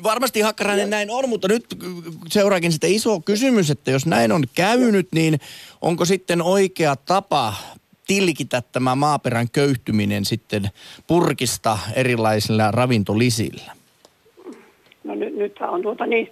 Varmasti 0.03 0.41
Hakkarainen 0.41 0.91
näin 0.91 1.11
on, 1.11 1.29
mutta 1.29 1.49
nyt 1.49 1.65
seuraakin 2.29 2.73
sitten 2.73 2.93
iso 2.93 3.21
kysymys, 3.21 3.71
että 3.71 3.91
jos 3.91 4.07
näin 4.07 4.33
on 4.33 4.45
käynyt, 4.55 5.09
niin 5.13 5.41
onko 5.83 6.05
sitten 6.05 6.43
oikea 6.43 6.97
tapa 6.97 7.55
tilkitä 8.07 8.63
tämä 8.73 8.95
maaperän 8.95 9.51
köyhtyminen 9.51 10.25
sitten 10.25 10.71
purkista 11.07 11.79
erilaisilla 11.95 12.71
ravintolisillä? 12.71 13.76
No 15.07 15.15
nyt, 15.15 15.37
nythän 15.37 15.71
on 15.71 15.83
tuota 15.83 16.07
niin, 16.07 16.31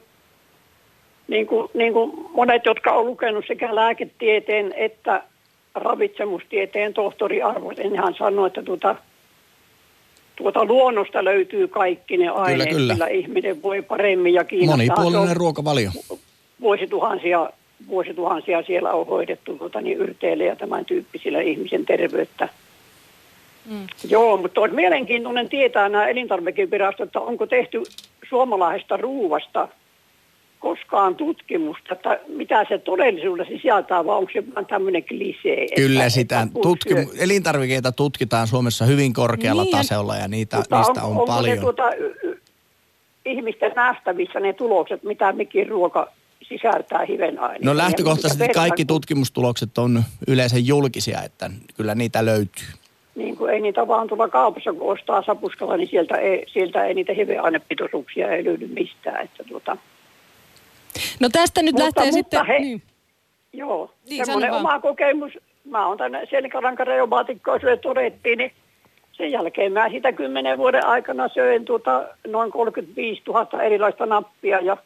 niin 1.28 1.46
kuin, 1.46 1.70
niin 1.74 1.92
kuin 1.92 2.12
monet, 2.34 2.66
jotka 2.66 2.92
on 2.92 3.06
lukenut 3.06 3.44
sekä 3.48 3.74
lääketieteen 3.74 4.74
että 4.76 5.22
ravitsemustieteen 5.74 6.94
tohtoriarvot, 6.94 7.76
niin 7.76 7.96
hän 7.96 8.14
sanoi, 8.18 8.46
että 8.46 8.62
tuota, 8.62 8.96
tuota 10.36 10.64
luonnosta 10.64 11.24
löytyy 11.24 11.68
kaikki 11.68 12.16
ne 12.16 12.28
aineet, 12.28 12.70
kyllä. 12.70 12.94
millä 12.94 13.06
ihminen 13.06 13.62
voi 13.62 13.82
paremmin 13.82 14.34
ja 14.34 14.44
Kiinassa 14.44 14.76
se 14.76 14.86
Monipuolinen 14.86 15.30
on 15.30 15.36
ruokavalio. 15.36 15.90
vuosituhansia, 16.60 17.50
vuosituhansia 17.88 18.62
siellä 18.62 18.92
on 18.92 19.06
hoidettu 19.06 19.58
tuota, 19.58 19.80
niin 19.80 19.98
yrteillä 19.98 20.44
ja 20.44 20.56
tämän 20.56 20.84
tyyppisillä 20.84 21.40
ihmisen 21.40 21.86
terveyttä. 21.86 22.48
Mm. 23.70 23.86
Joo, 24.08 24.36
mutta 24.36 24.60
olisi 24.60 24.74
mielenkiintoinen 24.74 25.48
tietää 25.48 25.88
nämä 25.88 26.08
elintarvikevirastot, 26.08 27.06
että 27.06 27.20
onko 27.20 27.46
tehty 27.46 27.82
suomalaisesta 28.34 28.96
ruuvasta 28.96 29.68
koskaan 30.58 31.14
tutkimusta, 31.14 31.94
että 31.94 32.20
mitä 32.28 32.64
se 32.68 32.78
todellisuudessa 32.78 33.54
sisältää, 33.54 34.04
vai 34.04 34.16
onko 34.16 34.30
se 34.32 34.44
vain 34.54 34.66
tämmöinen 34.66 35.04
klisee? 35.04 35.66
Kyllä 35.76 36.00
että, 36.00 36.10
sitä. 36.10 36.46
syö- 36.88 37.06
elintarvikeita 37.18 37.92
tutkitaan 37.92 38.46
Suomessa 38.46 38.84
hyvin 38.84 39.12
korkealla 39.12 39.62
Niin 39.62 39.76
tasolla 39.76 40.16
ja 40.16 40.28
niitä, 40.28 40.56
Mutta 40.56 40.76
niistä 40.76 41.02
on, 41.02 41.10
onko 41.10 41.26
paljon. 41.26 41.56
Ne 41.56 41.60
tuota, 41.60 41.82
ihmisten 43.24 43.72
nähtävissä 43.76 44.40
ne 44.40 44.52
tulokset, 44.52 45.02
mitä 45.02 45.32
mikin 45.32 45.68
ruoka 45.68 46.12
sisältää 46.48 47.04
hivenaineita? 47.08 47.66
No 47.66 47.76
lähtökohtaisesti 47.76 48.48
kaikki 48.48 48.84
tutkimustulokset 48.84 49.78
on 49.78 50.02
yleensä 50.28 50.58
julkisia, 50.58 51.22
että 51.22 51.50
kyllä 51.76 51.94
niitä 51.94 52.24
löytyy. 52.24 52.66
Niin 53.14 53.36
kuin 53.36 53.54
ei 53.54 53.60
niitä 53.60 53.88
vaan 53.88 54.08
tuolla 54.08 54.28
kaupassa, 54.28 54.72
kun 54.72 54.92
ostaa 54.92 55.22
sapuskalla, 55.22 55.76
niin 55.76 55.88
sieltä 55.88 56.16
ei, 56.16 56.44
sieltä 56.52 56.84
ei 56.84 56.94
niitä 56.94 57.12
hiveainepitoisuuksia 57.12 58.28
ei 58.32 58.44
löydy 58.44 58.66
mistään. 58.66 59.24
Että 59.24 59.44
tuota, 59.48 59.76
No 61.20 61.28
tästä 61.32 61.62
nyt 61.62 61.72
Mutta- 61.72 61.84
lähtee 61.84 62.04
mutta 62.04 62.16
sitten... 62.16 62.46
he- 62.46 62.58
Niin. 62.58 62.82
joo, 63.52 63.90
Niin, 64.10 64.26
semmoinen 64.26 64.52
oma 64.52 64.78
kokemus. 64.80 65.32
Mä 65.64 65.86
oon 65.86 65.98
tänne 65.98 66.26
selkärankareumaatikkoisuuden 66.30 67.78
todettiin, 67.78 68.38
niin 68.38 68.52
sen 69.12 69.32
jälkeen 69.32 69.72
mä 69.72 69.88
sitä 69.90 70.12
kymmenen 70.12 70.58
vuoden 70.58 70.86
aikana 70.86 71.28
söin 71.28 71.64
tuota 71.64 72.04
noin 72.26 72.50
35 72.50 73.22
000 73.26 73.62
erilaista 73.62 74.06
nappia 74.06 74.60
ja 74.60 74.76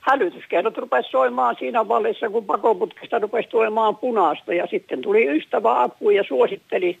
hälytyskellot 0.00 0.78
rupesi 0.78 1.10
soimaan 1.10 1.56
siinä 1.58 1.88
vallissa, 1.88 2.30
kun 2.30 2.44
pakoputkesta 2.44 3.18
rupesi 3.18 3.48
tulemaan 3.48 3.96
punaista 3.96 4.54
ja 4.54 4.66
sitten 4.66 5.02
tuli 5.02 5.36
ystävä 5.36 5.82
apu 5.82 6.10
ja 6.10 6.24
suositteli, 6.28 6.98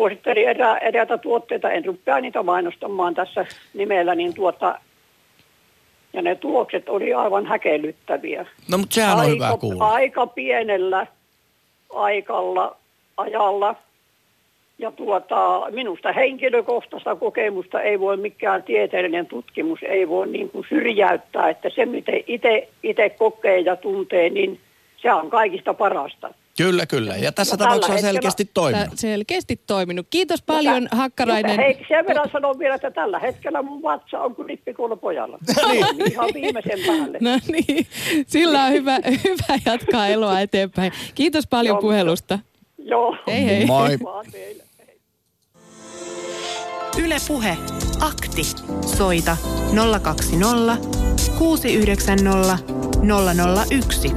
suositteli 0.00 0.44
erää, 0.44 0.78
eräitä 0.78 1.18
tuotteita. 1.18 1.70
En 1.70 1.84
rupea 1.84 2.20
niitä 2.20 2.42
mainostamaan 2.42 3.14
tässä 3.14 3.46
nimellä, 3.74 4.14
niin 4.14 4.34
tuota, 4.34 4.78
ja 6.12 6.22
ne 6.22 6.34
tulokset 6.34 6.88
oli 6.88 7.14
aivan 7.14 7.46
häkellyttäviä 7.46 8.46
No 8.70 8.78
mutta 8.78 8.94
sehän 8.94 9.18
on 9.18 9.28
hyvä 9.28 9.46
aika, 9.46 9.58
kuulla. 9.58 9.88
aika 9.88 10.26
pienellä 10.26 11.06
aikalla, 11.94 12.76
ajalla. 13.16 13.74
Ja 14.78 14.92
tuota, 14.92 15.62
minusta 15.70 16.12
henkilökohtaista 16.12 17.16
kokemusta 17.16 17.80
ei 17.80 18.00
voi 18.00 18.16
mikään 18.16 18.62
tieteellinen 18.62 19.26
tutkimus, 19.26 19.78
ei 19.82 20.08
voi 20.08 20.26
niin 20.28 20.50
kuin 20.50 20.66
syrjäyttää, 20.68 21.48
että 21.50 21.70
se 21.70 21.86
miten 21.86 22.24
itse 22.82 23.10
kokee 23.18 23.60
ja 23.60 23.76
tuntee, 23.76 24.30
niin 24.30 24.60
se 24.96 25.12
on 25.12 25.30
kaikista 25.30 25.74
parasta. 25.74 26.34
Kyllä, 26.64 26.86
kyllä. 26.86 27.16
Ja 27.16 27.32
tässä 27.32 27.54
No 27.54 27.58
tapauksessa 27.58 27.92
on 27.92 27.96
hetkellä- 27.96 28.12
selkeästi 28.12 28.44
Tää 28.44 28.52
toiminut. 28.54 28.98
selkeästi 28.98 29.60
toiminut. 29.66 30.06
Kiitos 30.10 30.42
paljon 30.42 30.82
Mutta- 30.82 30.96
Hakkarainen. 30.96 31.56
Hei, 31.56 31.74
sen 31.88 32.06
verran 32.06 32.28
sanon 32.32 32.58
vielä, 32.58 32.74
että 32.74 32.90
tällä 32.90 33.18
hetkellä 33.18 33.62
mun 33.62 33.82
vatsa 33.82 34.18
on 34.20 34.34
kuin 34.34 34.48
rippikoulu 34.48 34.96
pojalla. 34.96 35.38
niin. 35.72 36.12
Ihan 36.12 36.30
viimeisen 36.34 36.78
päälle. 36.86 37.18
No 37.20 37.30
niin, 37.52 37.86
sillä 38.26 38.64
on 38.64 38.72
hyvä, 38.72 38.98
hyvä 39.24 39.58
jatkaa 39.66 40.06
eloa 40.06 40.40
eteenpäin. 40.40 40.92
Kiitos 41.14 41.46
paljon 41.46 41.74
Joo, 41.74 41.80
puhelusta. 41.80 42.38
Joo. 42.78 43.16
Hei 43.26 43.44
hei. 43.46 43.66
Moi. 43.66 43.98
Yle 47.04 47.16
Puhe. 47.28 47.56
Akti. 48.00 48.42
Soita 48.96 49.36
020 50.02 50.76
690 51.38 52.58
001. 53.70 54.14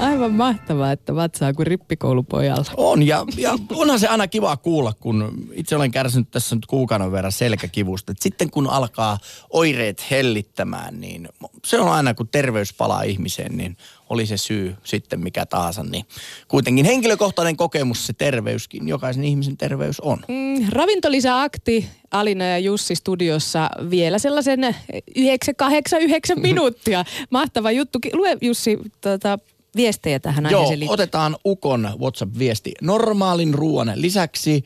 Aivan 0.00 0.32
mahtavaa, 0.32 0.92
että 0.92 1.14
vatsaa 1.14 1.52
kuin 1.52 1.66
rippikoulupojalla. 1.66 2.64
On, 2.76 3.02
ja, 3.02 3.24
ja 3.36 3.58
onhan 3.74 4.00
se 4.00 4.06
aina 4.08 4.28
kiva 4.28 4.56
kuulla, 4.56 4.92
kun 5.00 5.48
itse 5.52 5.76
olen 5.76 5.90
kärsinyt 5.90 6.30
tässä 6.30 6.54
nyt 6.54 6.66
kuukauden 6.66 7.12
verran 7.12 7.32
selkäkivusta. 7.32 8.12
Et 8.12 8.22
sitten 8.22 8.50
kun 8.50 8.66
alkaa 8.66 9.18
oireet 9.50 10.10
hellittämään, 10.10 11.00
niin 11.00 11.28
se 11.64 11.80
on 11.80 11.88
aina 11.88 12.14
kun 12.14 12.28
terveys 12.28 12.72
palaa 12.72 13.02
ihmiseen, 13.02 13.56
niin 13.56 13.76
oli 14.08 14.26
se 14.26 14.36
syy 14.36 14.76
sitten 14.84 15.20
mikä 15.20 15.46
tahansa. 15.46 15.82
Niin 15.82 16.04
kuitenkin 16.48 16.84
henkilökohtainen 16.84 17.56
kokemus 17.56 18.06
se 18.06 18.12
terveyskin, 18.12 18.88
jokaisen 18.88 19.24
ihmisen 19.24 19.56
terveys 19.56 20.00
on. 20.00 20.18
Mm, 20.28 20.68
ravintolisäakti 20.72 21.88
Alina 22.10 22.44
ja 22.44 22.58
Jussi 22.58 22.94
studiossa 22.94 23.70
vielä 23.90 24.18
sellaisen 24.18 24.76
9-8-9 25.18 26.40
minuuttia. 26.40 27.04
Mahtava 27.30 27.70
juttu. 27.70 27.98
Lue 28.12 28.36
Jussi 28.40 28.78
tota, 29.00 29.38
viestejä 29.76 30.20
tähän 30.20 30.44
Joo, 30.44 30.52
aiheeseen 30.60 30.80
liittyen. 30.80 30.94
otetaan 30.94 31.36
Ukon 31.46 31.90
WhatsApp-viesti. 32.00 32.72
Normaalin 32.82 33.54
ruoan 33.54 33.92
lisäksi 33.94 34.64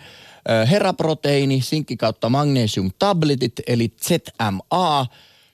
heraproteiini, 0.71 1.61
sinkki 1.61 1.97
kautta 1.97 2.29
magnesium 2.29 2.91
tabletit 2.99 3.53
eli 3.67 3.93
ZMA, 4.07 5.07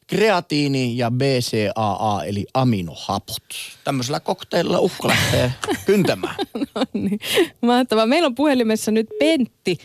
kreatiini 0.06 0.96
ja 0.98 1.10
BCAA 1.10 2.24
eli 2.24 2.46
aminohapot. 2.54 3.42
Tämmöisellä 3.84 4.20
kokteilla 4.20 4.78
Ukko 4.80 5.08
lähtee 5.08 5.52
kyntämään. 5.86 6.36
No 6.54 6.82
niin, 6.92 7.18
mahtavaa. 7.62 8.06
Meillä 8.06 8.26
on 8.26 8.34
puhelimessa 8.34 8.90
nyt 8.90 9.06
Pentti 9.18 9.78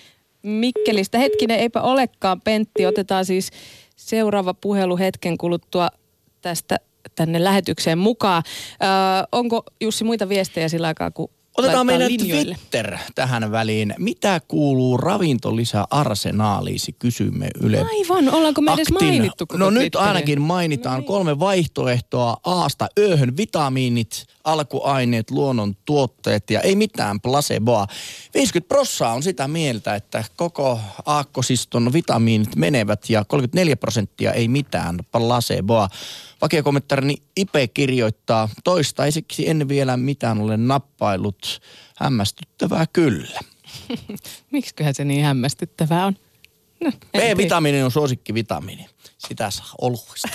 Mikkelistä. 0.44 1.18
Hetkinen, 1.18 1.60
eipä 1.60 1.82
olekaan 1.82 2.42
Pentti. 2.42 2.86
Otetaan 2.86 3.26
siis 3.26 3.50
seuraava 3.96 4.54
puhelu 4.54 4.98
hetken 4.98 5.38
kuluttua 5.38 5.90
tästä 6.42 6.80
tänne 7.16 7.44
lähetykseen 7.44 7.98
mukaan. 7.98 8.44
Öö, 8.84 8.90
onko 9.32 9.64
Jussi 9.82 10.04
muita 10.04 10.30
viestejä 10.30 10.70
sillä 10.70 10.88
aikaa, 10.88 11.12
kun 11.12 11.30
Otetaan 11.58 11.86
meidän 11.86 12.08
linjoille? 12.12 12.56
Twitter 12.56 12.98
tähän 13.16 13.52
väliin. 13.52 13.94
Mitä 14.00 14.42
kuuluu 14.48 14.98
ravintolisä 14.98 15.86
arsenaaliisi, 15.92 16.92
kysymme 17.00 17.50
Yle. 17.62 17.80
Aivan, 17.80 18.30
ollaanko 18.34 18.62
me 18.62 18.74
edes 18.74 18.88
Aktin- 18.88 19.06
mainittu 19.08 19.48
koko 19.48 19.58
No 19.58 19.70
nyt 19.70 19.96
ainakin 19.96 20.42
mainitaan 20.42 20.94
No 20.96 21.00
niin. 21.00 21.08
kolme 21.08 21.40
vaihtoehtoa 21.40 22.38
Aasta 22.46 22.88
Öhön, 23.00 23.38
vitamiinit, 23.38 24.26
alkuaineet, 24.44 25.32
luonnon 25.32 25.76
tuotteet 25.86 26.50
ja 26.50 26.62
ei 26.62 26.76
mitään 26.76 27.22
placeboa. 27.22 27.88
50 28.34 28.68
prossaa 28.68 29.14
on 29.14 29.24
sitä 29.24 29.48
mieltä, 29.48 29.96
että 29.96 30.24
koko 30.36 30.80
aakkosiston 31.06 31.94
vitamiinit 31.94 32.56
menevät 32.56 33.10
ja 33.10 33.26
34 33.26 33.76
prosenttia 33.76 34.34
ei 34.34 34.48
mitään 34.48 35.00
placeboa. 35.12 35.90
Vakiokommentarini 36.42 37.16
Ipe 37.38 37.68
kirjoittaa, 37.68 38.50
toistaiseksi 38.64 39.50
en 39.50 39.68
vielä 39.68 39.98
mitään 39.98 40.42
ole 40.42 40.58
nappailut. 40.58 41.62
Hämmästyttävää 41.98 42.86
kyllä. 42.94 43.40
Miksiköhän 44.52 44.94
se 44.94 45.06
niin 45.06 45.24
hämmästyttävää 45.24 46.06
on? 46.06 46.16
No. 46.84 46.92
B-vitamiini 46.92 47.84
on 47.84 47.92
suosikkivitamiini. 47.92 48.86
Sitä 49.18 49.52
saa 49.52 49.76
oluista. 49.82 50.30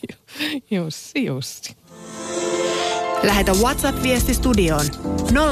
Jussi, 0.70 1.24
Jussi. 1.24 1.76
Lähetä 3.22 3.52
WhatsApp-viesti 3.52 4.34
studioon 4.34 4.84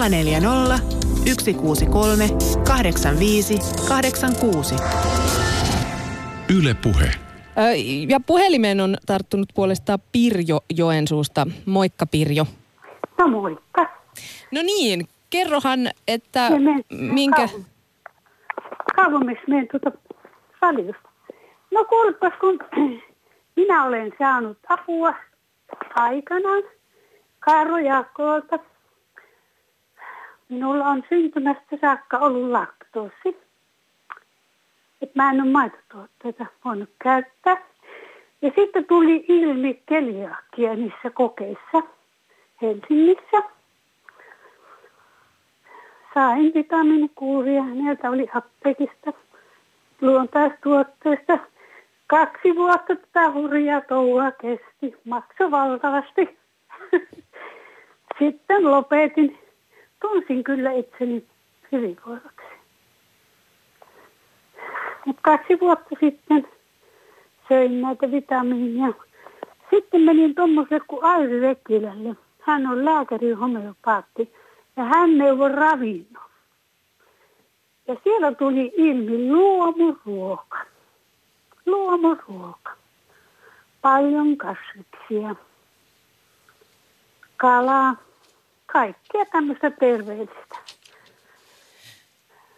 040 0.08 0.78
163 1.24 2.28
85 2.66 3.58
86. 3.88 4.74
Yle 6.58 6.76
Puhe. 6.82 7.10
Ja 8.08 8.20
puhelimeen 8.26 8.80
on 8.80 8.96
tarttunut 9.06 9.48
puolestaan 9.54 9.98
Pirjo 10.12 10.60
Joensuusta. 10.76 11.46
Moikka 11.66 12.06
Pirjo. 12.06 12.46
No 13.18 13.28
moikka. 13.28 13.86
No 14.50 14.62
niin, 14.62 15.08
kerrohan, 15.30 15.90
että 16.08 16.50
Me 16.50 16.58
menen 16.58 16.84
minkä... 16.90 17.48
Kauemmaksi 18.96 19.44
menen 19.48 19.68
tuota 19.68 19.92
radiosta. 20.60 21.08
No 21.70 21.84
kuulepas, 21.84 22.32
kun 22.40 22.58
minä 23.56 23.84
olen 23.84 24.12
saanut 24.18 24.58
apua 24.68 25.14
aikanaan 25.94 26.62
Kaaro 27.48 27.78
Jaakolta. 27.78 28.58
Minulla 30.48 30.86
on 30.86 31.04
syntymästä 31.08 31.76
saakka 31.80 32.18
ollut 32.18 32.50
laktoosi. 32.50 33.40
Että 35.02 35.22
mä 35.22 35.30
en 35.30 35.40
ole 35.40 35.50
maitotuotteita 35.50 36.46
voinut 36.64 36.90
käyttää. 37.02 37.56
Ja 38.42 38.52
sitten 38.56 38.84
tuli 38.84 39.24
ilmi 39.28 39.82
keliakia 39.86 40.74
niissä 40.74 41.10
kokeissa 41.14 41.82
Helsingissä 42.62 43.42
sain 46.14 46.54
vitamiinikuuria. 46.54 47.64
Näiltä 47.64 48.10
oli 48.10 48.28
apteekista 48.34 49.12
luontaistuotteista. 50.00 51.38
Kaksi 52.06 52.56
vuotta 52.56 52.96
tätä 52.96 53.30
hurjaa 53.30 53.80
touhua 53.80 54.30
kesti. 54.30 54.96
Makso 55.04 55.50
valtavasti. 55.50 56.37
Sitten 58.18 58.70
lopetin. 58.70 59.38
Tunsin 60.00 60.44
kyllä 60.44 60.72
itseni 60.72 61.26
hyvinvoivaksi. 61.72 62.48
Mutta 65.06 65.22
kaksi 65.22 65.60
vuotta 65.60 65.96
sitten 66.00 66.48
söin 67.48 67.80
näitä 67.80 68.10
vitamiinia. 68.10 68.92
Sitten 69.70 70.00
menin 70.00 70.34
tuommoiselle 70.34 70.84
kuin 70.86 71.04
Airi 71.04 71.40
Vekilälle. 71.40 72.16
Hän 72.40 72.66
on 72.66 72.84
lääkäri 72.84 73.32
homeopaatti 73.32 74.32
ja 74.76 74.84
hän 74.84 75.18
neuvoi 75.18 75.52
ravinnon. 75.52 76.30
Ja 77.88 77.96
siellä 78.04 78.32
tuli 78.34 78.72
ilmi 78.76 79.32
luomuruoka. 79.32 80.58
Luomuruoka. 81.66 82.72
Paljon 83.82 84.36
kasviksia. 84.36 85.34
Kalaa. 87.36 88.07
Kaikkea 88.72 89.24
tämmöistä 89.32 89.70
terveellistä. 89.70 90.56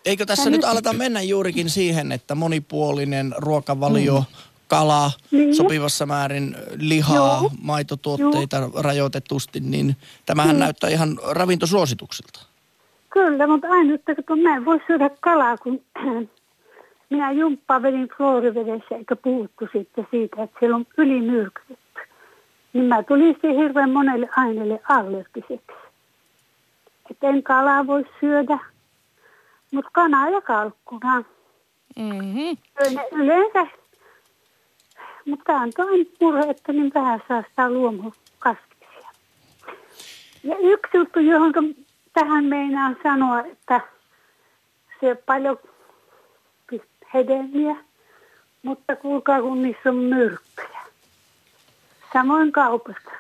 Eikö 0.05 0.27
tässä 0.27 0.43
Ja 0.45 0.51
nyt 0.51 0.61
nyt- 0.61 0.71
aleta 0.71 0.93
mennä 0.93 1.23
juurikin 1.23 1.71
siihen, 1.71 2.13
että 2.13 2.35
monipuolinen 2.35 3.35
ruokavalio, 3.39 4.19
Mm. 4.19 4.25
kala, 4.69 5.11
Niin. 5.31 5.55
sopivassa 5.55 6.07
määrin 6.07 6.57
lihaa, 6.79 7.17
Joo. 7.17 7.51
maitotuotteita 7.63 8.71
rajoitetusti, 8.75 9.61
niin 9.61 9.97
tämähän 10.27 10.57
Mm. 10.57 10.61
näyttää 10.61 10.91
ihan 10.91 11.19
ravintosuosituksilta. 11.31 12.41
Kyllä, 13.11 13.47
mutta 13.47 13.67
aina, 13.71 13.95
että 13.95 14.15
kun 14.29 14.39
mä 14.39 14.57
en 14.57 14.65
voi 14.65 14.81
syödä 14.87 15.11
kalaa, 15.21 15.59
kun 15.59 15.81
minä 17.11 17.33
jumppaa 17.33 17.83
vedin 17.83 18.09
fluorivedessä, 18.17 18.95
eikä 18.99 19.17
puhuttu 19.17 19.69
sitten 19.73 20.07
siitä, 20.11 20.43
että 20.43 20.57
siellä 20.61 20.77
on 20.77 20.87
ylimyrkytetty. 20.99 22.01
Niin 22.73 22.85
mä 22.85 23.03
tulin 23.03 23.33
sitten 23.33 23.57
hirveän 23.57 23.91
monelle 23.91 24.29
aineelle 24.37 24.81
allergiseksi. 24.89 25.90
Että 27.21 27.29
en 27.29 27.43
kalaa 27.43 27.87
voi 27.87 28.05
syödä, 28.21 28.59
mutta 29.73 29.91
kanaa 29.93 30.29
ja 30.29 30.41
kalkkuna. 30.41 31.25
Mm-hmm. 31.97 32.57
Yleensä, 33.13 33.67
mutta 35.25 35.45
tämä 35.45 35.63
on 35.63 35.71
toinen 35.77 36.07
murhe, 36.21 36.51
että 36.51 36.73
niin 36.73 36.93
vähän 36.95 37.23
saa 37.29 37.45
sitä 37.49 37.71
luomukasviksia. 37.71 39.11
Ja 40.45 40.57
yksi 40.59 40.97
juttu, 40.97 41.21
johon 41.21 41.53
tähän 42.13 42.45
meinaan 42.45 42.97
sanoa, 43.03 43.41
että 43.41 43.81
se 45.01 45.15
paljon 45.27 45.59
hedelmiä, 47.15 47.77
mutta 48.63 48.97
kuulkaa 48.97 49.41
kun 49.41 49.63
niissä 49.63 49.89
on 49.89 49.97
myrkkyjä. 49.97 50.81
Samoin 52.13 52.53
kaupasta. 52.53 53.11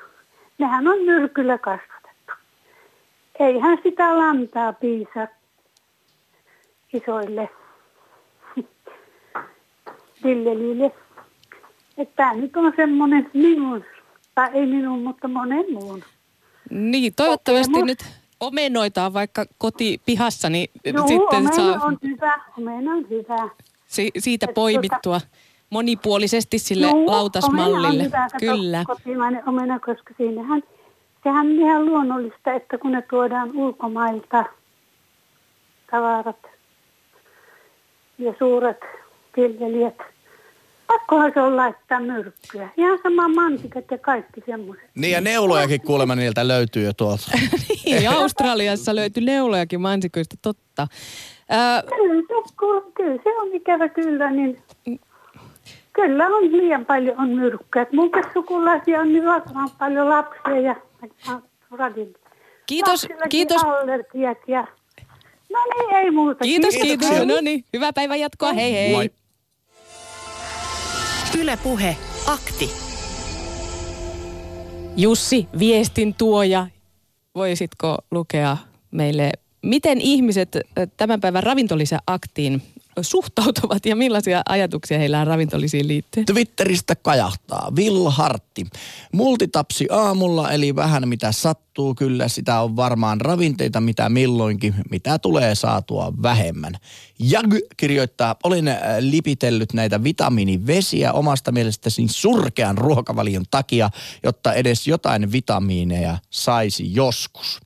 Nehän 0.58 0.88
on 0.88 0.98
myrkyllä 0.98 1.58
kasvatettu. 1.58 1.89
Eihän 3.40 3.78
sitä 3.82 4.18
lantaa 4.18 4.72
piisa 4.72 5.28
isoille 6.92 7.48
viljelyille. 10.24 10.92
Että 11.98 12.14
tämä 12.16 12.34
nyt 12.34 12.56
on 12.56 12.72
semmoinen 12.76 13.30
minun, 13.34 13.84
tai 14.34 14.50
ei 14.54 14.66
minun, 14.66 15.02
mutta 15.02 15.28
monen 15.28 15.64
muun. 15.72 16.04
Niin, 16.70 17.12
toivottavasti 17.16 17.72
Kokemus. 17.72 17.86
nyt 17.86 18.04
omenoitaan 18.40 19.12
vaikka 19.12 19.44
kotipihassa, 19.58 20.50
niin 20.50 20.68
Joo, 20.84 21.06
sitten 21.08 21.38
omena 21.38 21.52
saa 21.56 21.86
on 21.86 21.98
hyvä, 22.02 22.38
omena 22.58 22.92
on 22.92 23.08
hyvä. 23.10 23.48
si- 23.86 24.10
siitä 24.18 24.46
Et 24.48 24.54
poimittua 24.54 25.20
monipuolisesti 25.70 26.58
sille 26.58 26.86
Juu, 26.86 27.06
lautasmallille. 27.06 27.78
Omena 27.88 27.88
on 27.88 28.04
hyvä, 28.06 28.28
kato, 28.32 28.38
Kyllä. 28.38 28.84
kotimainen 28.86 29.48
omena, 29.48 29.80
koska 29.80 30.14
siinähän, 30.16 30.62
sehän 31.24 31.46
on 31.46 31.52
ihan 31.52 31.86
luonnollista, 31.86 32.52
että 32.52 32.78
kun 32.78 32.92
ne 32.92 33.02
tuodaan 33.10 33.56
ulkomailta 33.56 34.44
tavarat 35.90 36.46
ja 38.18 38.34
suuret 38.38 38.80
viljelijät, 39.36 39.98
pakkohan 40.86 41.30
se 41.34 41.40
on 41.40 41.56
laittaa 41.56 42.00
myrkkyä. 42.00 42.68
Ihan 42.76 42.98
sama 43.02 43.28
mansikat 43.28 43.84
ja 43.90 43.98
kaikki 43.98 44.42
semmoiset. 44.46 44.90
Niin 44.94 45.12
ja 45.12 45.20
neulojakin 45.20 45.80
kuulemma 45.80 46.14
niiltä 46.14 46.48
löytyy 46.48 46.84
jo 46.84 46.92
tuolta. 46.92 47.30
Niin, 47.84 48.10
Australiassa 48.10 48.94
löytyi 48.94 49.24
neulojakin 49.24 49.80
mansikoista, 49.80 50.36
totta. 50.42 50.86
Ää, 51.48 51.82
Kyllä 51.82 52.22
se, 52.22 52.54
kyllä 52.94 53.22
se 53.24 53.36
on 53.36 53.54
ikävä 53.54 53.88
kyllä, 53.88 54.30
niin 54.30 54.62
kyllä 56.06 56.26
on 56.26 56.52
liian 56.52 56.86
paljon 56.86 57.20
on 57.20 57.28
myrkkyä. 57.28 57.82
Et 57.82 57.92
Mun 57.92 58.10
sukulaisia 58.34 59.00
on 59.00 59.12
niin 59.12 59.24
valtavan 59.24 59.70
paljon 59.78 60.08
lapsia 60.08 60.60
ja 60.60 60.76
radin. 61.70 62.14
Kiitos, 62.66 63.06
kiitos. 63.28 63.64
allergiat 63.64 64.38
ja... 64.46 64.66
No 65.52 65.58
niin, 65.64 65.96
ei 65.96 66.10
muuta. 66.10 66.44
Kiitos, 66.44 66.74
kiitos. 66.74 67.10
No 67.10 67.40
niin, 67.40 67.64
hyvää 67.72 67.92
päivän 67.92 68.20
jatkoa. 68.20 68.52
Hei 68.52 68.72
hei. 68.72 68.92
Moi. 68.92 69.10
Yle 71.40 71.58
Puhe, 71.62 71.96
akti. 72.26 72.70
Jussi, 74.96 75.48
viestin 75.58 76.14
tuoja, 76.14 76.66
voisitko 77.34 77.98
lukea 78.10 78.56
meille, 78.90 79.32
miten 79.62 80.00
ihmiset 80.00 80.48
tämän 80.96 81.20
päivän 81.20 81.42
ravintolisäaktiin 81.42 82.62
suhtautuvat 83.02 83.86
ja 83.86 83.96
millaisia 83.96 84.42
ajatuksia 84.48 84.98
heillä 84.98 85.20
on 85.20 85.26
ravintolisiin 85.26 85.88
liittyen? 85.88 86.26
Twitteristä 86.26 86.96
kajahtaa. 86.96 87.72
Will 87.76 88.10
Hartti. 88.10 88.66
Multitapsi 89.12 89.86
aamulla, 89.90 90.52
eli 90.52 90.76
vähän 90.76 91.08
mitä 91.08 91.32
sattuu. 91.32 91.94
Kyllä 91.94 92.28
sitä 92.28 92.60
on 92.60 92.76
varmaan 92.76 93.20
ravinteita 93.20 93.80
mitä 93.80 94.08
milloinkin, 94.08 94.74
mitä 94.90 95.18
tulee 95.18 95.54
saatua 95.54 96.12
vähemmän. 96.22 96.74
Jag 97.18 97.46
kirjoittaa, 97.76 98.36
olin 98.44 98.68
äh, 98.68 98.78
lipitellyt 99.00 99.72
näitä 99.72 100.04
vitamiinivesiä 100.04 101.12
omasta 101.12 101.52
mielestäni 101.52 102.08
surkean 102.08 102.78
ruokavalion 102.78 103.44
takia, 103.50 103.90
jotta 104.22 104.54
edes 104.54 104.86
jotain 104.86 105.32
vitamiineja 105.32 106.18
saisi 106.30 106.94
joskus. 106.94 107.60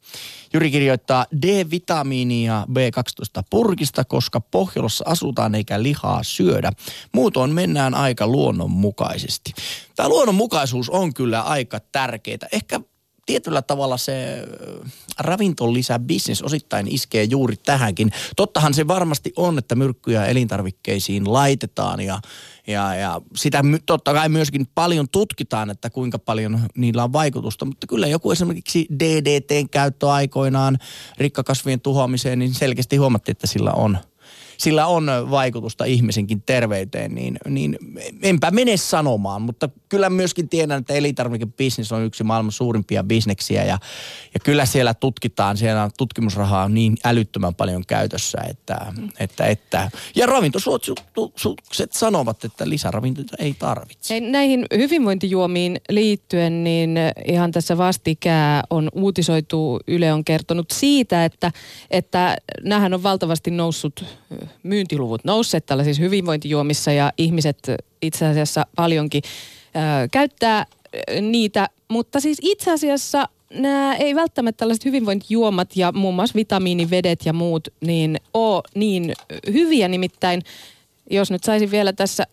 Jyri 0.54 0.70
kirjoittaa 0.70 1.26
D-vitamiinia 1.42 2.66
B12 2.70 3.42
purkista, 3.50 4.04
koska 4.04 4.40
Pohjolassa 4.40 5.04
asutaan 5.08 5.54
eikä 5.54 5.82
lihaa 5.82 6.22
syödä. 6.22 6.72
Muutoin 7.12 7.50
mennään 7.50 7.94
aika 7.94 8.26
luonnonmukaisesti. 8.26 9.52
Tämä 9.96 10.08
luonnonmukaisuus 10.08 10.90
on 10.90 11.14
kyllä 11.14 11.42
aika 11.42 11.80
tärkeää. 11.92 12.48
Ehkä 12.52 12.80
tietyllä 13.26 13.62
tavalla 13.62 13.96
se 13.96 14.38
ö, 14.38 14.80
ravintolisäbisnes 15.18 16.42
osittain 16.42 16.88
iskee 16.88 17.24
juuri 17.24 17.56
tähänkin. 17.56 18.10
Tottahan 18.36 18.74
se 18.74 18.88
varmasti 18.88 19.32
on, 19.36 19.58
että 19.58 19.74
myrkkyjä 19.74 20.26
elintarvikkeisiin 20.26 21.32
laitetaan 21.32 22.00
ja, 22.00 22.20
ja, 22.66 22.94
ja 22.94 23.20
sitä 23.36 23.62
totta 23.86 24.12
kai 24.12 24.28
myöskin 24.28 24.66
paljon 24.74 25.08
tutkitaan, 25.08 25.70
että 25.70 25.90
kuinka 25.90 26.18
paljon 26.18 26.60
niillä 26.76 27.04
on 27.04 27.12
vaikutusta. 27.12 27.64
Mutta 27.64 27.86
kyllä 27.86 28.06
joku 28.06 28.30
esimerkiksi 28.30 28.86
DDTn 28.98 29.68
käyttö 29.68 30.12
aikoinaan 30.12 30.78
rikkakasvien 31.18 31.80
tuhoamiseen, 31.80 32.38
niin 32.38 32.54
selkeästi 32.54 32.96
huomattiin, 32.96 33.32
että 33.32 33.46
sillä 33.46 33.72
on 33.72 33.98
sillä 34.58 34.86
on 34.86 35.06
vaikutusta 35.30 35.84
ihmisenkin 35.84 36.42
terveyteen, 36.46 37.14
niin, 37.14 37.38
niin 37.48 37.78
enpä 38.22 38.50
mene 38.50 38.76
sanomaan, 38.76 39.42
mutta 39.42 39.68
kyllä 39.88 40.10
myöskin 40.10 40.48
tiedän, 40.48 40.80
että 40.80 40.94
elintarvikebisnes 40.94 41.92
on 41.92 42.04
yksi 42.04 42.24
maailman 42.24 42.52
suurimpia 42.52 43.04
bisneksiä 43.04 43.64
ja, 43.64 43.78
ja 44.34 44.40
kyllä 44.44 44.66
siellä 44.66 44.94
tutkitaan, 44.94 45.56
siellä 45.56 45.90
tutkimusrahaa 45.98 46.64
on 46.64 46.74
niin 46.74 46.96
älyttömän 47.04 47.54
paljon 47.54 47.82
käytössä, 47.86 48.38
että, 48.48 48.92
että, 49.18 49.46
että 49.46 49.90
ja 50.16 50.26
ravintosuositukset 50.26 51.92
sanovat, 51.92 52.44
että 52.44 52.68
lisäravintoja 52.68 53.26
ei 53.38 53.54
tarvitse. 53.58 54.20
Näihin 54.20 54.66
hyvinvointijuomiin 54.76 55.80
liittyen, 55.90 56.64
niin 56.64 56.98
ihan 57.26 57.52
tässä 57.52 57.78
vastikää 57.78 58.62
on 58.70 58.88
uutisoitu, 58.92 59.80
Yle 59.88 60.12
on 60.12 60.24
kertonut 60.24 60.70
siitä, 60.70 61.24
että, 61.24 61.52
että 61.90 62.36
nämähän 62.62 62.94
on 62.94 63.02
valtavasti 63.02 63.50
noussut, 63.50 64.04
myyntiluvut 64.62 65.24
nousseet 65.24 65.66
tällaisissa 65.66 66.02
hyvinvointijuomissa 66.02 66.92
ja 66.92 67.12
ihmiset 67.18 67.58
itse 68.02 68.26
asiassa 68.26 68.66
paljonkin 68.76 69.22
ö, 69.24 70.08
käyttää 70.12 70.66
niitä, 71.20 71.68
mutta 71.88 72.20
siis 72.20 72.38
itse 72.42 72.72
asiassa 72.72 73.28
nämä 73.50 73.94
ei 73.94 74.14
välttämättä 74.14 74.58
tällaiset 74.58 74.84
hyvinvointijuomat 74.84 75.76
ja 75.76 75.92
muun 75.92 76.14
muassa 76.14 76.34
vitamiinivedet 76.34 77.26
ja 77.26 77.32
muut 77.32 77.68
niin 77.80 78.20
ole 78.34 78.62
niin 78.74 79.12
hyviä 79.52 79.88
nimittäin. 79.88 80.42
Jos 81.10 81.30
nyt 81.30 81.44
saisin 81.44 81.70
vielä 81.70 81.92
tässä 81.92 82.26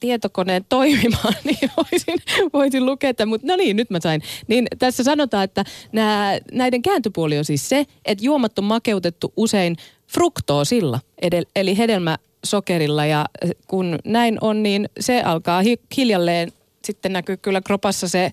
tietokoneen 0.00 0.64
toimimaan, 0.68 1.34
niin 1.44 1.70
voisin, 1.76 2.18
voisin 2.52 2.86
lukea 2.86 3.14
tämän, 3.14 3.28
mutta 3.28 3.46
no 3.46 3.56
niin, 3.56 3.76
nyt 3.76 3.90
mä 3.90 4.00
sain. 4.00 4.22
Niin 4.46 4.66
tässä 4.78 5.04
sanotaan, 5.04 5.44
että 5.44 5.64
nää, 5.92 6.38
näiden 6.52 6.82
kääntöpuoli 6.82 7.38
on 7.38 7.44
siis 7.44 7.68
se, 7.68 7.86
että 8.04 8.24
juomat 8.24 8.58
on 8.58 8.64
makeutettu 8.64 9.32
usein 9.36 9.76
fruktoosilla, 10.06 11.00
edel, 11.22 11.44
eli 11.56 11.78
hedelmäsokerilla 11.78 13.06
ja 13.06 13.26
kun 13.66 13.98
näin 14.04 14.38
on, 14.40 14.62
niin 14.62 14.88
se 15.00 15.22
alkaa 15.22 15.62
hi, 15.62 15.76
hiljalleen 15.96 16.52
sitten 16.84 17.12
näkyy 17.12 17.36
kyllä 17.36 17.60
kropassa 17.60 18.08
se 18.08 18.32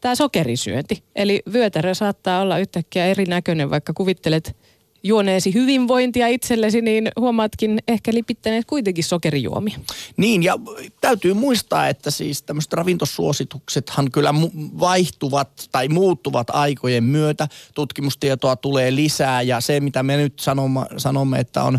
tämä 0.00 0.14
sokerisyönti. 0.14 1.02
Eli 1.16 1.42
vyötärö 1.52 1.94
saattaa 1.94 2.40
olla 2.40 2.58
yhtäkkiä 2.58 3.06
erinäköinen, 3.06 3.70
vaikka 3.70 3.92
kuvittelet 3.92 4.56
juoneesi 5.02 5.54
hyvinvointia 5.54 6.28
itsellesi, 6.28 6.80
niin 6.80 7.10
huomaatkin 7.16 7.78
ehkä 7.88 8.14
lipittäneet 8.14 8.64
kuitenkin 8.66 9.04
sokerijuomia. 9.04 9.78
Niin, 10.16 10.42
ja 10.42 10.58
täytyy 11.00 11.34
muistaa, 11.34 11.88
että 11.88 12.10
siis 12.10 12.42
tämmöiset 12.42 12.72
ravintosuosituksethan 12.72 14.10
kyllä 14.10 14.34
vaihtuvat 14.80 15.68
tai 15.72 15.88
muuttuvat 15.88 16.50
aikojen 16.50 17.04
myötä. 17.04 17.48
Tutkimustietoa 17.74 18.56
tulee 18.56 18.94
lisää, 18.94 19.42
ja 19.42 19.60
se, 19.60 19.80
mitä 19.80 20.02
me 20.02 20.16
nyt 20.16 20.40
sanomme, 20.40 20.86
sanomme 20.96 21.38
että 21.38 21.62
on 21.62 21.78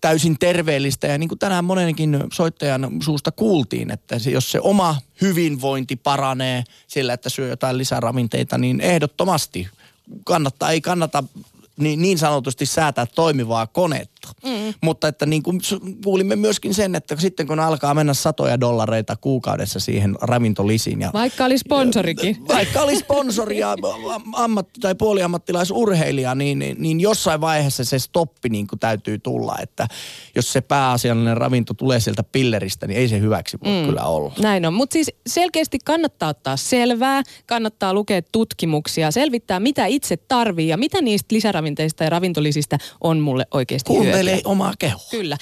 täysin 0.00 0.38
terveellistä. 0.38 1.06
Ja 1.06 1.18
niin 1.18 1.28
kuin 1.28 1.38
tänään 1.38 1.64
monenkin 1.64 2.24
soittajan 2.32 2.90
suusta 3.02 3.32
kuultiin, 3.32 3.90
että 3.90 4.16
jos 4.30 4.50
se 4.50 4.60
oma 4.60 4.96
hyvinvointi 5.20 5.96
paranee 5.96 6.64
sillä, 6.86 7.12
että 7.12 7.28
syö 7.28 7.48
jotain 7.48 7.78
lisäravinteita, 7.78 8.58
niin 8.58 8.80
ehdottomasti 8.80 9.68
kannattaa, 10.24 10.70
ei 10.70 10.80
kannata 10.80 11.24
niin, 11.78 12.02
niin 12.02 12.18
sanotusti 12.18 12.66
säätää 12.66 13.06
toimivaa 13.06 13.66
konetta. 13.66 14.17
Mm. 14.44 14.74
Mutta 14.82 15.08
että 15.08 15.26
niin 15.26 15.42
kuin 15.42 15.60
kuulimme 16.04 16.36
myöskin 16.36 16.74
sen, 16.74 16.94
että 16.94 17.16
sitten 17.16 17.46
kun 17.46 17.60
alkaa 17.60 17.94
mennä 17.94 18.14
satoja 18.14 18.60
dollareita 18.60 19.16
kuukaudessa 19.16 19.80
siihen 19.80 20.16
ravintolisiin. 20.20 21.00
Ja, 21.00 21.10
vaikka 21.12 21.44
oli 21.44 21.58
sponsorikin. 21.58 22.36
Vaikka 22.48 22.80
oli 22.80 22.96
sponsori 22.96 23.58
ja 23.58 23.76
ammatti- 24.32 24.80
tai 24.80 24.94
puoliammattilaisurheilija, 24.94 26.34
niin, 26.34 26.58
niin, 26.58 26.76
niin 26.78 27.00
jossain 27.00 27.40
vaiheessa 27.40 27.84
se 27.84 27.98
stoppi 27.98 28.48
niin 28.48 28.66
kuin 28.66 28.78
täytyy 28.78 29.18
tulla. 29.18 29.56
Että 29.62 29.86
jos 30.34 30.52
se 30.52 30.60
pääasiallinen 30.60 31.36
ravinto 31.36 31.74
tulee 31.74 32.00
sieltä 32.00 32.22
pilleristä, 32.22 32.86
niin 32.86 32.98
ei 32.98 33.08
se 33.08 33.20
hyväksi 33.20 33.58
voi 33.64 33.80
mm. 33.80 33.86
kyllä 33.86 34.02
olla. 34.02 34.32
Näin 34.38 34.66
on, 34.66 34.74
mutta 34.74 34.92
siis 34.92 35.10
selkeästi 35.26 35.78
kannattaa 35.84 36.28
ottaa 36.28 36.56
selvää, 36.56 37.22
kannattaa 37.46 37.94
lukea 37.94 38.22
tutkimuksia, 38.32 39.10
selvittää 39.10 39.60
mitä 39.60 39.86
itse 39.86 40.16
tarvii 40.16 40.68
ja 40.68 40.76
mitä 40.76 41.02
niistä 41.02 41.34
lisäravinteista 41.34 42.04
ja 42.04 42.10
ravintolisistä 42.10 42.78
on 43.00 43.20
mulle 43.20 43.46
oikeasti 43.50 43.92
Kuuntelee 44.18 44.40
omaa 44.44 44.74
kehoa. 44.78 45.00
Kyllä. 45.10 45.36